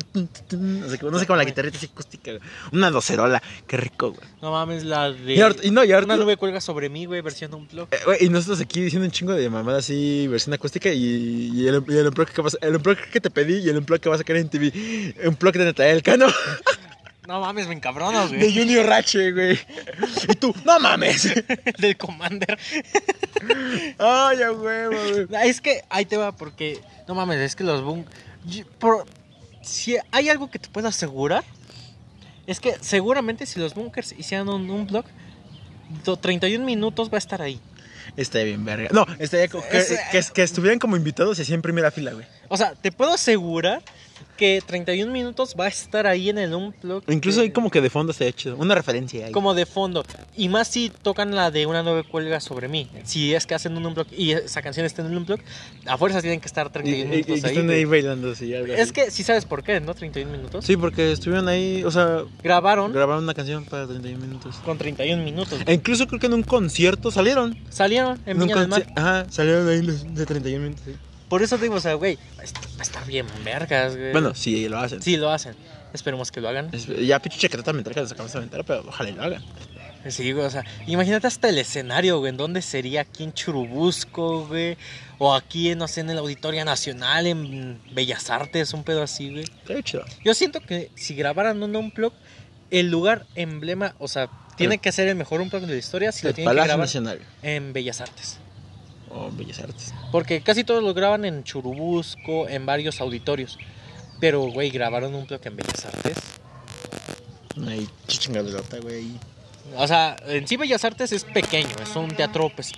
[0.48, 2.42] tun, no sé, cómo- la guitarrita así acústica, güey.
[2.72, 3.42] Una docerola.
[3.66, 4.28] Qué rico, güey.
[4.42, 5.34] No mames, la de.
[5.34, 7.66] Y ahorita- y no, y ahorita- Una nube cuelga sobre mí, güey, versión de un
[7.66, 7.88] plug.
[7.92, 10.92] Eh, güey, y nosotros aquí diciendo un chingo de mamada así, versión acústica.
[10.92, 14.00] Y, y el, el unplug que, vas- el unplug que te pedí y el unplug
[14.00, 15.14] que vas a sacar en TV.
[15.24, 16.26] Un plug de Natalia Cano.
[17.26, 18.54] No mames, me encabronas, De güey.
[18.54, 19.58] Junior Rache, güey.
[20.28, 21.32] Y tú, no mames.
[21.78, 22.58] Del Commander.
[23.98, 25.48] Ay, a huevo, güey.
[25.48, 26.80] Es que ahí te va, porque.
[27.08, 28.04] No mames, es que los boom.
[28.78, 29.06] por-
[29.62, 31.42] si hay algo que te puedo asegurar,
[32.46, 35.04] es que seguramente si los bunkers hicieran un, un blog,
[36.04, 37.60] do- 31 minutos va a estar ahí.
[38.16, 38.88] Está bien, verga.
[38.92, 42.24] No, estaría que, que estuvieran como invitados y así en primera fila, güey.
[42.48, 43.82] O sea, te puedo asegurar
[44.36, 47.02] que 31 minutos va a estar ahí en el unplug.
[47.08, 48.56] Incluso ahí como que de fondo estaría chido.
[48.56, 49.32] Una referencia ahí.
[49.32, 50.04] como de fondo.
[50.36, 52.88] Y más si tocan la de una nueva cuelga sobre mí.
[53.04, 55.40] Si es que hacen un unplug y esa canción está en un unplug,
[55.86, 57.54] a fuerzas tienen que estar Y, 31 y- y minutos que ahí.
[57.56, 58.92] están ahí bailando algo Es así.
[58.92, 59.94] que si sabes por qué, ¿no?
[59.94, 60.64] 31 minutos.
[60.64, 64.56] Sí, porque estuvieron ahí, o sea, Grabaron grabaron una canción para 31 minutos.
[64.64, 65.58] con 31 minutos.
[65.66, 67.56] E incluso creo que en un concierto salieron.
[67.70, 68.86] Salieron en un Viña del Mar.
[68.96, 70.84] Ajá, salieron ahí de 31 minutos.
[70.86, 70.92] sí.
[71.28, 72.42] Por eso digo, o sea, güey, va
[72.78, 74.12] a estar bien vergas, güey.
[74.12, 75.02] Bueno, sí, lo hacen.
[75.02, 75.54] Sí, lo hacen.
[75.92, 76.68] Esperemos que lo hagan.
[76.72, 79.44] Es- ya pinche chaqueta me trae que sacamos esa ventana, pero ojalá y lo hagan.
[80.08, 84.46] Sí, güey, o sea, imagínate hasta el escenario, güey, en dónde sería aquí en Churubusco,
[84.46, 84.76] güey,
[85.18, 89.44] o aquí, no sé, en el Auditorio Nacional, en Bellas Artes, un pedo así, güey.
[89.66, 90.04] Bien chido.
[90.24, 92.12] Yo siento que si grabaran un unplug,
[92.70, 96.12] el lugar emblema, o sea, tiene El- que ser el mejor unplug de la historia
[96.12, 97.20] si lo tienen que Palacio grabar Nacional.
[97.42, 98.38] en Bellas Artes.
[99.16, 99.92] O Bellas Artes.
[100.12, 103.58] Porque casi todos lo graban en Churubusco, en varios auditorios.
[104.20, 106.16] Pero, güey, grabaron un bloque en Bellas Artes.
[107.66, 109.12] Ay, qué chingadota, güey.
[109.76, 112.72] O sea, en sí Bellas Artes es pequeño, es un teatro pues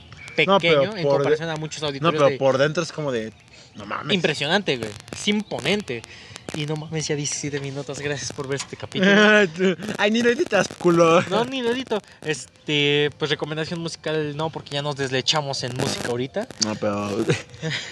[0.46, 2.20] No, pequeño en por comparación a muchos No, auditorios.
[2.22, 3.32] pero de- por dentro es como de.
[3.74, 4.14] No mames.
[4.14, 4.90] Impresionante, güey.
[5.12, 6.02] Es imponente.
[6.58, 8.00] Y no mames, ya 17 minutos.
[8.00, 9.12] Gracias por ver este capítulo.
[9.96, 11.22] Ay, ni lo editas, culo.
[11.30, 12.00] No, ni lo edito.
[12.20, 16.48] Este, pues recomendación musical no, porque ya nos deslechamos en música ahorita.
[16.64, 17.16] No, pero.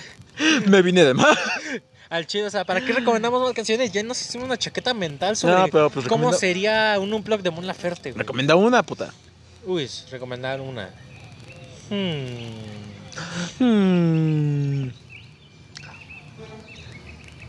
[0.67, 1.39] Me vine de más.
[2.11, 3.93] Al chido, o sea, ¿para qué recomendamos más canciones?
[3.93, 7.43] Ya nos hicimos una chaqueta mental sobre No, pero, pues, cómo recomiendo- sería un unplug
[7.43, 8.19] de Mon Laferte, güey.
[8.19, 9.15] Recomienda una, puta.
[9.65, 10.91] Uy, recomendar una.
[11.89, 13.63] Hmm.
[13.65, 14.91] Hmm.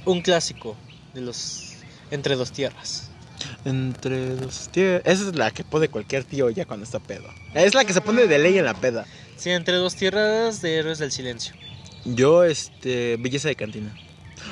[0.06, 0.78] Un clásico
[1.18, 1.74] de los
[2.12, 3.10] Entre dos tierras.
[3.66, 5.02] Entre dos tíos.
[5.06, 7.28] Esa es la que pone cualquier tío ya cuando está pedo.
[7.54, 9.06] Es la que se pone de ley en la peda.
[9.36, 11.54] Sí, Entre dos tierras de Héroes del Silencio.
[12.06, 13.18] Yo, este.
[13.18, 13.94] Belleza de cantina.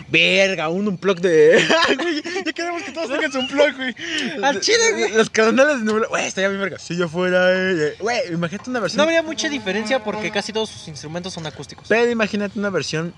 [0.10, 1.64] Verga, un unplug de.
[1.98, 3.96] Güey, ya queremos que todos tengan un plug, güey.
[4.44, 5.14] Al chile, güey.
[5.14, 6.08] Los carnales de Nubla.
[6.08, 6.78] Güey, estaría bien verga.
[6.80, 7.52] Si yo fuera.
[7.54, 8.98] eh, Güey, imagínate una versión.
[8.98, 11.86] No habría mucha diferencia porque casi todos sus instrumentos son acústicos.
[11.88, 13.14] Pero imagínate una versión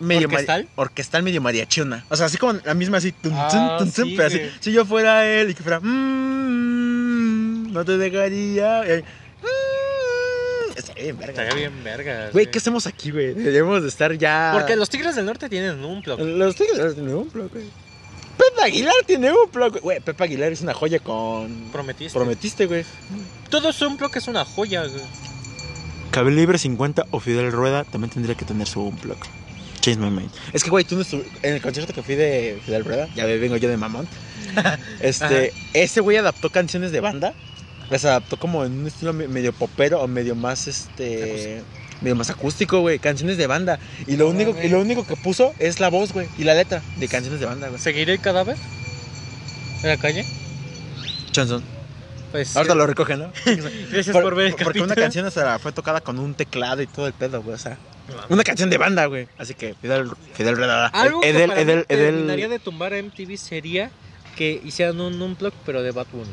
[0.00, 0.68] medio ¿Orquestal?
[0.76, 2.04] orquestal medio mariachona.
[2.08, 4.38] O sea, así como la misma así, tum, Ah, tum, tum, tum, sí, pero así.
[4.38, 4.50] güey.
[4.60, 8.86] Si yo fuera él y que fuera, "Mm, no te dejaría.
[8.86, 11.42] y ahí, "Mm", estaría bien, verga.
[11.42, 12.32] Estaría bien vergas.
[12.32, 13.34] Güey, ¿qué hacemos aquí, güey?
[13.34, 14.50] Deberíamos de estar ya.
[14.54, 16.20] Porque los Tigres del Norte tienen un plug.
[16.20, 17.64] Los tigres tienen un plug, güey.
[18.36, 20.00] Pepe Aguilar tiene un plug, güey.
[20.00, 21.68] Pepe Aguilar es una joya con.
[21.70, 22.12] Prometiste.
[22.18, 22.84] Prometiste, güey.
[23.50, 25.02] Todo su plug es una joya, güey.
[26.10, 29.16] Cable Libre 50 o Fidel Rueda también tendría que tener su unplug.
[29.82, 30.30] Change my mind.
[30.54, 33.26] Es que, güey, tú no estu- en el concierto que fui de Fidel Rueda, ya
[33.26, 34.08] ve, vengo yo de mamón.
[35.00, 37.34] este, ese güey adaptó canciones de banda.
[37.90, 41.62] Las adaptó como en un estilo me- medio popero o medio más, este...
[42.00, 42.98] Medio más acústico, güey.
[42.98, 43.78] Canciones de banda.
[44.08, 46.26] Y lo, único, y lo único que puso es la voz, güey.
[46.36, 47.80] Y la letra de canciones de banda, güey.
[47.80, 48.56] ¿Seguiré el cadáver?
[49.84, 50.24] ¿En la calle?
[51.30, 51.62] Chanson.
[52.32, 52.56] Pues.
[52.56, 53.32] Ahorita lo recogen, ¿no?
[53.90, 54.84] Gracias por, Por- ver el porque capítulo.
[54.86, 57.54] una canción hasta fue tocada con un teclado y todo el pedo, güey.
[57.54, 57.78] O sea,
[58.30, 59.28] una canción de banda, güey.
[59.38, 60.86] Así que Fidel, Fidel Rueda.
[60.88, 63.90] Algo que Edel, para Edel, de tumbar a MTV sería
[64.36, 66.30] que hicieran un unplug pero de Bad Bunny.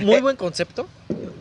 [0.00, 0.88] Muy Eh, buen concepto.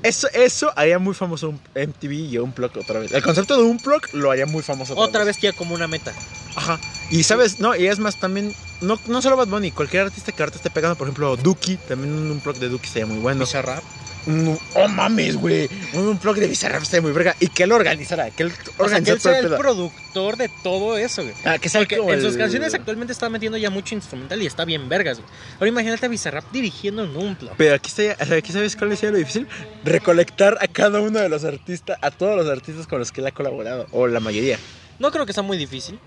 [0.04, 3.12] Eso, eso haría muy famoso un MTV y un plug otra vez.
[3.12, 5.88] El concepto de un plug lo haría muy famoso otra, Otra vez ya como una
[5.88, 6.12] meta.
[6.56, 6.80] Ajá.
[7.12, 10.42] Y sabes, no, y es más también, no, no solo Bad Bunny, cualquier artista que
[10.42, 13.42] ahorita esté pegando, por ejemplo, Duki, también un, un plug de Duki sería muy bueno.
[13.42, 13.84] Bizarrap.
[14.28, 15.68] Un- oh mames, güey.
[15.94, 17.36] Un, un plug de Bizarrap estaría muy verga.
[17.40, 19.58] Y que él organizara, que él O sea, que él sea el el pedo.
[19.58, 21.34] productor de todo eso, güey.
[21.44, 24.42] Ah, que sea Porque como en sus el- canciones actualmente está metiendo ya mucho instrumental
[24.42, 25.30] y está bien vergas, güey.
[25.56, 27.52] Ahora imagínate a Bizarrap dirigiendo en un plug.
[27.58, 29.48] Pero aquí, está, aquí sabes cuál sería lo difícil.
[29.84, 33.28] Recolectar a cada uno de los artistas, a todos los artistas con los que él
[33.28, 33.88] ha colaborado.
[33.92, 34.58] O la mayoría.
[35.00, 36.00] No creo que sea muy difícil.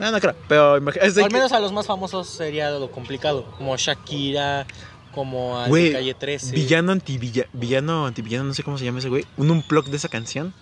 [0.00, 0.34] No, no creo.
[0.48, 1.22] Pero imagínate.
[1.22, 3.44] Al menos a los más famosos sería lo complicado.
[3.58, 4.66] Como Shakira,
[5.14, 6.52] como a Güey, Calle 13.
[6.52, 9.26] Villano anti-villano, villano anti-villano, no sé cómo se llama ese güey.
[9.36, 10.54] Un unplug de esa canción.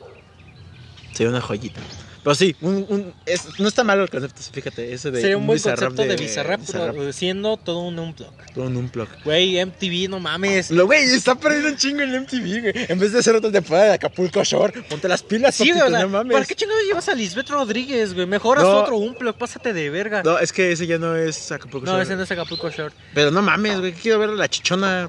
[1.13, 1.81] Sería una joyita.
[2.23, 4.93] Pero sí, un, un- es- no está malo el concepto, fíjate.
[4.93, 8.31] Ese de Sería un buen Bizarrap concepto de Bizarrap, pero siendo todo un unplug.
[8.55, 9.09] Todo un unplug.
[9.25, 10.71] Güey, MTV, no mames.
[10.71, 12.87] Lo güey, está perdiendo un chingo en MTV, güey.
[12.89, 15.89] En vez de hacer otra temporada de Acapulco Shore, ponte las pilas, Sí, güey, o
[15.91, 16.33] sea, no mames.
[16.33, 18.27] ¿para qué chingados llevas a Lisbeth Rodríguez, güey?
[18.27, 18.81] Mejor haz No.
[18.83, 20.23] otro unplug, pásate de verga.
[20.23, 22.03] No, No, es que ese ya no es Acapulco Shore.
[22.03, 22.95] ese no es Acapulco Short.
[23.15, 25.09] Pero no mames, güey, quiero ver a la chichona.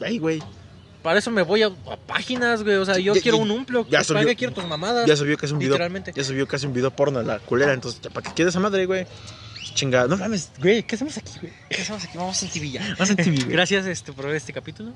[0.00, 0.42] Ay, güey.
[1.02, 2.76] Para eso me voy a, a páginas, güey.
[2.76, 3.88] O sea, yo Ya- quiero un unplug.
[3.88, 5.06] ya subió- ¿Para qué quiero tus mamadas?
[5.06, 5.72] Ya subió casi un video.
[5.72, 6.12] Literalmente.
[6.14, 8.86] Ya subió casi un video porno la culera, entonces, ¿ya ¿para qué quieres esa madre,
[8.86, 9.06] güey?
[9.74, 10.06] Chingada.
[10.06, 11.52] No mames, güey, ¿qué hacemos aquí, güey?
[11.70, 12.18] ¿Qué hacemos aquí?
[12.18, 12.94] Vamos a MTV ya.
[12.98, 13.36] Vamos a güey.
[13.48, 14.92] Gracias este, por ver este capítulo.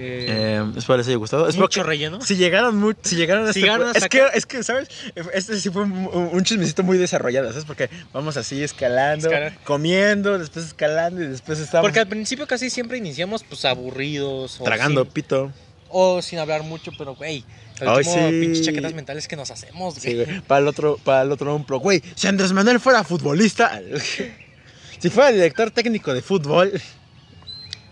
[0.00, 1.46] Eh, Eh, espero les haya gustado.
[1.48, 2.20] Espero mucho que- relleno.
[2.22, 4.88] Si llegaron, mu- si llegaron a Si este es que, es que, ¿sabes?
[5.34, 7.64] Este sí fue un, un chismecito muy desarrollado, ¿sabes?
[7.64, 9.58] Porque vamos así escalando, Escalar.
[9.64, 14.58] comiendo, después escalando y después estamos Porque al principio casi siempre iniciamos pues aburridos.
[14.64, 15.52] Tragando sin- pito.
[15.90, 17.44] o sin hablar mucho, pero güey.
[17.80, 18.10] Ay, sí.
[18.40, 20.24] pinches chaquetas mentales que nos hacemos, Sí, güey.
[20.26, 20.40] güey.
[20.42, 21.78] Para el otro, para el otro un pro.
[21.80, 23.80] Güey, si Andrés Manuel fuera futbolista,
[24.98, 26.72] si fuera director técnico de fútbol,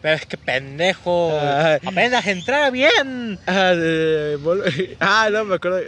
[0.00, 1.36] Pero es que pendejo.
[1.40, 1.78] Ay.
[1.84, 3.38] Apenas entrar bien.
[3.46, 3.72] ah,
[5.00, 5.80] ah, no me acuerdo.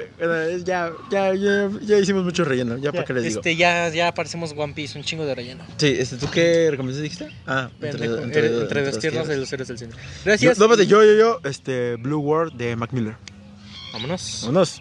[0.64, 2.76] Ya, ya, ya, ya hicimos mucho relleno.
[2.78, 3.38] Ya, para qué les digo.
[3.40, 5.64] Este, ya, ya parecemos One Piece, un chingo de relleno.
[5.76, 7.36] Sí, este, ¿tú qué recomendaciones dijiste?
[7.46, 8.18] Ah, Pendejo.
[8.18, 9.92] Entre, entre dos tierras de los héroes del cine.
[10.24, 10.58] Gracias.
[10.58, 13.14] no, espérate, yo, yo, yo, este, Blue World de Mac Miller.
[13.92, 14.40] Vámonos.
[14.42, 14.80] Vámonos.